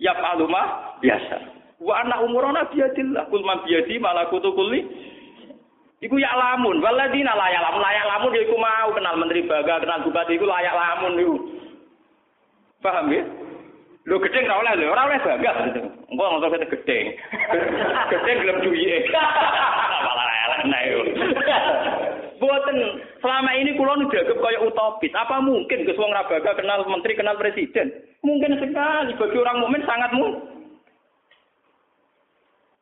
ya 0.00 0.12
paluma 0.20 0.62
biasa. 1.00 1.36
Wa 1.80 2.04
anak 2.04 2.20
umurona 2.28 2.68
biadillah 2.68 3.28
kul 3.32 3.40
man 3.44 3.64
biadi 3.64 3.96
malakutu 3.96 4.52
kulli 4.52 4.84
Iku 6.00 6.16
ya 6.16 6.32
lamun, 6.32 6.80
waladina 6.80 7.36
layak 7.36 7.60
lamun, 7.60 7.84
layak 7.84 8.08
lamun 8.08 8.32
ya 8.32 8.40
iku 8.48 8.56
mau 8.56 8.88
kenal 8.96 9.20
menteri 9.20 9.44
baga, 9.44 9.84
kenal 9.84 10.00
bupati 10.00 10.32
iku 10.32 10.48
layak 10.48 10.72
lamun 10.72 11.12
iku. 11.20 11.36
Paham 12.80 13.12
ya? 13.12 13.20
Lho 14.08 14.16
gedeng 14.16 14.48
ora 14.48 14.72
oleh 14.72 14.88
ora 14.88 15.04
oleh 15.12 15.20
bangga. 15.20 15.52
Engko 16.08 16.24
ngono 16.24 16.48
kete 16.48 16.72
gedeng. 16.72 17.06
gedeng 18.16 18.36
gelem 18.40 18.58
duwiye. 18.64 18.96
Malah 20.08 20.36
elek 20.48 20.60
nek 20.72 20.84
Boten 22.40 22.78
selama 23.20 23.52
ini 23.52 23.76
kula 23.76 24.00
nu 24.00 24.08
dianggap 24.08 24.40
kaya 24.40 24.64
utopis. 24.64 25.12
Apa 25.12 25.44
mungkin 25.44 25.84
Gus 25.84 26.00
wong 26.00 26.08
Rabaga 26.08 26.56
kenal 26.56 26.88
menteri, 26.88 27.12
kenal 27.12 27.36
presiden? 27.36 27.92
Mungkin 28.24 28.56
sekali 28.56 29.12
bagi 29.12 29.36
orang 29.36 29.60
mukmin 29.60 29.84
sangat 29.84 30.10
mungkin. 30.16 30.40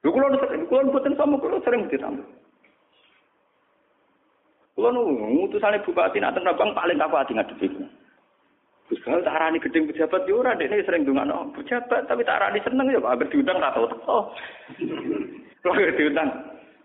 Lho 0.07 0.15
kula 0.15 0.31
kula 0.71 0.95
boten 0.95 1.19
sama 1.19 1.43
kula 1.43 1.59
sering 1.67 1.91
ditambah. 1.91 2.23
Kula 4.79 4.95
nu 4.95 5.03
ngutusane 5.11 5.83
bupati 5.83 6.23
nak 6.23 6.39
teng 6.39 6.47
Rabang 6.47 6.71
paling 6.79 7.03
apa 7.03 7.27
ati 7.27 7.35
ngadepi. 7.35 7.67
Terus 8.89 9.03
kalau 9.03 9.27
tak 9.27 9.37
arani 9.43 9.59
gedeng 9.59 9.91
pejabat 9.91 10.23
yo 10.31 10.39
ora 10.41 10.55
dekne 10.55 10.87
sering 10.87 11.03
dongano 11.03 11.51
pejabat 11.53 12.07
tapi 12.07 12.23
tak 12.23 12.39
arani 12.41 12.63
seneng 12.63 12.95
ya 12.95 13.03
Pak 13.03 13.27
diundang 13.27 13.59
ra 13.59 13.75
tau 13.75 13.85
teko. 13.93 14.19
Kalau 15.67 15.93
diundang. 15.99 16.31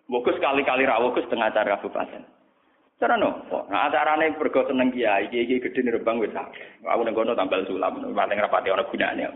Fokus 0.04 0.36
sekali-kali 0.38 0.86
rawuh 0.86 1.16
setengah 1.16 1.50
acara 1.50 1.80
kabupaten. 1.80 2.22
Cara 3.04 3.20
no, 3.20 3.36
nah 3.68 3.92
acarane 3.92 4.32
bergo 4.40 4.64
seneng 4.64 4.88
kiai, 4.96 5.28
kiai 5.28 5.44
kiai 5.44 5.60
gede 5.60 5.92
rebang 5.92 6.24
wis 6.24 6.32
Aku 6.32 7.04
nang 7.04 7.12
kono 7.12 7.36
tambal 7.36 7.68
sulam, 7.68 8.00
paling 8.00 8.40
rapati 8.40 8.72
ana 8.72 8.88
gunane. 8.88 9.28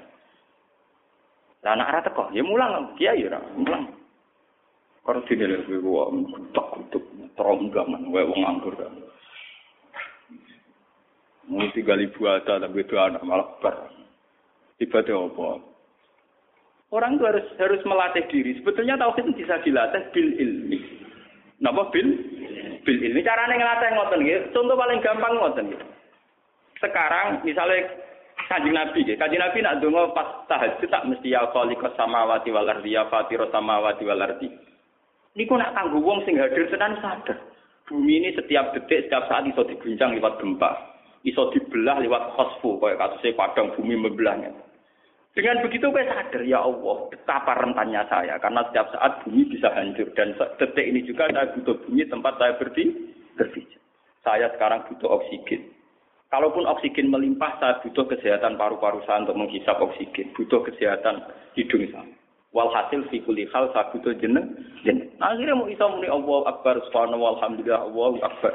Lah 1.68 1.76
anak 1.76 1.91
ora 1.91 1.99
teko, 2.07 2.24
ya 2.32 2.47
mulang 2.47 2.95
kiai 2.95 3.28
ora, 3.28 3.43
mulang. 3.59 3.91
Karo 5.03 5.20
dene 5.28 5.51
lho 5.51 5.68
kuwi 5.68 5.84
kok 5.84 6.11
tok 6.55 6.70
tok 6.95 7.03
tronggaman 7.36 8.07
wae 8.07 8.24
wong 8.24 8.47
anggur. 8.47 8.72
Mau 11.51 11.68
tiga 11.76 11.99
ribu 11.99 12.24
ada 12.24 12.63
tapi 12.63 12.88
itu 12.88 12.95
anak 12.95 13.20
malah 13.28 13.51
ber. 13.59 13.76
Tiba-tiba 14.80 15.28
apa? 15.28 15.59
Orang 16.95 17.20
itu 17.20 17.24
harus 17.28 17.47
harus 17.59 17.84
melatih 17.84 18.24
diri. 18.32 18.63
Sebetulnya 18.63 18.95
tauhid 18.95 19.28
bisa 19.36 19.59
dilatih 19.59 20.07
bil 20.15 20.28
ilmi. 20.39 20.80
Napa 21.59 21.91
bil? 21.91 22.15
Bil 22.84 22.97
ilmi. 23.01 23.25
Caranya 23.25 23.55
ngelatih 23.55 23.89
ngoten 23.95 24.19
gitu. 24.25 24.43
Contoh 24.53 24.75
paling 24.78 24.99
gampang 25.01 25.34
ngoten 25.38 25.65
gitu. 25.73 25.86
Sekarang 26.78 27.41
misalnya 27.41 27.89
Kanjeng 28.47 28.78
Nabi, 28.78 29.03
ya. 29.03 29.19
Kanjeng 29.19 29.43
Nabi 29.43 29.59
nak 29.59 29.84
donga 29.84 30.13
pas 30.15 30.45
tahajud 30.47 30.88
tak 30.88 31.03
mesti 31.09 31.36
ya 31.36 31.49
khaliqas 31.51 31.97
samawati 31.99 32.53
wal 32.53 32.69
ardi 32.69 32.95
ya 32.95 33.09
fatiro 33.11 33.49
samawati 33.51 34.07
wal 34.07 34.23
ardi. 34.23 34.47
Niku 35.36 35.57
nak 35.59 35.75
kanggo 35.75 35.99
wong 35.99 36.23
sing 36.23 36.39
hadir 36.39 36.69
tenan 36.71 36.95
sadar. 37.03 37.38
Bumi 37.88 38.19
ini 38.19 38.30
setiap 38.36 38.75
detik, 38.75 39.07
setiap 39.07 39.28
saat 39.32 39.47
iso 39.47 39.63
diguncang 39.67 40.15
lewat 40.15 40.39
gempa. 40.39 40.69
Iso 41.23 41.51
dibelah 41.51 41.99
lewat 42.03 42.36
khosfu, 42.36 42.80
kayak 42.80 42.99
kasusnya 42.99 43.36
padang 43.36 43.71
bumi 43.75 43.95
membelahnya. 43.95 44.51
Dengan 45.38 45.62
begitu 45.62 45.94
saya 45.94 46.10
sadar, 46.10 46.42
ya 46.50 46.66
Allah, 46.66 46.98
betapa 47.14 47.54
rentannya 47.62 48.02
saya. 48.10 48.42
Karena 48.42 48.66
setiap 48.66 48.90
saat 48.90 49.22
bumi 49.22 49.46
bisa 49.46 49.70
hancur. 49.70 50.10
Dan 50.18 50.34
detik 50.34 50.82
ini 50.82 51.06
juga 51.06 51.30
saya 51.30 51.54
butuh 51.54 51.78
bumi 51.86 52.10
tempat 52.10 52.42
saya 52.42 52.58
berdiri. 52.58 53.14
berpijak. 53.38 53.78
Saya 54.26 54.50
sekarang 54.58 54.90
butuh 54.90 55.22
oksigen. 55.22 55.70
Kalaupun 56.34 56.66
oksigen 56.66 57.14
melimpah, 57.14 57.54
saya 57.62 57.78
butuh 57.86 58.10
kesehatan 58.10 58.58
paru-paru 58.58 59.06
saya 59.06 59.30
untuk 59.30 59.38
menghisap 59.38 59.78
oksigen. 59.78 60.34
Butuh 60.34 60.66
kesehatan 60.66 61.22
hidung 61.54 61.86
saya. 61.94 62.18
Walhasil 62.50 63.06
fi 63.14 63.22
kulli 63.22 63.46
hal 63.54 63.70
saya 63.78 63.94
butuh 63.94 64.18
jeneng. 64.18 64.58
jeneng. 64.82 65.06
Nah, 65.22 65.38
akhirnya 65.38 65.54
mau 65.54 65.70
isa 65.70 65.86
muni 65.86 66.10
Allah 66.10 66.50
Akbar, 66.50 66.82
subhanallah, 66.90 67.38
alhamdulillah, 67.38 67.86
Allah 67.86 68.14
Akbar. 68.26 68.54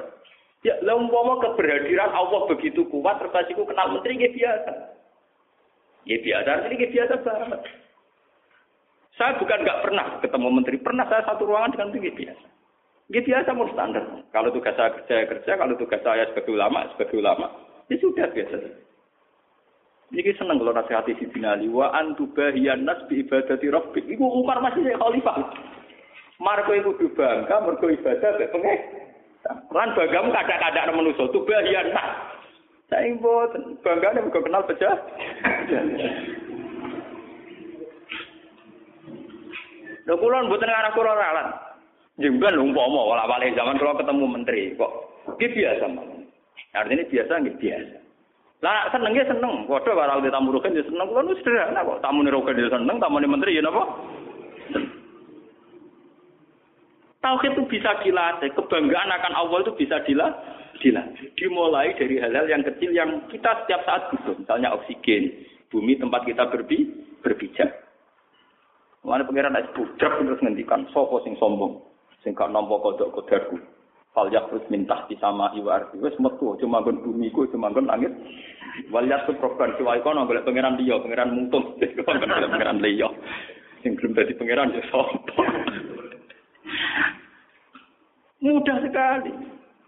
Ya, 0.66 0.74
lah 0.82 0.98
umpama 0.98 1.38
keberhadiran 1.46 2.10
Allah 2.10 2.50
begitu 2.50 2.82
kuat, 2.90 3.22
terus 3.22 3.54
kenal 3.70 3.94
menteri 3.94 4.18
ya 4.18 4.30
biasa. 4.34 5.01
Ya 6.02 6.18
biasa, 6.18 6.66
ini 6.70 6.86
biasa 6.90 7.14
banget. 7.22 7.60
Saya 9.14 9.38
bukan 9.38 9.62
nggak 9.62 9.80
pernah 9.84 10.06
ketemu 10.18 10.48
menteri, 10.50 10.76
pernah 10.80 11.06
saya 11.06 11.22
satu 11.28 11.46
ruangan 11.46 11.76
dengan 11.76 11.88
menteri 11.92 12.10
biasa. 12.10 12.46
Gitu 13.12 13.28
biasa 13.28 13.52
mau 13.52 13.68
standar. 13.68 14.04
Kalau 14.32 14.48
tugas 14.56 14.72
saya 14.72 14.88
kerja, 14.96 15.28
kerja. 15.28 15.52
Kalau 15.60 15.76
tugas 15.76 16.00
saya 16.00 16.24
sebagai 16.32 16.56
ulama, 16.56 16.88
sebagai 16.96 17.20
ulama. 17.20 17.46
Ya 17.92 18.00
sudah 18.00 18.24
biasa. 18.32 18.56
Ini 20.12 20.32
seneng 20.36 20.60
kalau 20.60 20.72
nasihati 20.72 21.20
si 21.20 21.28
binali. 21.28 21.68
Wa 21.68 21.92
antubahiyan 21.92 22.88
nas 22.88 23.04
bi 23.12 23.20
ibadati. 23.20 23.68
Iku 24.08 24.24
Umar 24.24 24.64
masih 24.64 24.84
saya 24.88 24.96
khalifah. 24.96 25.36
Marco 26.40 26.72
iku 26.72 26.96
bangga, 27.12 27.56
mergo 27.60 27.86
ibadah 27.92 28.30
pengen. 28.40 28.78
Lan 29.72 29.88
bagamu 29.92 30.32
kadang-kadang 30.32 30.96
manusia 30.96 31.28
tubahiyan 31.28 31.92
nas. 31.92 32.31
Saya 32.92 33.08
mboten 33.16 33.80
bangga 33.80 34.12
nek 34.12 34.28
kenal 34.36 34.68
pecah. 34.68 35.00
Lho 40.04 40.14
kula 40.20 40.44
mboten 40.44 40.68
ngarah 40.68 40.92
kula 40.92 41.16
ralat. 41.16 41.48
Jemban 42.20 42.60
umpama 42.60 43.00
wala 43.08 43.24
wale 43.24 43.48
zaman 43.56 43.80
kalau 43.80 43.96
ketemu 43.96 44.24
menteri 44.28 44.76
kok 44.76 44.92
iki 45.40 45.56
biasa 45.56 45.88
Artinya 46.76 47.08
biasa 47.08 47.32
nggih 47.40 47.56
biasa. 47.56 47.96
Lah 48.60 48.92
seneng 48.92 49.16
ya 49.16 49.24
seneng, 49.24 49.64
padha 49.64 50.20
di 50.20 50.28
tamu 50.28 50.52
rogen 50.52 50.76
ya 50.76 50.84
seneng 50.84 51.08
kulo 51.08 51.32
sederhana 51.40 51.80
kok. 51.80 52.04
Tamu 52.04 52.28
rogen 52.28 52.60
ya 52.60 52.68
seneng, 52.68 53.00
tamu 53.00 53.24
menteri 53.24 53.56
ya 53.56 53.64
napa? 53.64 53.88
Tauhid 57.22 57.54
itu 57.54 57.62
bisa 57.70 58.02
dilatih, 58.02 58.50
kebanggaan 58.58 59.10
akan 59.14 59.32
Allah 59.38 59.58
itu 59.62 59.72
bisa 59.78 60.02
dilatih. 60.02 60.50
Dimulai 61.38 61.94
dari 61.94 62.18
hal-hal 62.18 62.50
yang 62.50 62.66
kecil 62.66 62.90
yang 62.90 63.22
kita 63.30 63.62
setiap 63.62 63.86
saat 63.86 64.10
butuh. 64.10 64.34
Misalnya 64.34 64.74
oksigen, 64.74 65.30
bumi 65.70 65.94
tempat 66.02 66.26
kita 66.26 66.50
berbi, 66.50 66.90
berpijak. 67.22 67.70
Mana 69.06 69.22
pengiran 69.22 69.54
es 69.58 69.70
budak 69.74 70.18
terus 70.18 70.42
ngendikan, 70.42 70.86
sopo 70.90 71.22
sing 71.22 71.38
sombong 71.38 71.78
sing 72.22 72.34
gak 72.34 72.50
nampa 72.50 72.78
kodok 72.78 73.10
kodarku. 73.14 73.58
Fal 74.12 74.28
terus 74.28 74.66
minta 74.68 75.08
di 75.08 75.16
sama 75.16 75.50
iwa 75.56 75.80
arti. 75.80 75.96
Wes 75.98 76.14
metu 76.20 76.54
cuma 76.60 76.84
gon 76.84 77.00
bumi 77.00 77.32
ku 77.32 77.48
cuma 77.48 77.72
gon 77.72 77.88
langit. 77.88 78.12
Wal 78.92 79.08
yakut 79.08 79.40
program 79.40 79.72
siwa 79.80 79.96
kono 80.04 80.28
pangeran 80.28 80.76
liya, 80.76 81.00
pangeran 81.00 81.32
mungtung. 81.32 81.80
pangeran 82.06 82.78
liya. 82.84 83.08
Sing 83.80 83.96
belum 83.96 84.12
dadi 84.12 84.36
pangeran 84.36 84.76
ya 84.76 84.82
sapa. 84.92 85.16
Mudah 88.42 88.76
sekali. 88.82 89.32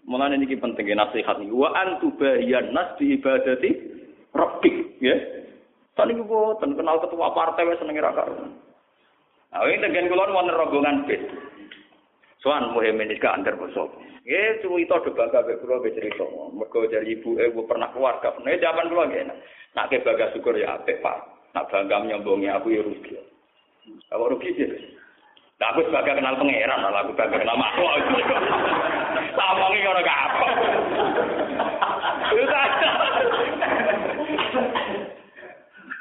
Mulane 0.05 0.37
niki 0.39 0.61
penting 0.61 0.93
nasihat 0.95 1.41
niki 1.41 1.51
wa 1.51 1.75
antubayan 1.75 2.71
nas 2.71 2.95
bi 3.01 3.17
ibadati 3.19 3.71
rabbik 4.37 5.01
ya. 5.01 5.17
Tadi 5.95 6.11
gue 6.15 6.59
kenal 6.59 6.99
ketua 7.03 7.31
partai 7.35 7.67
wes 7.67 7.79
seneng 7.79 7.99
ra. 8.03 8.13
Nah, 9.55 9.63
ini 9.71 9.87
dengan 9.87 10.11
kulon 10.11 10.35
wonten 10.35 10.59
rombongan 10.59 11.07
bis. 11.07 11.23
Soan 12.43 12.75
muhimin 12.75 13.15
ini 13.15 13.23
antar 13.23 13.55
bosok. 13.55 14.03
Ya, 14.27 14.59
cuma 14.61 14.83
itu 14.83 14.91
ada 14.91 15.11
bangga 15.15 15.47
be 15.47 15.63
kulo 15.63 15.79
be 15.79 15.95
cerita. 15.95 16.27
Mergo 16.51 16.91
dari 16.91 17.15
ibu 17.15 17.39
eh 17.39 17.55
pernah 17.55 17.95
keluarga. 17.95 18.35
Nah, 18.43 18.51
zaman 18.59 18.91
kulo 18.91 19.07
gak 19.07 19.23
enak. 19.31 19.39
Nak 19.79 19.89
ke 19.95 20.27
syukur 20.35 20.59
ya 20.59 20.75
apik, 20.75 20.99
Pak. 20.99 21.51
Nak 21.55 21.71
bangga 21.71 22.03
nyombongi 22.03 22.51
aku 22.51 22.75
ya 22.75 22.83
rugi. 22.83 23.15
Kalau 24.11 24.35
rugi 24.35 24.51
sih. 24.59 24.69
Aku 25.63 25.81
sebagai 25.87 26.19
kenal 26.19 26.35
pangeran, 26.35 26.83
lah 26.83 27.03
aku 27.07 27.15
sebagai 27.15 27.39
kenal 27.41 27.57
makhluk. 27.57 27.87
Ora 29.85 30.01
gak 30.01 30.21
apa. 30.27 30.49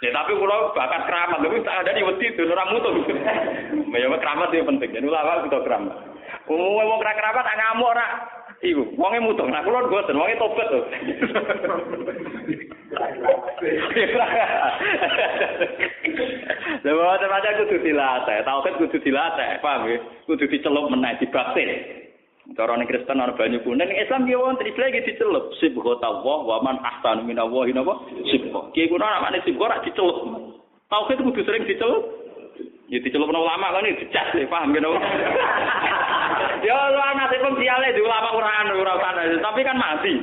Ya 0.03 0.09
tapi 0.11 0.31
kalau 0.35 0.75
bakat 0.75 1.01
keramat, 1.07 1.39
tapi 1.39 1.63
tak 1.63 1.79
ada 1.79 1.95
di 1.95 2.03
wedi 2.03 2.27
itu 2.27 2.43
orang 2.49 2.75
mutu. 2.75 2.89
Ya 3.93 4.07
keramat 4.09 4.51
itu 4.51 4.67
penting. 4.67 4.89
Jadi 4.91 5.05
ulama 5.07 5.45
kita 5.47 5.63
keramat. 5.63 5.95
Umumnya 6.43 6.89
mau 6.89 6.99
kerak 6.99 7.15
keramat 7.21 7.43
tak 7.47 7.55
ngamuk 7.55 7.91
ora. 7.93 8.07
Ibu, 8.63 8.83
wongnya 8.99 9.23
mutu. 9.23 9.43
Nah 9.47 9.61
kalau 9.63 9.87
gue 9.87 10.01
wongnya 10.11 10.39
tobat 10.39 10.67
tuh. 10.71 10.83
Lha 16.83 16.91
wae 16.91 17.25
aja 17.25 17.51
kudu 17.63 17.77
dilatih, 17.79 18.43
tauhid 18.43 18.73
kudu 18.81 18.97
dilatih, 18.99 19.61
paham 19.61 19.87
ya? 19.87 19.97
Kudu 20.27 20.45
dicelup 20.49 20.89
meneh 20.91 21.15
dibaktir. 21.21 21.69
Cara 22.59 22.75
ning 22.75 22.91
Kristen 22.91 23.23
ana 23.23 23.31
banyu 23.39 23.63
kuning, 23.63 23.87
ning 23.87 23.95
Islam 24.03 24.27
ki 24.27 24.35
wonten 24.35 24.67
istilah 24.67 24.91
iki 24.91 25.15
dicelup. 25.15 25.55
Sibghatullah 25.63 26.39
wa 26.43 26.59
man 26.59 26.75
ahsanu 26.83 27.23
minallahi 27.23 27.71
napa? 27.71 28.03
Sibgha. 28.27 28.61
Ki 28.75 28.91
kuwi 28.91 28.99
namane 28.99 29.39
sibgha 29.47 29.71
ora 29.71 29.79
dicelup. 29.79 30.27
Tauhid 30.91 31.23
kudu 31.23 31.41
sering 31.47 31.63
dicelup. 31.63 32.03
Ya 32.91 32.99
dicelup 32.99 33.31
ulama 33.31 33.71
kan 33.71 33.87
dicas, 33.87 34.35
paham 34.51 34.75
ya 34.75 34.91
Ya 36.63 36.75
Allah 36.79 37.15
nasib 37.15 37.43
siale 37.59 37.95
di 37.95 38.01
ulama 38.03 38.35
ora 38.35 38.51
anu 38.63 38.79
ora 38.83 38.95
tapi 39.39 39.61
kan 39.63 39.79
mati. 39.79 40.13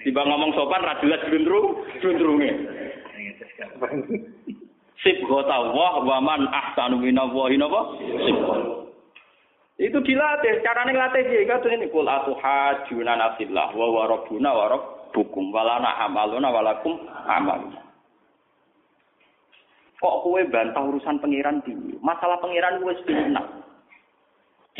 Tiba 0.00 0.24
ngomong 0.24 0.56
sopan 0.56 0.80
ra 0.80 0.96
jelas 1.04 1.20
glundrung, 1.28 1.84
glundrunge. 2.00 2.50
Sibghatullah 5.00 5.92
wa 6.04 6.18
man 6.20 6.48
ahsanu 6.48 7.00
minallahi 7.00 7.56
napa? 7.60 7.80
Sibgha. 8.24 8.56
Itu 9.80 9.96
dilatih. 10.04 10.60
Caranya 10.60 10.92
ngelatih 10.92 11.24
dia 11.24 11.48
kan 11.48 11.64
ini 11.72 11.88
kul 11.88 12.04
atuhajuna 12.04 13.16
nasillah 13.16 13.72
wa 13.72 13.86
wa 13.88 14.02
rabbuna 14.12 14.50
wa 14.52 14.66
walana 15.16 15.90
amaluna 16.04 16.48
walakum 16.52 17.00
amal. 17.24 17.64
Kok 20.00 20.16
kue 20.24 20.44
bantah 20.48 20.84
urusan 20.84 21.20
pangeran 21.20 21.64
di 21.64 21.76
Masalah 22.00 22.40
pangeran 22.44 22.84
kue 22.84 22.92
sebenarnya. 23.00 23.40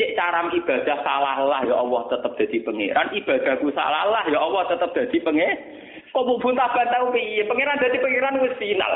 Cek 0.01 0.17
cara 0.17 0.49
ibadah 0.49 0.97
salah 1.05 1.37
lah 1.45 1.61
ya 1.61 1.77
Allah 1.77 2.01
tetap 2.09 2.33
jadi 2.33 2.57
pangeran, 2.65 3.13
ibadahku 3.13 3.69
salah 3.69 4.09
lah 4.09 4.25
ya 4.25 4.41
Allah 4.41 4.65
tetap 4.65 4.89
jadi 4.97 5.13
pangeran. 5.21 5.61
Kok 6.09 6.25
mau 6.25 6.41
buntah 6.41 6.73
bantah 6.73 7.05
piye? 7.13 7.45
Pangeran 7.45 7.77
jadi 7.77 8.01
pangeran 8.01 8.41
wis 8.41 8.57
final. 8.57 8.89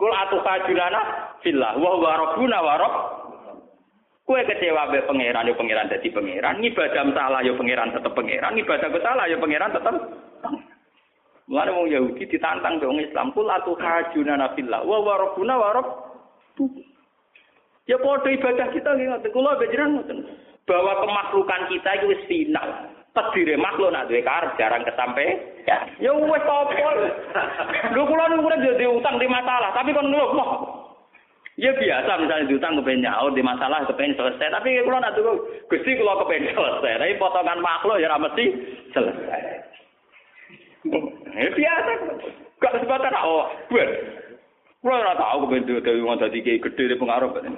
Kul 0.00 0.08
atuhajuna 0.08 1.00
fillah 1.44 1.76
wa 1.76 2.00
wa 2.00 2.12
rabbuna 2.16 2.58
wa 2.64 2.74
Kue 4.24 4.40
kecewa 4.48 4.88
be 4.88 5.04
pangeran 5.04 5.52
yo 5.52 5.52
pangeran 5.52 5.92
dadi 5.92 6.08
pangeran, 6.16 6.64
ibadah 6.64 7.04
salah 7.12 7.44
yo 7.44 7.52
pangeran 7.52 7.92
tetep 7.92 8.12
pangeran, 8.16 8.56
ibadah 8.56 8.88
salah 9.04 9.28
yo 9.28 9.36
pangeran 9.36 9.76
tetep. 9.76 9.94
Mulane 11.44 11.70
wong 11.76 11.92
Yahudi 11.92 12.24
ditantang 12.24 12.80
be 12.80 12.88
wong 12.88 13.04
Islam, 13.04 13.36
kul 13.36 13.52
atu 13.52 13.76
hajuna 13.76 14.40
nafillah 14.40 14.80
wa 14.80 14.96
wa 14.96 15.14
rabbuna 15.28 15.54
wa 15.60 15.68
rabb. 15.76 15.88
Ya 17.88 17.96
padha 17.96 18.28
ibadah 18.28 18.68
kita 18.70 18.88
nggih 18.94 19.08
ngoten. 19.08 19.32
Kula 19.32 19.56
bejeran 19.56 19.96
ngoten. 19.96 20.18
Bahwa 20.68 21.00
kemaklukan 21.00 21.62
kita 21.72 21.90
itu 21.98 22.12
wis 22.12 22.22
final. 22.28 22.68
Tedire 23.16 23.56
makhluk 23.56 23.90
nak 23.90 24.12
duwe 24.12 24.20
karep 24.20 24.52
jarang 24.60 24.84
kesampe. 24.84 25.24
Ya, 25.64 25.88
ya 25.96 26.12
wis 26.12 26.44
apa. 26.44 26.92
Lho 27.96 28.02
kula 28.04 28.24
niku 28.28 28.52
jadi 28.52 28.84
utang 28.92 29.16
di 29.16 29.24
masalah, 29.24 29.72
tapi 29.72 29.96
kon 29.96 30.12
ngeluh, 30.12 30.28
Ya 31.58 31.74
biasa 31.74 32.22
misalnya 32.22 32.46
diutang 32.46 32.78
kepengen 32.78 33.02
nyaur 33.02 33.34
di 33.34 33.42
masalah 33.42 33.82
kepengen 33.82 34.14
selesai. 34.14 34.46
Tapi 34.46 34.78
kalau 34.78 35.02
nak 35.02 35.18
dulu 35.18 35.32
gusti 35.66 35.98
kalau 35.98 36.22
kepengen 36.22 36.54
selesai. 36.54 37.02
Tapi 37.02 37.18
potongan 37.18 37.58
makhluk 37.58 37.98
ya 37.98 38.14
mesti 38.14 38.44
selesai. 38.94 39.42
Ya 41.34 41.50
biasa. 41.50 41.92
Gak 42.62 42.74
kesempatan 42.78 43.14
oh 43.26 43.50
gue. 43.74 43.86
Kulo 44.78 44.94
ora 44.94 45.18
tau 45.18 45.42
kepen 45.42 45.66
dewe 45.66 46.06
wong 46.06 46.22
dadi 46.22 46.38
kiai 46.38 46.62
gedhe 46.62 46.94
pengaruh 46.94 47.34
kan. 47.34 47.50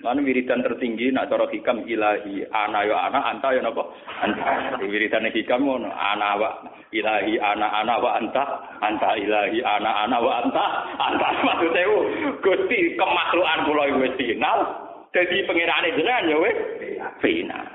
Lan 0.00 0.24
wiridan 0.24 0.64
tertinggi 0.64 1.12
nak 1.12 1.28
cara 1.28 1.44
hikam 1.52 1.84
ilahi 1.84 2.48
ana 2.48 2.80
yo 2.88 2.96
ana 2.96 3.20
anta 3.28 3.52
yo 3.52 3.60
napa 3.60 3.84
anta. 4.24 4.80
Wiridan 4.80 5.28
hikam 5.28 5.68
ngono 5.68 5.92
ana 5.92 6.40
wa 6.40 6.50
ilahi 6.96 7.36
ana 7.36 7.68
ana 7.84 8.00
wa 8.00 8.16
anta 8.16 8.44
anta 8.80 9.20
ilahi 9.20 9.60
ana 9.60 10.08
ana 10.08 10.16
wa 10.16 10.40
anta 10.40 10.64
anta 10.96 11.26
maksudnya 11.44 11.84
Gusti 12.40 12.96
kemakhlukan 12.96 13.60
kula 13.68 13.84
wis 14.00 14.16
final 14.16 14.58
dadi 15.12 15.44
pangerane 15.44 15.92
jenengan 15.92 16.32
yo 16.32 16.40
wis 16.40 16.56
final. 17.20 17.68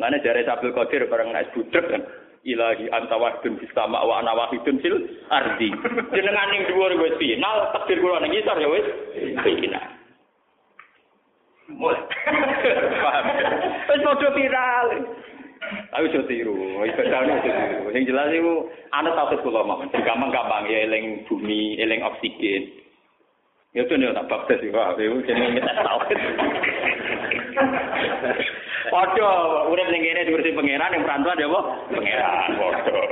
Ngene 0.00 0.24
jare 0.24 0.48
Sabul 0.48 0.72
Qadir 0.72 1.04
bareng 1.12 1.28
nek 1.36 1.52
budrek 1.52 1.84
kan 1.92 2.02
ilahi 2.46 2.86
anta 2.94 3.18
wahdun 3.18 3.58
fis 3.58 3.70
sama 3.74 3.98
wa 4.02 4.22
ana 4.22 4.34
wahidun 4.34 4.78
fil 4.78 4.98
ardi. 5.30 5.70
Jenengan 6.14 6.48
ning 6.54 6.62
dhuwur 6.70 6.94
wis 6.98 7.14
final, 7.18 7.70
takdir 7.74 7.98
kula 7.98 8.22
ning 8.22 8.32
ngisor 8.34 8.58
ya 8.58 8.68
wis 8.70 8.86
final. 9.42 9.86
Mulai. 11.68 12.00
Paham. 13.04 13.24
Wis 13.92 14.00
padha 14.06 14.28
viral. 14.32 14.88
Tapi 15.68 16.08
aja 16.08 16.24
tiru, 16.24 16.80
jane 16.80 17.32
aja 17.34 17.44
tiru. 17.44 17.92
Sing 17.92 18.08
jelas 18.08 18.32
iku 18.32 18.72
ana 18.94 19.12
tauhid 19.12 19.42
kula 19.44 19.66
mau. 19.66 19.82
Gampang-gampang 19.90 20.64
ya 20.70 20.88
eling 20.88 21.28
bumi, 21.28 21.76
eling 21.76 22.00
oksigen. 22.00 22.72
Ya 23.76 23.84
tuh 23.84 24.00
nih 24.00 24.16
tak 24.16 24.32
baptis 24.32 24.64
itu 24.64 24.72
jadi 25.28 25.44
ngetes 25.52 25.78
tauhid. 25.84 26.18
Padha 28.88 29.30
urip 29.68 29.88
ning 29.92 30.02
kene 30.02 30.26
diurus 30.26 30.48
pangeran 30.56 30.94
yang 30.96 31.04
perantauan 31.04 31.40
ya 31.40 31.46
apa? 31.48 31.60
Pangeran 31.92 32.50
padha. 32.58 33.02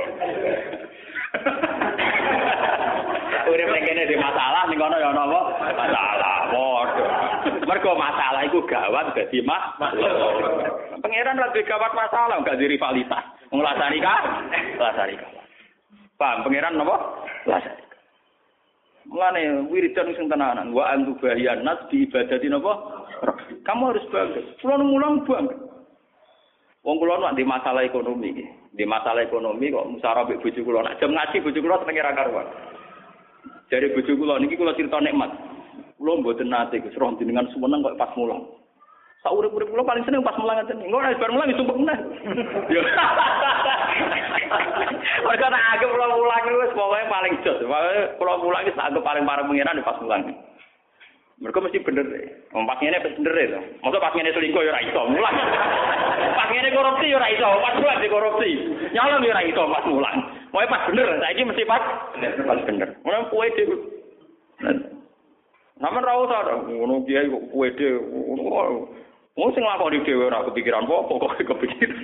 Urip 3.47 3.69
ning 3.71 3.83
kene 3.85 4.03
di 4.09 4.15
masalah 4.17 4.63
ning 4.67 4.77
kono 4.81 4.97
ya 4.97 5.09
ana 5.13 5.23
apa? 5.25 5.41
Masalah 5.61 6.39
padha. 6.51 7.13
Mergo 7.67 7.91
masalah 7.95 8.41
iku 8.47 8.59
gawat 8.67 9.15
dadi 9.15 9.39
mak. 9.45 9.79
Pangeran 10.99 11.37
lagi 11.39 11.61
gawat 11.63 11.91
masalah 11.95 12.35
enggak 12.41 12.57
di 12.59 12.65
rivalitas. 12.67 13.23
Ngelasari 13.53 13.97
kah? 14.03 14.19
Lasari 14.75 15.15
kah? 15.15 15.31
Paham 16.19 16.43
pangeran 16.43 16.75
napa? 16.75 16.95
Lasari. 17.47 17.86
Mulane 19.07 19.71
wiridan 19.71 20.11
sing 20.19 20.27
tenanan 20.27 20.75
wa 20.75 20.91
antu 20.91 21.15
bahiyan 21.23 21.63
nas 21.63 21.79
di 21.87 22.03
ibadati 22.03 22.51
napa? 22.51 22.73
Kamu 23.63 23.83
harus 23.91 24.05
bangga. 24.11 24.41
Kulo 24.59 24.83
mulang 24.83 25.23
bangga. 25.23 25.55
Wong 26.83 26.99
kula 26.99 27.19
nak 27.19 27.35
di 27.39 27.43
masalah 27.47 27.83
ekonomi 27.87 28.35
iki. 28.35 28.45
Di 28.75 28.83
masalah 28.83 29.23
ekonomi 29.23 29.71
kok 29.71 29.87
musara 29.87 30.27
mbek 30.27 30.43
bojo 30.43 30.59
kula. 30.59 30.83
Nak 30.83 30.99
jam 30.99 31.15
ngaji 31.15 31.39
bojo 31.39 31.59
kula 31.63 31.79
senenge 31.83 32.03
ra 32.03 32.15
karuan. 32.15 32.47
Jare 33.71 33.95
bojo 33.95 34.11
kula 34.15 34.39
niki 34.39 34.59
kula 34.59 34.75
cerita 34.75 34.99
nikmat. 34.99 35.31
Kula 35.95 36.11
mboten 36.19 36.51
nate 36.51 36.83
Gus 36.83 36.95
roh 36.99 37.15
jenengan 37.15 37.47
kok 37.47 37.99
pas 37.99 38.11
mulang. 38.19 38.43
Sak 39.27 39.35
urip-urip 39.35 39.67
kula 39.67 39.83
paling 39.83 40.07
seneng 40.07 40.23
pas 40.23 40.39
mulang 40.39 40.63
ngeten. 40.63 40.87
Engko 40.87 41.03
nek 41.03 41.19
bar 41.19 41.31
mulang 41.35 41.51
disumpek 41.51 41.75
meneh. 41.83 41.99
Yo. 42.71 42.79
Mergo 45.27 45.47
tak 45.51 45.67
anggap 45.75 45.89
kula 45.91 46.07
mulang 46.15 46.43
wis 46.47 46.71
pokoke 46.71 47.03
paling 47.11 47.33
jos. 47.43 47.59
Pokoke 47.59 48.03
kula 48.23 48.33
mulang 48.39 48.63
wis 48.63 48.79
anggap 48.79 49.03
paling 49.03 49.27
pareng 49.27 49.51
pengiran 49.51 49.83
pas 49.83 49.99
mulang. 49.99 50.31
Mereka 51.43 51.59
mesti 51.59 51.83
bener. 51.83 52.07
Wong 52.55 52.63
pas 52.71 52.79
ngene 52.79 53.03
bener 53.03 53.33
deh. 53.35 53.63
Masa 53.83 53.99
pas 53.99 54.15
ngene 54.15 54.31
selingkuh 54.31 54.63
ya 54.63 54.71
ora 54.71 55.11
mulang. 55.11 55.35
pas 56.39 56.47
ngene 56.47 56.69
korupsi 56.71 57.11
ya 57.11 57.19
ora 57.19 57.27
iso, 57.27 57.47
pas 57.59 57.75
mulang 57.75 57.99
di 57.99 58.07
korupsi. 58.07 58.51
Nyolong 58.95 59.27
ya 59.27 59.35
ora 59.35 59.43
iso 59.43 59.63
pas 59.67 59.85
mulang. 59.91 60.17
Mau 60.55 60.63
pas 60.71 60.87
bener, 60.87 61.19
saiki 61.19 61.43
mesti 61.43 61.67
pas 61.67 61.83
pas 62.15 62.59
bener. 62.63 62.95
Ora 63.03 63.27
kuwe 63.27 63.51
dhewe. 63.59 63.75
Namun 65.83 65.99
ra 66.07 66.15
usah 66.15 66.63
ngono 66.63 67.03
kiai 67.03 67.27
kok 67.27 67.43
dhewe. 67.75 69.03
Wong 69.37 69.53
sing 69.53 69.61
lakoni 69.61 70.01
dhewe 70.01 70.33
ora 70.33 70.41
kepikiran 70.49 70.89
apa 70.89 71.13
kok 71.13 71.37
kepikiran. 71.45 72.01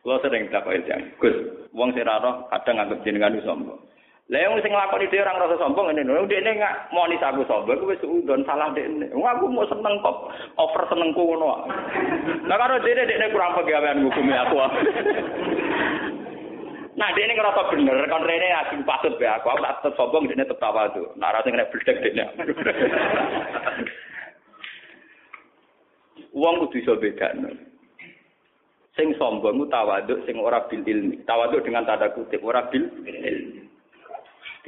Kulo 0.00 0.16
sering 0.24 0.48
takoki 0.48 0.80
jang. 0.88 1.12
Gus, 1.20 1.36
wong 1.76 1.92
sing 1.92 2.08
ora 2.08 2.48
kadang 2.56 2.80
anggap 2.80 3.04
jenengan 3.04 3.36
sombong. 3.44 3.76
Lah 4.32 4.40
yang 4.40 4.56
sing 4.64 4.72
nglakoni 4.72 5.12
dhewe 5.12 5.28
ora 5.28 5.36
ngrasa 5.36 5.60
sombong 5.60 5.92
ngene 5.92 6.08
lho. 6.08 6.24
Dekne 6.24 6.56
mau 6.96 7.04
nis 7.04 7.20
aku 7.20 7.44
sombong 7.44 7.84
kuwi 7.84 7.92
wis 7.92 8.00
udon 8.00 8.48
salah 8.48 8.72
dekne. 8.72 9.12
Wong 9.12 9.28
aku 9.28 9.44
mau 9.52 9.68
seneng 9.68 10.00
kok 10.00 10.32
over 10.56 10.88
senengku 10.88 11.20
ngono. 11.20 11.68
Lah 12.48 12.56
karo 12.56 12.80
dekne 12.80 13.12
dekne 13.12 13.28
kurang 13.36 13.52
pegawean 13.52 14.08
hukumi 14.08 14.32
aku. 14.32 14.56
Nah, 16.92 17.08
dia 17.16 17.24
ini 17.24 17.32
ngerasa 17.32 17.72
bener, 17.72 18.04
kan 18.04 18.20
Rene 18.20 18.52
asing 18.52 18.84
patut 18.84 19.16
be 19.16 19.24
aku, 19.24 19.48
aku 19.48 19.64
tak 19.64 19.96
sombong, 19.96 20.28
dia 20.28 20.44
tetep 20.44 20.60
tawa 20.60 20.92
tuh. 20.92 21.08
Nah, 21.16 21.32
rasanya 21.32 21.64
kena 21.64 21.70
beledek 21.72 21.96
dia. 22.04 22.28
Uang 26.32 26.66
kudu 26.66 26.80
iso 26.80 26.96
beda. 26.96 27.36
Sing 28.92 29.16
sombong 29.16 29.56
ku 29.56 29.66
tawaduk, 29.72 30.24
sing 30.28 30.36
ora 30.36 30.64
bil 30.68 30.84
ilmi. 30.84 31.24
Tawaduk 31.24 31.64
dengan 31.64 31.88
tanda 31.88 32.12
kutip, 32.12 32.44
ora 32.44 32.68
bil 32.68 32.88
ilmi. 33.04 33.64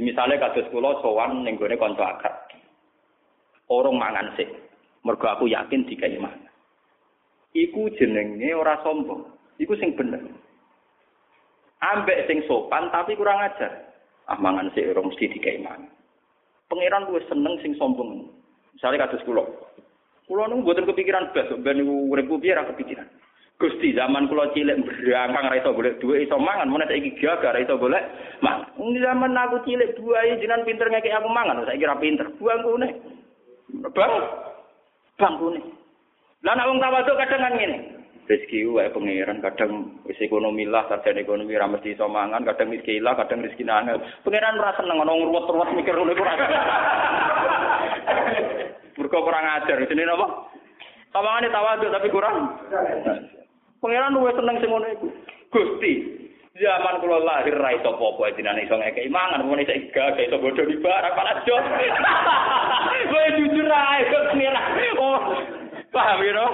Misalnya 0.01 0.43
kados 0.43 0.67
kula 0.75 0.99
sowan 1.05 1.47
ning 1.47 1.55
gone 1.55 1.79
kanca 1.79 2.19
akrab. 2.19 2.35
Orang 3.71 4.01
mangan 4.01 4.35
sih. 4.35 4.49
Mergo 5.07 5.29
aku 5.29 5.47
yakin 5.47 5.87
dikai 5.87 6.19
mangan. 6.19 6.51
Iku 7.55 7.87
jenenge 7.95 8.51
ora 8.57 8.83
sombong. 8.83 9.23
Iku 9.63 9.79
sing 9.79 9.95
bener. 9.95 10.19
Ambek 11.79 12.27
sing 12.27 12.43
sopan 12.51 12.91
tapi 12.91 13.15
kurang 13.15 13.39
ajar. 13.39 13.71
Ah 14.27 14.41
mangan 14.41 14.73
sih 14.75 14.83
ora 14.83 15.05
mesti 15.05 15.31
dikai 15.31 15.63
mangan. 15.63 15.87
Pangeran 16.67 17.07
luwih 17.07 17.23
seneng 17.31 17.55
sing 17.63 17.79
sombong. 17.79 18.27
Misalnya 18.75 19.07
kados 19.07 19.23
kula. 19.23 19.47
Kula 20.25 20.49
nu 20.49 20.65
mboten 20.65 20.89
kepikiran 20.89 21.37
blas, 21.37 21.53
ben 21.61 21.77
niku 21.77 22.09
uripku 22.09 22.41
piye 22.41 22.57
ra 22.57 22.65
kepikiran. 22.65 23.05
Gusti 23.61 23.93
zaman 23.93 24.27
kula 24.27 24.51
cilik 24.57 24.81
berangkang 24.83 25.53
ra 25.53 25.61
iso 25.61 25.77
golek 25.77 26.01
dhuwit 26.01 26.27
iso 26.27 26.41
mangan, 26.41 26.73
mun 26.73 26.83
saiki 26.89 27.13
gagah 27.21 27.53
ra 27.53 27.61
iso 27.61 27.77
golek 27.77 28.01
mangan. 28.41 28.73
Zaman 28.75 29.37
aku 29.37 29.61
cilik 29.69 30.01
buahe 30.01 30.41
jenengan 30.41 30.65
pinter 30.65 30.89
ngekek 30.89 31.13
aku 31.13 31.29
mangan, 31.29 31.61
saiki 31.69 31.85
ra 31.85 32.01
pinter. 32.01 32.33
Buang 32.41 32.65
kune. 32.65 32.89
Bang. 33.93 34.13
Bang. 35.21 35.35
Lah 36.45 36.53
nek 36.57 36.69
wong 36.73 36.81
tawaduk 36.81 37.21
kadang 37.21 37.45
kan 37.45 37.55
ngene. 37.61 37.79
Rezeki 38.25 38.65
wae 38.73 38.89
pangeran 38.89 39.45
kadang 39.45 40.01
wis 40.09 40.17
ekonomi 40.17 40.65
lah 40.65 40.89
sarjana 40.89 41.21
ekonomi 41.21 41.53
ra 41.53 41.69
mesti 41.69 41.93
iso 41.93 42.09
mangan, 42.09 42.41
kadang 42.49 42.73
miskin 42.73 43.05
lah, 43.05 43.13
kadang 43.21 43.45
rezeki 43.45 43.69
angel. 43.69 44.01
Pangeran 44.25 44.57
ora 44.57 44.73
seneng 44.81 45.05
ono 45.05 45.29
ruwet-ruwet 45.29 45.77
mikir 45.77 45.93
ngono 45.93 46.17
iku 46.17 46.25
ora. 46.25 46.35
Mergo 49.05 49.21
kurang 49.21 49.45
ajar, 49.45 49.85
jenenge 49.85 50.17
apa? 50.17 50.49
Tawangane 51.13 51.53
tawaduk 51.53 51.93
tapi 51.93 52.09
kurang. 52.09 52.57
Pangeran 53.85 54.17
luwih 54.17 54.33
seneng 54.33 54.57
sing 54.65 54.73
ngono 54.73 54.89
iku. 54.97 55.07
Gusti, 55.53 55.93
zaman 56.57 57.05
kula 57.05 57.21
lahir 57.21 57.53
ra 57.53 57.77
iso 57.77 57.93
apa-apa 57.93 58.33
jenenge 58.33 58.65
iso 58.65 58.81
ngekeki 58.81 59.13
mangan, 59.13 59.45
mun 59.45 59.61
iso 59.61 59.77
gak 59.93 60.17
iso 60.17 60.41
bodho 60.41 60.65
di 60.65 60.81
barak 60.81 61.13
malah 61.13 61.37
jos. 61.45 61.61
Kowe 63.13 63.27
jujur 63.37 63.69
ae 63.69 64.09
kok 64.09 64.25
pangeran. 64.33 64.65
Oh, 64.97 65.21
paham 65.93 66.25
ya 66.25 66.33
no? 66.33 66.47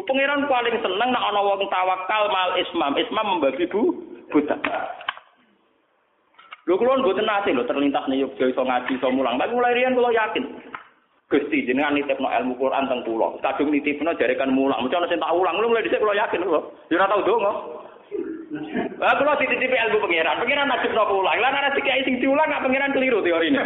Pangeran 0.00 0.48
paling 0.48 0.80
seneng 0.80 1.12
nek 1.12 1.26
ana 1.28 1.44
wong 1.44 1.68
tawakal 1.68 2.24
mal 2.32 2.56
ismam. 2.56 2.96
Ismam 2.96 3.36
membagi 3.36 3.68
bu 3.68 4.00
buta. 4.32 4.56
Lho 6.64 6.80
kula 6.80 6.96
mboten 6.96 7.28
nate 7.28 7.52
lho 7.52 7.68
terlintas 7.68 8.08
ning 8.08 8.24
Yogya 8.24 8.48
iso 8.48 8.64
ngaji 8.64 8.96
iso 8.96 9.12
mulang. 9.12 9.36
Tapi 9.36 9.52
mulai 9.52 9.76
riyen 9.76 9.92
kula 9.92 10.08
yakin. 10.16 10.44
Gusti 11.28 11.68
jenengan 11.68 11.92
nitipno 11.92 12.28
ilmu 12.28 12.56
Quran 12.56 12.88
teng 12.88 13.04
kula. 13.04 13.36
Kadung 13.44 13.68
nitipno 13.68 14.16
jarekan 14.16 14.48
mulang. 14.48 14.80
Mesti 14.80 14.96
ana 14.96 15.08
sing 15.12 15.20
ulang. 15.20 15.60
Lho 15.60 15.68
mulai 15.68 15.84
dhisik 15.84 16.00
kula 16.00 16.16
yakin 16.16 16.40
lho. 16.40 16.72
Ya 16.88 16.96
ora 16.96 17.12
tau 17.12 17.20
donga. 17.20 17.52
Lah 18.96 19.12
kula 19.20 19.36
dititipi 19.36 19.76
ilmu 19.76 20.08
pangeran. 20.08 20.40
Pangeran 20.40 20.68
najibno 20.72 21.04
ulang. 21.12 21.36
Lah 21.36 21.50
nek 21.52 21.76
dikai 21.76 22.04
sing 22.08 22.16
diulang 22.24 22.48
gak 22.48 22.64
pangeran 22.64 22.96
keliru 22.96 23.20
teorine. 23.20 23.60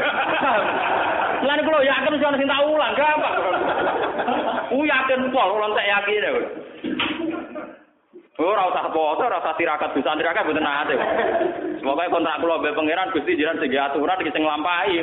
Lan 1.46 1.62
kula 1.70 1.78
yakin 1.86 2.10
mesti 2.18 2.26
ana 2.26 2.38
sing 2.42 2.50
tak 2.50 2.62
ulang. 2.66 2.92
Gampang. 2.98 3.36
Ku 4.74 4.82
yakin 4.82 5.30
pol, 5.30 5.54
ora 5.54 5.70
tak 5.70 5.86
yakin. 5.86 6.22
Ora 8.38 8.70
usah 8.70 8.94
foto, 8.94 9.26
ora 9.26 9.42
usah 9.42 9.58
tirakat 9.58 9.98
bisa 9.98 10.14
tirakat 10.14 10.46
mboten 10.46 10.62
nate. 10.62 10.94
Semoga 11.82 12.06
kontrak 12.06 12.38
kula 12.38 12.62
mbek 12.62 12.76
pangeran 12.78 13.10
Gusti 13.10 13.34
jiran 13.34 13.58
sing 13.58 13.74
aturan 13.74 14.22
iki 14.22 14.30
sing 14.30 14.46
nglampahi. 14.46 15.02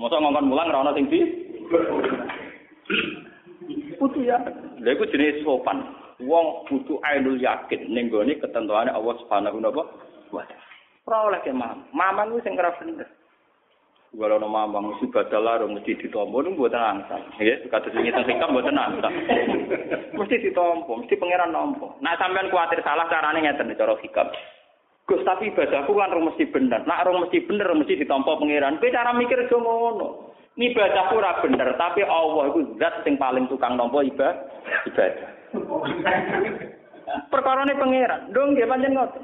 Mosok 0.00 0.24
ngongkon 0.24 0.48
mulang 0.48 0.72
ora 0.72 0.88
ana 0.88 0.96
sing 0.96 1.04
di. 1.12 1.20
Putu 4.00 4.24
ya. 4.24 4.40
Lha 4.80 4.90
iku 4.96 5.04
jenis 5.12 5.44
sopan. 5.44 5.84
Wong 6.24 6.64
butuh 6.64 6.96
ainul 7.04 7.36
yakin 7.36 7.92
ning 7.92 8.08
gone 8.08 8.32
ketentuane 8.32 8.88
Allah 8.88 9.14
Subhanahu 9.20 9.60
wa 9.60 9.72
taala. 9.76 10.64
Ora 11.04 11.18
oleh 11.28 11.40
ke 11.44 11.52
mam. 11.52 11.84
Mamang 11.92 12.32
ku 12.32 12.40
sing 12.40 12.56
ora 12.56 12.72
bener. 12.80 13.19
Walau 14.10 14.42
nama 14.42 14.66
mamang 14.66 14.98
mesti 14.98 15.06
badal 15.06 15.46
lah, 15.46 15.62
mesti 15.70 15.94
ditompo, 15.94 16.42
itu 16.42 16.58
buatan 16.58 16.82
angsa. 16.82 17.14
Ya, 17.38 17.62
kata 17.70 17.94
sing 17.94 18.02
ngitung 18.02 18.26
hikam 18.26 18.58
buatan 18.58 18.74
angsa. 18.74 19.06
Mesti 20.18 20.50
ditompo, 20.50 20.98
mesti 20.98 21.14
pangeran 21.14 21.54
nompo. 21.54 21.94
Nah, 22.02 22.18
sampean 22.18 22.50
kuatir 22.50 22.82
salah 22.82 23.06
carane 23.06 23.38
ngeten 23.38 23.70
cara 23.78 23.94
hikam. 24.02 24.26
Gus 25.06 25.22
tapi 25.22 25.54
ibadahku 25.54 25.94
kan 25.94 26.10
rung 26.10 26.26
mesti 26.26 26.42
bener. 26.50 26.82
Nak 26.90 27.06
rung 27.06 27.22
mesti 27.22 27.38
bener 27.46 27.70
mesti 27.70 28.02
ditampa 28.02 28.34
pangeran. 28.34 28.82
Kowe 28.82 28.90
cara 28.90 29.14
mikir 29.14 29.46
aja 29.46 29.56
ngono. 29.58 30.34
Ibadahku 30.58 31.14
ora 31.14 31.38
bener, 31.46 31.68
tapi 31.78 32.02
Allah 32.02 32.50
iku 32.50 32.66
zat 32.82 33.06
sing 33.06 33.14
paling 33.14 33.46
tukang 33.46 33.78
nampa 33.78 34.02
ibadah. 34.02 34.42
Perkara 37.30 37.62
ini 37.62 37.78
pangeran. 37.78 38.34
Dong 38.34 38.58
nggih 38.58 38.66
pancen 38.66 38.94
ngoten. 38.98 39.22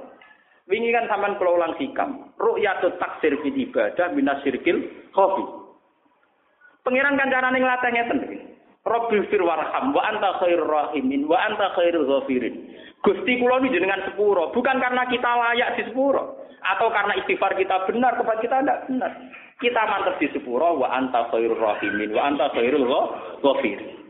Wingi 0.67 0.91
kan 0.91 1.07
sampean 1.07 1.39
kula 1.39 1.62
ulang 1.62 1.75
sikam. 1.79 2.35
Ru'yatut 2.43 2.99
taksir 2.99 3.39
fil 3.39 3.55
ibadah 3.55 4.11
minasirkil 4.11 4.83
khofi. 5.14 5.45
Pangeran 6.83 7.14
kan 7.14 7.31
carane 7.31 7.59
nglatih 7.62 7.91
ngeten 7.95 8.19
iki. 8.27 8.39
Rabbil 8.87 9.27
fir 9.31 9.43
warham 9.43 9.95
wa 9.95 10.03
anta 10.07 10.39
khairur 10.43 10.67
rahimin 10.67 11.27
wa 11.27 11.39
anta 11.39 11.71
khairul 11.75 12.07
ghafirin. 12.07 12.71
Gusti 13.03 13.39
kula 13.39 13.62
ini 13.62 13.75
jenengan 13.75 14.03
sepuro, 14.11 14.51
bukan 14.51 14.83
karena 14.83 15.07
kita 15.07 15.27
layak 15.27 15.79
di 15.79 15.83
sepuro 15.87 16.43
atau 16.62 16.91
karena 16.91 17.14
istighfar 17.23 17.55
kita 17.55 17.87
benar 17.87 18.19
kepada 18.19 18.43
kita 18.43 18.57
tidak 18.62 18.79
benar. 18.91 19.11
Kita 19.62 19.83
mantap 19.87 20.19
di 20.19 20.27
sepuro 20.35 20.83
wa 20.83 20.91
anta 20.91 21.31
khairur 21.31 21.59
rahimin 21.59 22.11
wa 22.11 22.27
anta 22.27 22.51
khairul 22.55 22.87
ghafirin. 23.43 24.05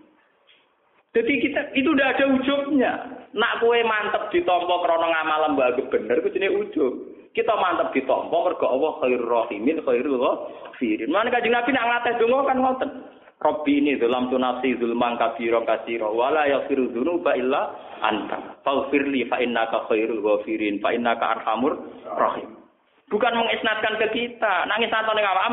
Jadi 1.17 1.33
kita 1.41 1.73
itu 1.73 1.97
udah 1.97 2.12
ada 2.12 2.29
ujungnya. 2.29 2.93
Nak 3.33 3.64
kue 3.64 3.81
mantep 3.89 4.29
ditompo 4.29 4.85
krono 4.85 5.09
ngamal 5.09 5.49
lembaga 5.49 5.81
bener 5.89 6.21
ku 6.21 6.29
jenenge 6.29 6.61
ujug. 6.61 6.93
Kita 7.33 7.57
mantep 7.57 7.97
ditompo 7.97 8.45
mergo 8.45 8.69
Allah 8.69 9.01
khairur 9.01 9.25
rahimin 9.25 9.81
khairul 9.81 10.21
ghafirin. 10.21 11.09
Mana 11.09 11.33
kanjeng 11.33 11.57
Nabi 11.57 11.73
nak 11.73 11.87
nglatih 11.89 12.12
donga 12.21 12.39
kan 12.45 12.59
ngoten. 12.61 12.91
Robbi 13.37 13.81
ini 13.81 14.01
dalam 14.01 14.33
tunasi 14.33 14.81
zulman 14.81 15.21
kabiro 15.21 15.61
kasiro 15.64 16.12
wala 16.12 16.49
yaghfiru 16.49 16.93
dzunuba 16.93 17.33
illa 17.33 17.73
anta. 18.05 18.61
Faghfirli 18.61 19.25
fa 19.33 19.41
innaka 19.41 19.89
khairul 19.89 20.21
ghafirin 20.21 20.85
fa 20.85 20.93
innaka 20.93 21.41
arhamur 21.41 21.81
rahim. 22.12 22.61
Bukan 23.09 23.33
mengisnatkan 23.39 23.97
ke 24.03 24.07
kita, 24.12 24.69
nangis 24.69 24.93
atau 24.93 25.14
ning 25.17 25.25
awak? 25.25 25.49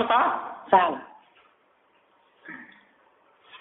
Salah. 0.67 1.12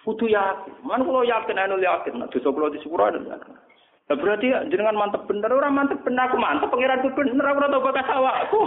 Kudu 0.02 0.26
yakin. 0.26 0.82
Man 0.82 1.06
kalau 1.06 1.22
yakin 1.22 1.62
anu 1.62 1.78
yakin, 1.78 2.18
nah 2.18 2.26
dosa 2.26 2.50
kula 2.50 2.74
di 2.74 2.82
sepuro 2.82 3.06
anu. 3.06 3.22
Nah, 3.22 4.18
berarti 4.18 4.50
jenengan 4.66 4.98
mantep 4.98 5.22
bener, 5.30 5.46
orang 5.46 5.78
mantep 5.78 6.02
bener 6.02 6.26
aku 6.26 6.36
mantep 6.42 6.68
pangeran 6.74 7.06
bener 7.14 7.46
aku 7.46 7.58
ora 7.62 7.70
tau 7.70 7.86
bakas 7.86 8.08
awakku. 8.10 8.60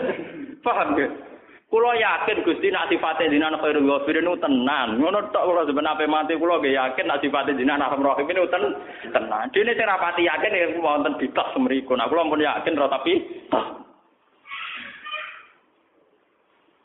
Paham 0.66 0.98
ya? 0.98 1.06
Kulo 1.74 1.90
yakin 1.90 2.46
Gusti 2.46 2.70
nak 2.70 2.86
sifate 2.86 3.26
jinan 3.30 3.58
khairul 3.58 3.82
ghafirin 3.82 4.30
tenan. 4.38 4.94
Ngono 4.94 5.30
tok 5.34 5.42
kula 5.42 5.66
sebenarnya 5.66 6.06
mati 6.06 6.38
kulo 6.38 6.62
ge 6.62 6.70
yakin 6.70 7.10
nak 7.10 7.18
sifate 7.18 7.54
jinan 7.58 7.82
arham 7.82 7.98
rahim 7.98 8.30
ini 8.30 8.46
ten 8.46 8.62
tenan. 9.10 9.50
Dene 9.50 9.74
sing 9.74 9.82
rapati 9.82 10.22
yakin 10.22 10.54
ya 10.54 10.70
wonten 10.78 11.18
bitak 11.18 11.50
semriku. 11.50 11.98
Nah 11.98 12.06
kula 12.06 12.30
pun 12.30 12.42
yakin 12.42 12.78
ora 12.78 12.94
tapi 12.94 13.14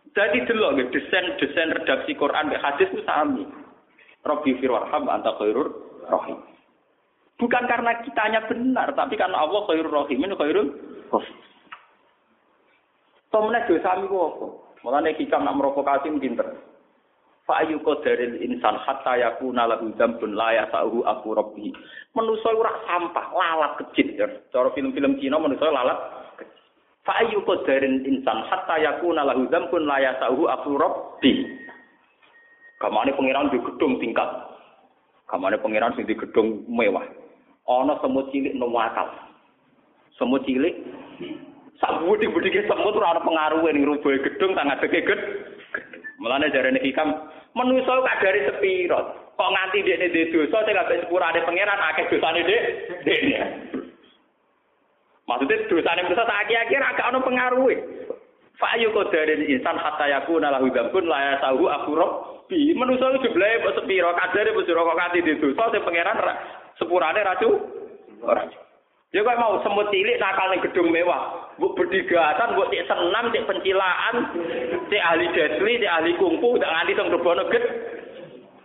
Jadi 0.10 0.42
delok 0.50 0.90
desain-desain 0.90 1.70
redaksi 1.70 2.18
Quran 2.18 2.50
mek 2.50 2.60
hadis 2.60 2.90
itu 2.90 3.06
sami. 3.06 3.46
Rabbi 4.24 4.52
fir 4.60 4.72
warham 4.72 5.08
anta 5.08 5.36
khairur 5.40 5.68
rahim. 6.08 6.40
Bukan 7.40 7.64
karena 7.72 8.04
kitanya 8.04 8.44
benar, 8.52 8.92
tapi 8.94 9.16
karena 9.16 9.40
Allah 9.40 9.64
khairur 9.68 9.92
rahimin 9.92 10.36
khairul 10.36 10.68
ghafir. 11.08 11.38
Tomene 13.30 13.62
dosa 13.70 13.94
mi 14.02 14.10
kok 14.10 14.34
Mulane 14.80 15.12
hikam 15.20 15.44
nak 15.44 15.60
merokokasi 15.60 16.08
pinter. 16.24 16.56
Fa 17.44 17.66
ayu 17.66 17.82
qadaril 17.84 18.40
insan 18.46 18.80
hatta 18.80 19.20
yakuna 19.20 19.68
lahu 19.68 19.92
dzambun 19.98 20.38
la 20.38 20.56
yasahu 20.56 21.04
aku 21.04 21.36
rabbi. 21.36 21.74
Manusa 22.16 22.54
ora 22.54 22.72
sampah, 22.88 23.28
lalat 23.34 23.72
kecil. 23.84 24.16
Cara 24.54 24.70
film-film 24.72 25.20
Cina 25.20 25.36
manusa 25.36 25.68
lalat 25.68 26.00
kecil. 26.40 26.56
Fa 27.04 27.20
ayu 27.20 27.44
qadaril 27.44 28.08
insan 28.08 28.46
hatta 28.48 28.80
yakuna 28.80 29.28
lahu 29.28 29.52
dzambun 29.52 29.84
la 29.84 29.98
yasahu 30.00 30.48
aku 30.48 30.78
rabbi. 30.80 31.34
Kamane 32.80 33.12
pangeran 33.12 33.52
di 33.52 33.60
gedung 33.60 34.00
tingkat. 34.00 34.30
Kamane 35.28 35.60
pangeran 35.60 35.94
sing 36.00 36.08
di 36.08 36.16
gedung 36.16 36.64
mewah. 36.72 37.04
Ana 37.68 38.00
semut 38.00 38.32
cilik 38.32 38.56
nang 38.56 38.72
wakal. 38.72 39.12
Semut 40.16 40.42
cilik 40.48 40.74
Sak 41.80 42.04
budi-budi 42.04 42.52
ke 42.52 42.68
semut 42.68 42.96
ora 43.00 43.16
ana 43.16 43.24
pengaruhe 43.24 43.72
ning 43.72 43.88
rubuhe 43.88 44.20
gedung 44.20 44.52
tang 44.52 44.68
adeke 44.68 45.00
ged. 45.00 45.20
Mulane 46.20 46.52
jarene 46.52 46.80
hikam 46.84 47.08
manusa 47.56 48.04
kadare 48.04 48.52
sepiro. 48.52 49.32
Kok 49.40 49.52
nganti 49.56 49.88
dekne 49.88 50.12
dhe 50.12 50.28
dosa 50.36 50.68
sing 50.68 50.76
kabeh 50.76 51.00
sepurane 51.08 51.40
pangeran 51.48 51.80
akeh 51.80 52.12
dosane 52.12 52.44
dek 52.44 52.62
dekne. 53.08 53.40
Maksudnya 55.24 55.68
dosane 55.72 56.02
manusa 56.04 56.28
sak 56.28 56.52
akhir 56.52 56.84
agak 56.84 57.08
ana 57.08 57.20
pengaruhe. 57.24 57.76
Fa 58.60 58.76
ayu 58.76 58.92
qadarin 58.92 59.48
insan 59.48 59.80
hatta 59.80 60.06
yakuna 60.12 60.52
lahu 60.52 60.68
dzambun 60.68 61.08
la 61.08 61.32
yasahu 61.32 61.72
akhura 61.72 62.08
bi 62.52 62.76
manusa 62.76 63.16
jumlahe 63.24 63.64
kok 63.64 63.76
sepiro 63.80 64.12
kadare 64.20 64.52
kok 64.52 64.68
kok 64.68 64.98
nganti 65.00 65.24
dhe 65.24 65.40
dosa 65.40 65.64
sing 65.72 65.82
pangeran 65.88 66.20
sepurane 66.76 67.24
racu 67.24 67.50
ora. 68.20 68.44
Ya 69.16 69.26
kok 69.26 69.40
mau 69.42 69.58
semut 69.64 69.88
cilik 69.90 70.20
nakal 70.22 70.52
ning 70.52 70.62
gedung 70.62 70.92
mewah. 70.92 71.50
Mbok 71.58 71.82
berdigatan, 71.82 72.54
mbok 72.54 72.70
cek 72.70 72.86
senam, 72.86 73.34
cek 73.34 73.48
pencilaan, 73.50 74.16
cek 74.86 75.02
ahli 75.02 75.26
jetli, 75.34 75.82
cek 75.82 75.94
ahli 75.98 76.12
kungfu, 76.22 76.62
tak 76.62 76.70
nganti 76.70 76.94
teng 76.94 77.10
rebono 77.10 77.50
ged. 77.50 77.64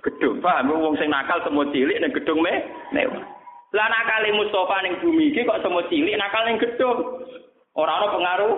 Gedung, 0.04 0.44
paham 0.44 0.68
wong 0.68 1.00
sing 1.00 1.08
nakal 1.08 1.40
semut 1.48 1.72
cilik 1.72 1.96
ning 1.96 2.12
gedung 2.12 2.44
me 2.44 2.52
mewah. 2.92 3.24
Lah 3.72 3.88
nakale 3.88 4.36
Mustofa 4.36 4.84
ning 4.84 5.00
bumi 5.00 5.32
iki 5.32 5.48
kok 5.48 5.64
semut 5.64 5.88
cilik 5.88 6.18
nakal 6.18 6.44
ning 6.44 6.60
gedung. 6.60 7.24
Ora 7.72 8.02
ana 8.02 8.06
pengaruh. 8.12 8.54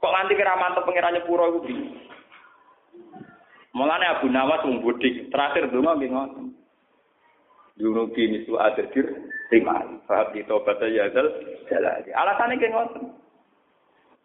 Kok 0.00 0.12
nganti 0.16 0.32
kira 0.32 0.56
mantep 0.56 0.88
pengirannya 0.88 1.28
pura 1.28 1.52
iku 1.52 1.60
piye? 1.60 1.84
Mulane 3.76 4.06
Abu 4.08 4.26
Nawas 4.32 4.64
wong 4.66 4.82
budik, 4.82 5.30
terakhir 5.30 5.70
donga 5.70 5.94
nggih 5.94 6.10
ngoten. 6.10 6.46
Dunubi 7.78 8.32
misu 8.32 8.58
adirdir 8.58 9.06
rimali. 9.52 10.00
Fahab 10.08 10.34
di 10.34 10.42
tobat 10.48 10.80
yazal 10.88 11.28
jalali. 11.68 12.10
Alasannya 12.10 12.58
kayak 12.58 12.74
ngoten. 12.74 13.04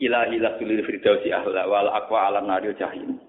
Ilahi 0.02 0.44
la 0.44 0.56
sulil 0.60 0.84
firdausi 0.84 1.32
ahla 1.32 1.68
wal 1.70 1.88
akwa 1.92 2.28
alam 2.28 2.50
nario 2.50 2.76
jahim. 2.76 3.20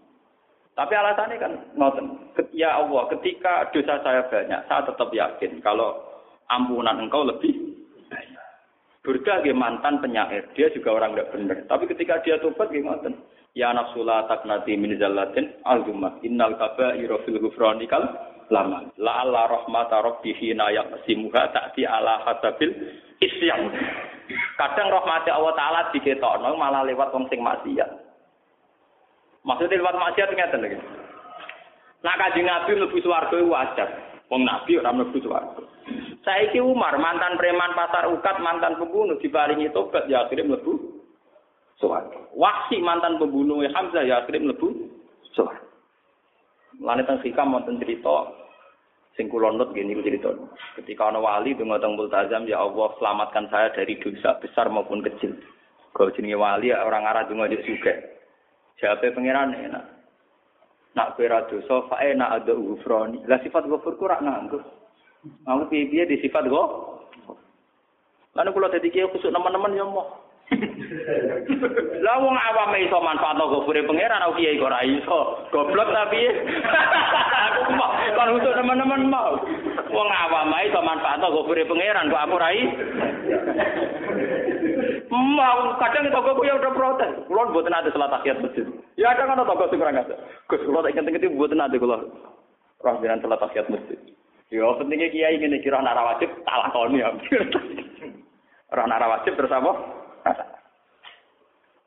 Tapi 0.79 0.95
alasannya 0.97 1.37
kan 1.43 1.53
ngoten. 1.77 2.07
Ya 2.55 2.79
Allah, 2.79 3.11
ketika 3.13 3.69
dosa 3.75 4.01
saya 4.07 4.23
banyak, 4.31 4.61
saya 4.71 4.83
tetap 4.87 5.09
yakin 5.13 5.61
kalau 5.61 5.99
ampunan 6.47 7.03
engkau 7.03 7.27
lebih. 7.27 7.66
Burda 9.07 9.39
mantan 9.55 10.03
penyair, 10.03 10.51
dia 10.59 10.67
juga 10.75 10.99
orang 10.99 11.15
tidak 11.15 11.31
benar. 11.31 11.59
Tapi 11.71 11.85
ketika 11.95 12.19
dia 12.27 12.43
tobat, 12.43 12.75
gimana? 12.75 13.15
Ya 13.55 13.71
nafsula 13.71 14.27
taknati 14.27 14.75
min 14.75 14.99
zallatin 14.99 15.49
azumah. 15.63 16.19
Innal 16.27 16.59
kabairu 16.59 17.23
fil 17.23 17.39
ghufranikal 17.39 18.03
lama. 18.51 18.91
La 18.99 19.23
Allah 19.23 19.47
rahmata 19.49 20.03
rabbi 20.03 20.35
hina 20.37 20.75
yaqsimuha 20.75 21.55
ta'ti 21.55 21.87
ala 21.87 22.21
hasabil 22.27 22.75
isyan. 23.23 23.73
Kadang 24.59 24.91
rahmati 24.91 25.31
Allah 25.31 25.55
taala 25.55 25.81
diketokno 25.95 26.59
malah 26.59 26.83
lewat 26.85 27.15
wong 27.15 27.31
sing 27.31 27.41
maksiat. 27.41 27.91
Maksudnya 29.47 29.79
lewat 29.79 29.95
maksiat 30.05 30.35
ngeten 30.35 30.61
lagi. 30.67 30.79
Nah 32.03 32.15
kanjeng 32.19 32.45
Nabi 32.45 32.71
mlebu 32.77 32.99
swarga 33.01 33.39
wajar. 33.41 33.89
Wong 34.29 34.43
Nabi 34.43 34.83
ora 34.83 34.91
mlebu 34.93 35.17
swarga. 35.23 35.63
Saiki 36.27 36.59
Umar 36.59 36.99
mantan 36.99 37.39
preman 37.39 37.71
pasar 37.79 38.11
ukat, 38.11 38.43
mantan 38.43 38.75
pembunuh 38.83 39.15
diparingi 39.23 39.71
tobat 39.71 40.11
ya 40.11 40.27
akhirnya 40.27 40.59
mlebu 40.59 40.75
swarga. 41.79 42.19
Waksi 42.35 42.83
mantan 42.83 43.23
pembunuh 43.23 43.63
Hamzah 43.71 44.03
ya 44.03 44.27
akhirnya 44.27 44.51
mlebu 44.51 44.91
swarga. 45.39 45.63
Mulane 46.83 47.07
teng 47.07 47.23
hikam 47.23 47.55
wonten 47.55 47.79
cerita 47.79 48.35
sing 49.15 49.31
kula 49.31 49.55
nut 49.55 49.71
gini 49.71 49.95
cerita. 50.03 50.35
Ketika 50.75 51.15
ana 51.15 51.23
wali 51.23 51.55
donga 51.55 51.79
teng 51.79 51.95
multazam 51.95 52.43
ya 52.51 52.59
Allah 52.59 52.91
selamatkan 52.99 53.47
saya 53.47 53.71
dari 53.71 53.95
dosa 54.03 54.35
besar 54.43 54.67
maupun 54.67 55.07
kecil. 55.07 55.31
Kalau 55.95 56.11
jenenge 56.11 56.37
wali 56.37 56.75
orang 56.75 57.07
arah 57.07 57.25
donga 57.31 57.47
dik 57.47 57.63
juga. 57.63 57.95
Jawabe 58.83 59.15
pangeran 59.15 59.55
enak. 59.55 59.85
Nak 60.99 61.15
kowe 61.15 61.25
ra 61.31 61.47
dosa 61.47 61.87
fa 61.87 62.03
enak 62.03 62.43
ada 62.43 62.53
ufroni. 62.53 63.23
Lah 63.31 63.39
sifat 63.41 63.71
ghafur 63.71 63.95
ku 63.95 64.11
ra 64.11 64.19
nganggo. 64.19 64.61
Aku 65.47 65.63
piye-piye 65.71 66.05
di 66.07 66.17
sifat 66.23 66.47
go. 66.51 66.97
Lalu 68.37 68.51
kalau 68.53 68.69
tadi 68.69 68.93
kiai 68.93 69.09
kusuk 69.09 69.33
teman-teman 69.33 69.79
ya 69.79 69.85
mau. 69.89 70.27
Lah 72.07 72.17
wong 72.23 72.37
awam 72.39 72.71
iso 72.79 72.99
manfaatno 73.03 73.51
gofure 73.51 73.83
pangeran 73.83 74.23
aku 74.23 74.39
kiai 74.39 74.61
kok 74.61 74.69
ora 74.71 74.81
iso. 74.85 75.21
Goblok 75.51 75.91
tapi 75.91 76.23
aku 77.49 77.61
mau 77.75 77.91
kan 78.15 78.31
untuk 78.31 78.55
teman-teman 78.55 79.09
mau. 79.09 79.41
Wong 79.91 80.09
awam 80.13 80.53
iso 80.69 80.81
manfaatno 80.85 81.33
gofure 81.33 81.67
pangeran 81.67 82.13
kok 82.13 82.23
aku 82.29 82.35
ora 82.39 82.51
Mau 85.07 85.59
kadang 85.81 86.13
toko 86.13 86.45
ya 86.45 86.61
udah 86.61 86.73
protes. 86.77 87.13
Kulo 87.25 87.51
mboten 87.51 87.73
ada 87.73 87.89
salat 87.89 88.11
tahiyat 88.21 88.43
masjid. 88.43 88.67
Ya 89.01 89.17
ada 89.17 89.25
kan 89.25 89.41
toko 89.43 89.65
sing 89.73 89.81
ora 89.81 89.97
ngasa. 89.97 90.15
Gus 90.51 90.63
kulo 90.67 90.85
tak 90.85 90.93
inget-inget 90.93 91.33
mboten 91.33 91.63
ada 91.63 91.77
kulo. 91.79 91.97
Roh 92.85 92.95
jenengan 93.01 93.25
salat 93.25 93.41
tahiyat 93.41 93.67
masjid. 93.73 93.99
Ya 94.47 94.63
pentingnya 94.79 95.11
kiai 95.11 95.43
ngene 95.43 95.59
kira 95.59 95.83
ora 95.83 96.15
wajib 96.15 96.31
tak 96.47 96.59
lakoni 96.63 97.03
ya. 97.03 97.11
Ora 98.71 98.83
ana 98.87 99.07
wajib 99.19 99.35
terus 99.35 99.51
apa? 99.51 99.73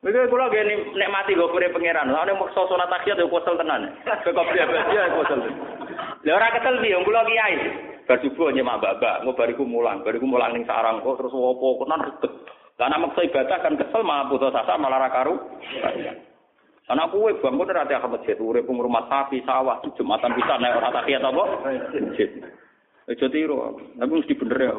Mereka 0.03 0.31
kula 0.31 0.47
gini 0.47 0.95
nikmati 0.95 1.35
gue 1.35 1.51
pure 1.51 1.71
pangeran. 1.75 2.07
Soalnya 2.07 2.39
mau 2.39 2.47
sosok 2.55 2.79
tahiyat 2.79 3.19
yo 3.19 3.27
kosel 3.27 3.59
tenan. 3.59 3.91
Kok 4.23 4.47
biasa 4.51 4.91
ya 4.95 5.11
kosel. 5.11 5.39
Lah 6.23 6.35
ora 6.35 6.55
ketel 6.55 6.79
piye 6.83 6.99
kula 7.03 7.21
kiai. 7.27 7.55
Bar 8.07 8.17
subuh 8.25 8.49
nyemak 8.49 8.81
babak, 8.81 9.21
engko 9.21 9.37
bariku 9.37 9.63
mulang, 9.69 10.01
bariku 10.01 10.25
mulang 10.25 10.57
ning 10.57 10.65
sarang 10.65 10.97
kok 11.05 11.21
terus 11.21 11.29
opo 11.29 11.85
tenan 11.85 12.09
ribet. 12.09 12.31
Karena 12.73 12.97
maksa 12.97 13.21
ibadah 13.21 13.57
kan 13.61 13.77
kesel 13.77 14.01
malah 14.01 14.25
putus 14.25 14.49
asa 14.49 14.81
malah 14.81 14.97
ra 14.97 15.13
karu. 15.13 15.37
Karena 16.89 17.05
kue 17.13 17.37
bangun 17.37 17.69
rati 17.69 17.93
akan 17.93 18.17
masjid, 18.17 18.33
urip 18.41 18.65
rumah 18.65 19.05
sapi, 19.05 19.45
sawah, 19.45 19.77
jumatan 19.93 20.33
bisa 20.33 20.57
naik 20.57 20.81
orang 20.81 20.89
tahiyat 20.97 21.21
apa? 21.21 21.43
Masjid. 21.93 22.29
Ojo 23.05 23.25
tiru, 23.29 23.77
tapi 23.93 24.09
mesti 24.09 24.33
bener 24.33 24.57
ya. 24.57 24.73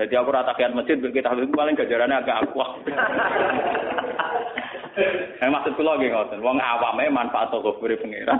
Jadi 0.00 0.16
aku 0.16 0.32
rata 0.32 0.56
kiat 0.56 0.72
masjid, 0.72 0.96
kita 0.96 1.36
itu 1.36 1.52
paling 1.52 1.76
gajarannya 1.76 2.24
agak 2.24 2.48
akuah. 2.48 2.72
Yang 5.44 5.50
maksud 5.52 5.72
kula 5.76 6.00
nggih 6.00 6.08
ngoten, 6.08 6.40
wong 6.40 6.56
awame 6.56 7.12
manfaat 7.12 7.52
beri 7.52 8.00
pengira. 8.00 8.32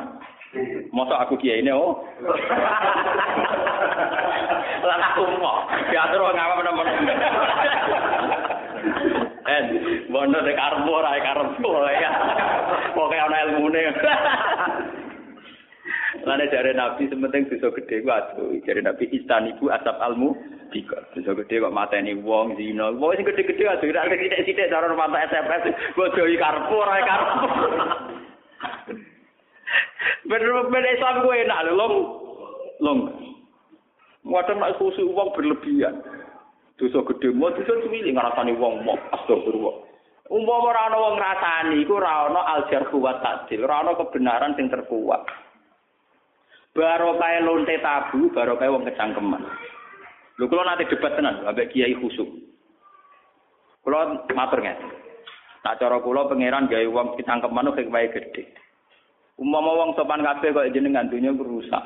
Masa 0.96 1.20
aku 1.20 1.36
kiai 1.36 1.60
ini 1.60 1.76
oh. 1.76 2.00
Lan 4.80 5.00
aku 5.04 5.22
mau 5.36 5.68
diatur 5.92 6.20
wong 6.24 6.36
awam 6.40 6.64
nemen. 6.64 6.88
Eh, 9.50 9.62
bondo 10.06 10.38
dek 10.46 10.54
karepmu 10.54 10.90
ora 10.94 11.18
karepmu 11.18 11.70
ya. 11.90 12.10
Pokoke 12.94 13.18
ana 13.18 13.50
ilmune. 13.50 13.82
Lane 16.22 16.46
jare 16.54 16.70
Nabi 16.70 17.10
sementing 17.10 17.50
dosa 17.50 17.74
gede 17.74 18.06
ku 18.06 18.10
aduh, 18.14 18.54
jare 18.62 18.78
Nabi 18.78 19.10
istanibu 19.10 19.66
asap 19.74 19.98
almu 19.98 20.38
tiga. 20.70 21.02
Dosa 21.18 21.34
gede 21.34 21.66
kok 21.66 21.74
mateni 21.74 22.14
wong 22.14 22.54
zina. 22.54 22.94
Wong 22.94 23.18
sing 23.18 23.26
gede-gede 23.26 23.66
aduh 23.66 23.90
ora 23.90 24.06
sithik-sithik 24.06 24.70
cara 24.70 24.86
mata 24.94 25.26
SMS 25.26 25.74
bodohi 25.98 26.38
karepmu 26.38 26.76
ora 26.78 27.02
karepmu. 27.02 27.48
Bener-bener 30.30 30.94
Islam 30.94 31.26
gue 31.26 31.42
enak 31.42 31.62
lho, 31.66 31.72
long. 31.74 31.94
Long. 32.78 33.00
Wadon 34.22 34.62
nek 34.62 34.78
khusus 34.78 35.10
wong 35.10 35.34
berlebihan. 35.34 36.19
Dosa 36.80 37.04
gede 37.12 37.28
mau 37.36 37.52
dosa 37.52 37.76
cilik 37.84 38.16
ngrasani 38.16 38.56
wong 38.56 38.88
mau 38.88 38.96
astagfirullah. 39.12 39.84
Umpama 40.32 40.72
ora 40.72 40.88
ana 40.88 40.96
wong 40.96 41.14
ngrasani 41.20 41.76
iku 41.84 42.00
ora 42.00 42.32
ana 42.32 42.40
aljarhu 42.56 42.96
wa 43.04 43.20
ta'dil, 43.20 43.68
ora 43.68 43.84
ana 43.84 43.92
kebenaran 44.00 44.56
sing 44.56 44.72
terkuat. 44.72 45.28
Barokah 46.72 47.44
lonte 47.44 47.76
tabu, 47.84 48.32
barokah 48.32 48.72
wong 48.72 48.88
kecangkeman. 48.88 49.44
Lho 50.40 50.48
kula 50.48 50.64
nanti 50.64 50.88
debat 50.88 51.12
tenan 51.20 51.44
ambek 51.44 51.68
Kiai 51.68 51.92
Khusuk. 52.00 52.32
Kula 53.84 54.24
matur 54.32 54.64
ngene. 54.64 54.88
Tak 55.60 55.84
cara 55.84 56.00
kula 56.00 56.32
pangeran 56.32 56.64
gawe 56.64 56.86
wong 56.88 57.20
kecangkeman 57.20 57.76
kok 57.76 57.92
wae 57.92 58.08
gedhe. 58.08 58.48
Umpama 59.36 59.76
wong 59.76 59.90
sopan 60.00 60.24
kabeh 60.24 60.56
kok 60.56 60.72
jenengan 60.72 61.12
dunya 61.12 61.28
rusak. 61.36 61.84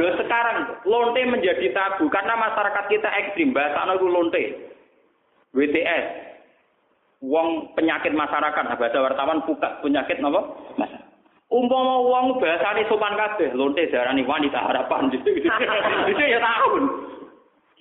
Lho 0.00 0.10
sekarang 0.16 0.58
lonte 0.88 1.20
menjadi 1.28 1.68
tabu 1.76 2.08
karena 2.08 2.32
masyarakat 2.36 2.84
kita 2.88 3.08
ekstrim, 3.12 3.52
bahasa 3.52 3.92
itu 3.92 4.08
lonte. 4.08 4.42
WTS. 5.54 6.06
Wong 7.24 7.72
penyakit 7.72 8.12
masyarakat, 8.12 8.62
nah, 8.68 8.76
bahasa 8.76 9.00
wartawan 9.00 9.44
buka 9.48 9.80
penyakit 9.80 10.20
apa? 10.20 10.40
Umpama 11.52 12.02
wong 12.02 12.42
bahasane 12.42 12.88
sopan 12.90 13.14
kabeh, 13.14 13.54
lonte 13.54 13.86
darani 13.88 14.26
wanita 14.26 14.58
harapan. 14.58 15.08
Itu 16.10 16.22
ya 16.24 16.40
tahun. 16.40 16.82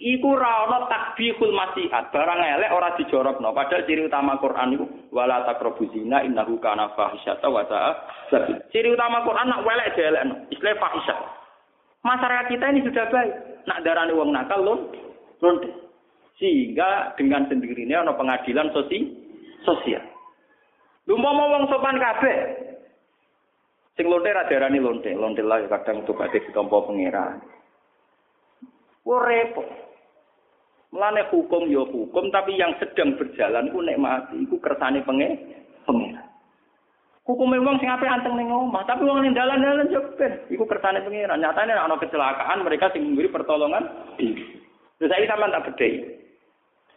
Iku 0.04 0.36
ra 0.36 0.68
ana 0.68 0.84
takbihul 0.92 1.56
masihat, 1.56 2.12
barang 2.12 2.44
elek 2.44 2.76
ora 2.76 2.92
dijorokno. 3.00 3.56
Padahal 3.56 3.88
ciri 3.88 4.04
utama 4.04 4.36
Quran 4.36 4.76
iku 4.76 4.86
wala 5.16 5.48
taqrabu 5.48 5.88
zina 5.96 6.20
innahu 6.28 6.60
kana 6.60 6.92
fahisyata 6.92 7.48
wa 7.48 7.64
Ciri 8.68 8.92
utama 8.92 9.24
Quran 9.24 9.48
nak 9.48 9.64
welek 9.64 9.96
dielekno, 9.96 10.44
istilah 10.52 10.76
fahisyah. 10.76 11.20
Masyarakat 12.04 12.46
kita 12.52 12.66
ini 12.76 12.84
sudah 12.84 13.06
baik. 13.08 13.34
Nak 13.64 13.80
darani 13.88 14.12
wong 14.12 14.36
nakal 14.36 14.60
lon 14.60 14.92
lonte. 15.40 15.72
Sehingga 16.36 17.16
dengan 17.16 17.48
sendirinya 17.48 18.04
ana 18.04 18.12
pengadilan 18.20 18.76
sosi 18.76 19.08
sosial. 19.64 20.04
Lumpama 21.08 21.48
wong 21.48 21.64
sopan 21.72 21.96
kabeh, 21.96 22.38
Sing 23.96 24.10
lonte 24.12 24.36
ra 24.36 24.44
diarani 24.52 24.84
lonte, 24.84 25.16
lonte 25.16 25.40
lah 25.40 25.64
kadang 25.70 26.04
tobaté 26.04 26.44
ditampa 26.44 26.82
pangeran. 26.84 27.40
Wo 29.08 29.22
repot. 29.24 29.93
Mulane 30.94 31.26
hukum 31.34 31.66
ya 31.74 31.82
hukum, 31.82 32.30
tapi 32.30 32.54
yang 32.54 32.78
sedang 32.78 33.18
berjalan 33.18 33.74
ku 33.74 33.82
nek 33.82 33.98
mati 33.98 34.46
iku 34.46 34.62
kersane 34.62 35.02
penge 35.02 35.42
pangeran. 35.90 36.22
Hukum 37.26 37.50
wong 37.50 37.82
sing 37.82 37.90
ape 37.90 38.06
anteng 38.06 38.38
ning 38.38 38.54
omah, 38.54 38.86
tapi 38.86 39.02
wong 39.02 39.26
ning 39.26 39.34
dalan-dalan 39.34 39.90
yo 39.90 40.06
ben 40.22 40.46
iku 40.54 40.70
kersane 40.70 41.02
pangeran. 41.02 41.42
Nyatane 41.42 41.74
ana 41.74 41.98
kecelakaan 41.98 42.62
mereka 42.62 42.94
sing 42.94 43.10
memberi 43.10 43.26
pertolongan. 43.26 43.90
Terus 44.22 45.10
saya 45.10 45.26
sampean 45.26 45.50
tak 45.50 45.74
bedhei. 45.74 46.22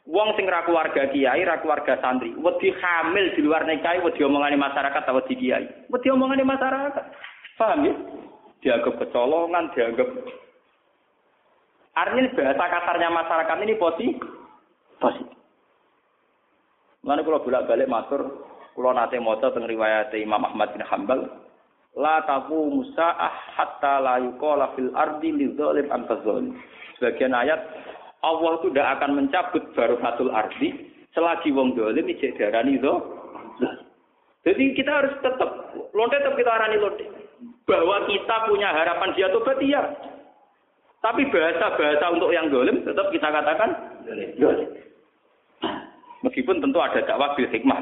Wong 0.05 0.36
sing 0.36 0.44
ra 0.44 0.62
keluarga 0.68 1.09
kiai, 1.09 1.42
ra 1.42 1.59
keluarga 1.64 1.97
santri, 1.99 2.30
wedi 2.36 2.70
hamil 2.76 3.32
di 3.32 3.40
luar 3.42 3.64
nikah, 3.64 3.99
wedi 4.05 4.22
omongane 4.22 4.55
masyarakat 4.55 5.03
atau 5.03 5.18
wedi 5.18 5.34
kiai. 5.34 5.66
Wedi 5.88 6.12
omongane 6.12 6.44
masyarakat. 6.44 7.05
Paham 7.59 7.88
ya? 7.88 7.94
Dianggap 8.61 9.03
kecolongan, 9.03 9.72
dianggap 9.74 10.07
Artinya 11.97 12.28
bahasa 12.36 12.64
kasarnya 12.68 13.09
masyarakat 13.09 13.57
ini 13.64 13.74
positif. 13.80 14.20
Positif. 15.01 15.36
Mana 17.01 17.24
kalau 17.24 17.40
bolak 17.40 17.64
balik 17.70 17.88
matur, 17.88 18.22
kalau 18.76 18.92
nate 18.92 19.16
moto 19.16 19.49
tentang 19.49 19.70
riwayat 19.70 20.12
Imam 20.18 20.42
Ahmad 20.44 20.74
bin 20.76 20.84
Hambal, 20.84 21.24
la 21.97 22.20
taku 22.28 22.68
musa'ah 22.68 23.32
hatta 23.57 24.05
la 24.05 24.20
yuqala 24.20 24.76
fil 24.76 24.92
ardi 24.92 25.32
lidzalim 25.32 25.88
antazalim. 25.88 26.59
Sebagian 26.99 27.32
ayat 27.32 27.62
Allah 28.20 28.59
itu 28.61 28.68
tidak 28.74 29.01
akan 29.01 29.11
mencabut 29.22 29.64
baru 29.72 29.97
satu 30.03 30.28
arti 30.34 30.97
selagi 31.16 31.55
wong 31.55 31.72
dolim 31.78 32.05
ijek 32.11 32.36
darani 32.36 32.76
itu. 32.76 32.94
Jadi 34.44 34.64
kita 34.76 34.90
harus 34.92 35.14
tetap 35.24 35.51
lonte 35.97 36.16
tetap 36.20 36.36
kita 36.36 36.51
arani 36.53 36.76
lonte 36.76 37.07
bahwa 37.66 38.05
kita 38.07 38.36
punya 38.47 38.68
harapan 38.70 39.11
dia 39.16 39.32
tobat 39.32 39.59
iya. 39.62 39.82
Tapi 41.07 41.22
bahasa-bahasa 41.30 42.07
untuk 42.18 42.34
yang 42.34 42.50
dolim 42.50 42.82
tetap 42.82 43.14
kita 43.14 43.30
katakan 43.30 43.70
dolim. 44.02 44.66
Meskipun 46.26 46.59
tentu 46.59 46.82
ada 46.82 46.98
dakwah 47.07 47.38
bil 47.38 47.46
hikmah. 47.46 47.78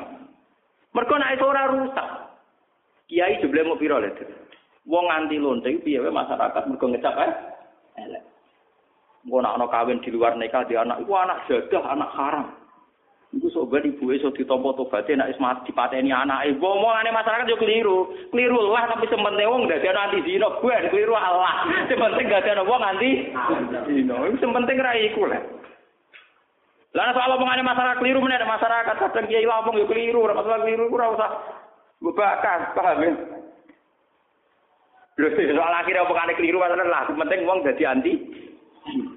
Mereka 0.93 1.15
naik 1.17 1.41
ora 1.41 1.73
rusak. 1.73 2.09
Kiai 3.09 3.41
jebule 3.41 3.65
mau 3.65 3.81
piro 3.81 3.97
lho. 3.97 4.13
Wong 4.85 5.09
anti 5.09 5.41
lonte 5.41 5.73
piye 5.81 6.05
masyarakat 6.05 6.69
mergo 6.69 6.85
ngecap 6.93 7.17
eh 7.25 7.33
elek. 8.05 8.23
Engko 9.25 9.41
nak 9.41 9.57
ana 9.57 9.67
kawin 9.73 10.05
di 10.05 10.13
luar 10.13 10.37
nikah 10.37 10.69
di 10.69 10.77
anak 10.77 11.01
iku 11.01 11.17
anak 11.17 11.49
jadah, 11.49 11.85
anak 11.97 12.13
haram. 12.13 12.47
Iku 13.35 13.51
sok 13.51 13.67
ben 13.75 13.91
ibu 13.91 14.15
iso 14.15 14.31
ditampa 14.31 14.79
tobaté 14.79 15.19
nek 15.19 15.35
wis 15.35 15.43
mati 15.43 15.67
dipateni 15.67 16.15
anake. 16.15 16.55
Omongane 16.55 17.11
masyarakat 17.11 17.51
yo 17.51 17.59
keliru. 17.59 17.99
Keliru 18.31 18.71
lah 18.71 18.87
tapi 18.87 19.11
sementing 19.11 19.51
wong 19.51 19.67
dadi 19.67 19.91
anti 19.91 20.23
zina, 20.23 20.47
gue 20.63 20.77
keliru 20.95 21.19
Allah. 21.19 21.67
Sementing 21.91 22.31
gak 22.31 22.47
ada 22.47 22.63
wong 22.63 22.79
anti 22.79 23.35
zina. 23.91 24.15
Iku 24.31 24.37
sementing 24.39 24.79
ra 24.79 24.95
iku 24.95 25.27
lah. 25.27 25.43
Lah 26.95 27.11
soal 27.11 27.35
omongane 27.35 27.67
masyarakat 27.67 27.99
keliru 27.99 28.23
meneh 28.23 28.39
masyarakat 28.47 28.95
kadang 29.03 29.27
kiai 29.27 29.43
ngomong 29.43 29.83
yo 29.83 29.91
keliru, 29.91 30.31
ora 30.31 30.39
masalah 30.39 30.63
keliru 30.63 30.87
ora 30.95 31.11
usah 31.11 31.31
bebakan, 31.99 32.61
paham 32.79 33.03
ya? 33.03 33.13
Lho 35.19 35.29
soal 35.35 35.75
akhirnya 35.75 36.07
omongane 36.07 36.39
keliru 36.39 36.63
masalah 36.63 36.87
lah, 36.87 37.11
penting 37.11 37.43
wong 37.51 37.67
dadi 37.67 37.83
anti 37.83 38.15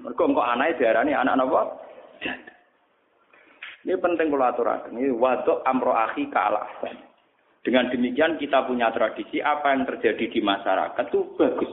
Mergo 0.02 0.24
kok 0.32 0.48
anake 0.48 0.80
diarani 0.80 1.12
anak 1.12 1.36
napa? 1.36 1.62
Ini 3.86 3.94
penting 4.02 4.26
kalau 4.32 4.46
aturan. 4.48 4.90
Ini 4.90 5.14
waduk 5.14 5.62
amro 5.62 5.94
ala 5.94 6.62
Dengan 7.62 7.90
demikian 7.92 8.40
kita 8.40 8.66
punya 8.66 8.90
tradisi 8.90 9.38
apa 9.38 9.74
yang 9.74 9.86
terjadi 9.86 10.24
di 10.30 10.40
masyarakat 10.42 11.04
itu 11.10 11.20
bagus. 11.38 11.70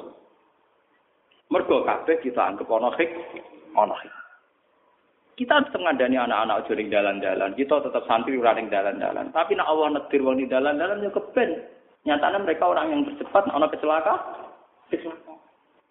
Mergo 1.50 1.86
kabeh 1.86 2.20
kita 2.26 2.42
anggap 2.42 2.70
ono 2.70 2.90
hik, 2.94 3.12
ono 3.78 3.96
hik. 4.02 4.14
Kita 5.36 5.68
tetap 5.68 5.84
ngandani 5.84 6.16
anak-anak 6.16 6.64
aja 6.64 6.74
ning 6.80 6.88
dalan-dalan. 6.88 7.52
Kita 7.60 7.84
tetap 7.84 8.08
santri 8.08 8.40
ora 8.40 8.56
ning 8.56 8.72
dalan-dalan. 8.72 9.36
Tapi 9.36 9.52
nek 9.54 9.68
Allah 9.68 10.00
netir 10.00 10.24
wong 10.24 10.40
di 10.40 10.48
dalan-dalan 10.48 11.04
ya 11.04 11.12
keben. 11.12 11.50
Nyatanya 12.08 12.40
mereka 12.40 12.72
orang 12.72 12.88
yang 12.96 13.02
tercepat 13.04 13.44
ana 13.52 13.68
kecelakaan. 13.68 14.20
Kecelakaan. 14.94 15.38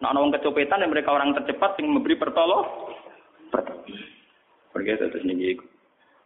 Nah, 0.01 0.11
wong 0.11 0.33
kecopetan 0.33 0.83
yang 0.83 0.91
mereka 0.91 1.13
orang 1.13 1.37
tercepat 1.37 1.77
yang 1.79 1.93
memberi 1.93 2.17
pertolong. 2.19 2.67
Pergi 4.75 4.91
terus 4.99 5.23
nih 5.23 5.55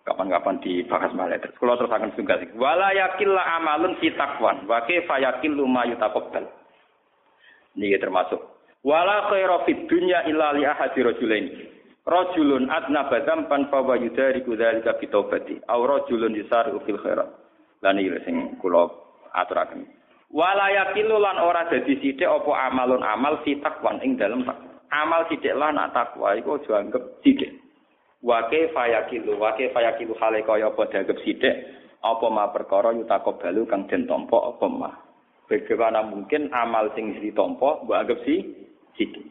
kapan-kapan 0.10 0.57
dibahas 0.66 1.14
malah 1.14 1.38
terus 1.38 1.53
kalau 1.62 1.78
terus 1.78 1.93
akan 1.93 2.10
juga 2.18 2.41
sih 2.41 2.49
wala 2.57 2.89
yakilla 2.97 3.45
amalun 3.62 3.93
fi 4.01 4.10
taqwan 4.18 4.66
wa 4.66 4.82
kaifa 4.89 5.22
ini 7.78 7.95
termasuk 8.01 8.41
wala 8.82 9.30
khaira 9.30 9.62
dunya 9.86 10.26
illa 10.26 10.57
li 10.57 10.66
ahadi 10.66 10.99
rajulain 11.05 11.45
Rajulun 12.10 12.74
adna 12.74 13.05
badam 13.05 13.45
pan 13.45 13.70
fa 13.70 13.86
wa 13.86 13.93
yudariku 13.93 14.57
dzalika 14.57 14.97
bi 14.97 15.05
taubati. 15.14 15.62
Aw 15.70 15.80
rajulun 15.86 16.34
yusari'u 16.34 16.82
fil 16.82 16.97
khairat. 16.97 17.30
Lan 17.86 18.01
iki 18.01 18.18
sing 18.26 18.36
kula 18.57 18.89
aturaken. 19.38 19.86
Wala 20.34 20.74
lan 20.74 21.38
ora 21.38 21.70
dadi 21.70 22.01
sithik 22.01 22.26
apa 22.26 22.49
amalun 22.70 23.05
amal 23.05 23.45
fi 23.45 23.62
takwan 23.62 24.01
ing 24.01 24.18
dalem 24.18 24.41
amal 24.89 25.22
sithik 25.30 25.53
lan 25.53 25.78
nak 25.78 25.93
takwa 25.93 26.34
iku 26.34 26.57
aja 26.57 26.82
anggap 26.82 27.01
sithik. 27.22 27.59
Wa 28.20 28.51
kaifa 28.51 28.84
yakilu 28.88 29.39
wa 29.39 29.55
kaifa 29.55 29.80
yakilu 29.80 30.11
hale 30.20 30.43
kaya 30.43 30.67
apa 30.67 30.91
dianggap 30.91 31.17
sithik 31.24 31.55
apa 31.99 32.26
ma 32.32 32.51
perkara 32.51 32.91
yutakab 32.95 33.39
balu 33.39 33.63
kang 33.67 33.88
den 33.88 34.07
tampa 34.07 34.39
apa 34.55 34.67
mah. 34.67 34.95
Bagaimana 35.47 36.05
mungkin 36.05 36.51
amal 36.53 36.91
sing 36.93 37.15
ditampa 37.17 37.84
mbok 37.84 37.95
anggap 37.95 38.20
si 38.28 38.43
sithik. 38.99 39.24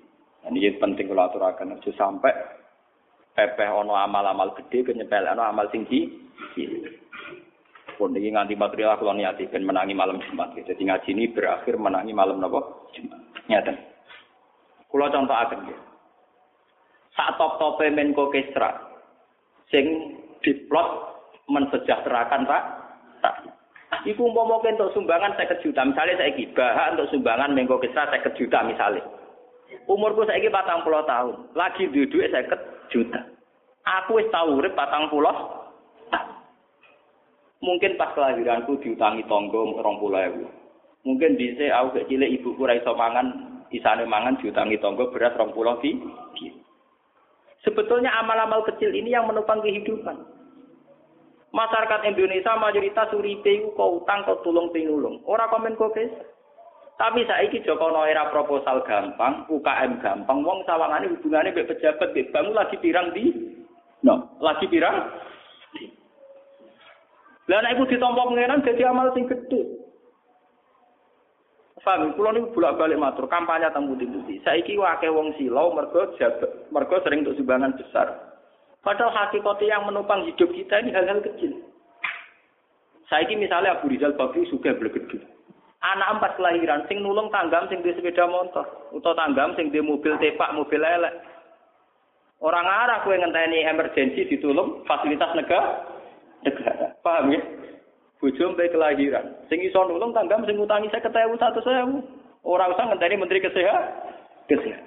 Ini 0.49 0.81
penting 0.81 1.13
kalau 1.13 1.29
aturakan 1.29 1.77
aja 1.77 1.91
sampai 1.93 2.33
pepeh 3.37 3.69
ono 3.69 3.93
amal-amal 3.93 4.57
gede 4.57 4.89
kenyepelekno 4.89 5.45
amal 5.45 5.69
cilik. 5.69 6.09
Pun 7.99 8.15
iki 8.15 8.31
nganti 8.31 8.55
material 8.55 8.95
kula 8.97 9.13
niati 9.13 9.51
ben 9.51 9.67
menangi 9.67 9.93
malam 9.93 10.23
Jumat. 10.23 10.55
Jadi 10.55 10.87
ngaji 10.87 11.09
ini 11.13 11.35
berakhir 11.35 11.75
menangi 11.75 12.15
malam 12.15 12.39
napa? 12.39 12.89
Jumat. 12.95 13.19
Nyata. 13.51 13.75
Kula 14.87 15.11
contohaken 15.11 15.67
nggih. 15.67 15.79
Sak 17.19 17.35
top-tope 17.35 17.91
Menko 17.91 18.31
Kesra 18.31 18.79
sing 19.75 20.15
diplot 20.39 20.87
mensejahterakan 21.51 22.47
Pak. 22.47 22.63
Tak. 23.19 23.35
Iku 24.07 24.31
umpama 24.31 24.63
untuk 24.63 24.95
sumbangan 24.95 25.35
saya 25.35 25.59
juta, 25.59 25.83
misalnya 25.83 26.23
saya 26.23 26.31
gibah 26.39 26.95
untuk 26.95 27.11
sumbangan 27.11 27.51
Menko 27.59 27.83
Kesra 27.83 28.07
saya 28.07 28.31
juta 28.39 28.63
misalnya. 28.63 29.03
Umurku 29.91 30.23
saya 30.31 30.47
patang 30.47 30.87
puluh 30.87 31.03
tahun, 31.11 31.51
lagi 31.59 31.91
duduk 31.91 32.23
saya 32.31 32.47
juta. 32.87 33.21
Aku 33.83 34.23
wis 34.23 34.31
tau 34.31 34.55
urip 34.55 34.79
patang 34.79 35.11
puluh 35.11 35.35
Mungkin 37.59 37.99
pas 37.99 38.15
kelahiranku 38.15 38.79
diutangi 38.79 39.27
tonggo 39.27 39.83
rong 39.83 39.99
puluh 39.99 40.23
ewu. 40.31 40.47
Mungkin 41.03 41.35
bisa 41.35 41.75
aku 41.75 41.99
cilik 42.07 42.39
ibuku 42.39 42.63
ra 42.63 42.79
iso 42.79 42.95
mangan, 42.95 43.59
isane 43.75 44.07
mangan 44.07 44.39
diutangi 44.39 44.79
tonggo 44.79 45.11
beras 45.11 45.35
rong 45.35 45.51
puluh 45.51 45.75
di. 45.83 45.99
Sebetulnya 47.67 48.15
amal-amal 48.23 48.63
kecil 48.67 48.95
ini 48.95 49.11
yang 49.11 49.27
menopang 49.27 49.59
kehidupan. 49.59 50.15
Masyarakat 51.49 52.01
Indonesia 52.07 52.55
mayoritas 52.61 53.09
uripe 53.17 53.49
iku 53.49 53.73
kok 53.75 53.93
utang 54.05 54.21
kok 54.29 54.45
tulung 54.45 54.69
pinulung. 54.71 55.25
Ora 55.25 55.49
komen 55.49 55.75
kok 55.75 55.97
Tapi 56.99 57.23
saiki 57.31 57.63
Jokono 57.63 58.03
era 58.03 58.27
proposal 58.27 58.83
gampang, 58.83 59.47
UKM 59.47 60.03
gampang, 60.03 60.43
wong 60.43 60.67
sawangane 60.67 61.07
hubungane 61.15 61.55
mbek 61.55 61.71
pejabat 61.71 62.11
mbek 62.11 62.35
bangun 62.35 62.59
lagi 62.59 62.75
pirang 62.83 63.15
di 63.15 63.55
No, 64.03 64.35
lagi 64.43 64.67
pirang? 64.67 65.07
Lah 67.49 67.59
nek 67.63 67.75
iku 67.79 67.87
ditampa 67.87 68.29
pengenan 68.29 68.67
dadi 68.67 68.83
amal 68.83 69.15
sing 69.15 69.31
gedhe. 69.31 69.78
Paham, 71.89 72.13
kula 72.21 72.37
niku 72.37 72.53
bolak-balik 72.53 73.01
matur 73.01 73.25
kampanye 73.33 73.65
teng 73.73 73.89
putih-putih. 73.89 74.45
Saiki 74.45 74.77
akeh 74.77 75.09
wong 75.09 75.33
silau 75.41 75.73
mergo 75.73 76.13
mergo 76.69 77.01
sering 77.01 77.25
untuk 77.25 77.41
sumbangan 77.41 77.73
besar. 77.81 78.13
Padahal 78.85 79.09
hakikatnya 79.09 79.73
yang 79.73 79.89
menopang 79.89 80.21
hidup 80.29 80.53
kita 80.53 80.85
ini 80.85 80.93
hal-hal 80.93 81.25
kecil. 81.25 81.57
Saiki 83.09 83.41
misalnya 83.41 83.81
Abu 83.81 83.89
Rizal 83.89 84.13
Bakri 84.21 84.45
suka 84.53 84.77
bergede. 84.77 85.17
Anak 85.81 86.21
empat 86.21 86.37
kelahiran, 86.37 86.85
sing 86.93 87.01
nulung 87.01 87.33
tanggam 87.33 87.65
sing 87.73 87.81
di 87.81 87.97
sepeda 87.97 88.29
motor, 88.29 88.69
atau 88.93 89.17
tanggam 89.17 89.57
sing 89.57 89.73
di 89.73 89.81
mobil 89.81 90.13
tepak, 90.21 90.53
mobil 90.53 90.85
elek. 90.85 91.25
Orang 92.45 92.69
arah 92.69 93.01
kue 93.01 93.17
ngenteni 93.17 93.65
emergensi 93.65 94.29
ditulung 94.29 94.85
fasilitas 94.85 95.33
negara. 95.33 95.89
Negara. 96.45 96.93
Paham 97.01 97.33
ya? 97.33 97.41
Bojo 98.19 98.51
mbek 98.51 98.75
kelahiran. 98.75 99.47
Sing 99.47 99.63
iso 99.63 99.79
nulung 99.87 100.11
tanggam 100.11 100.43
sing 100.43 100.59
ngutangi 100.59 100.91
50.000 100.91 101.39
100.000. 101.39 102.43
Ora 102.43 102.67
usah 102.71 102.91
ngenteni 102.91 103.15
menteri 103.15 103.39
kesehatan. 103.39 104.11
Kesehatan. 104.51 104.87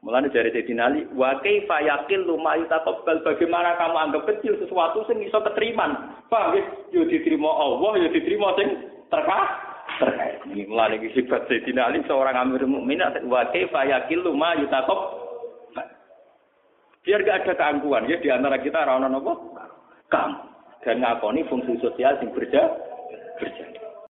Mulane 0.00 0.32
dari 0.32 0.48
Sayyidina 0.48 0.88
Ali, 0.88 1.04
wa 1.12 1.36
kaifa 1.44 1.84
yaqil 1.84 2.24
luma 2.24 2.56
yutaqabbal 2.56 3.20
bagaimana 3.20 3.76
kamu 3.76 3.96
anggap 4.00 4.22
kecil 4.32 4.56
sesuatu 4.56 5.04
sing 5.04 5.20
iso 5.20 5.44
keteriman. 5.44 6.16
Paham 6.32 6.56
ya? 6.56 6.64
Yo 6.88 7.04
diterima 7.04 7.52
Allah, 7.52 8.00
yo 8.00 8.08
diterima 8.08 8.56
sing 8.56 8.80
terkah 9.12 9.60
terkait. 10.00 10.40
Ini 10.48 10.64
mulane 10.72 10.96
iki 10.98 11.20
sifat 11.20 11.44
Sayyidina 11.52 11.92
Ali 11.92 12.00
seorang 12.08 12.32
amir 12.32 12.64
mukmin 12.64 13.04
wa 13.28 13.44
kaifa 13.52 13.84
yaqil 13.86 14.24
luma 14.24 14.56
yutaqabbal 14.56 15.20
Biar 17.00 17.24
gak 17.24 17.48
ada 17.48 17.52
keangkuhan 17.56 18.12
ya 18.12 18.20
di 18.20 18.28
antara 18.28 18.60
kita 18.60 18.84
rana 18.84 19.08
nopo? 19.08 19.56
Kamu 20.12 20.49
dan 20.84 21.04
ngakoni 21.04 21.44
fungsi 21.48 21.76
sosial 21.80 22.16
yang 22.20 22.32
berja. 22.32 22.62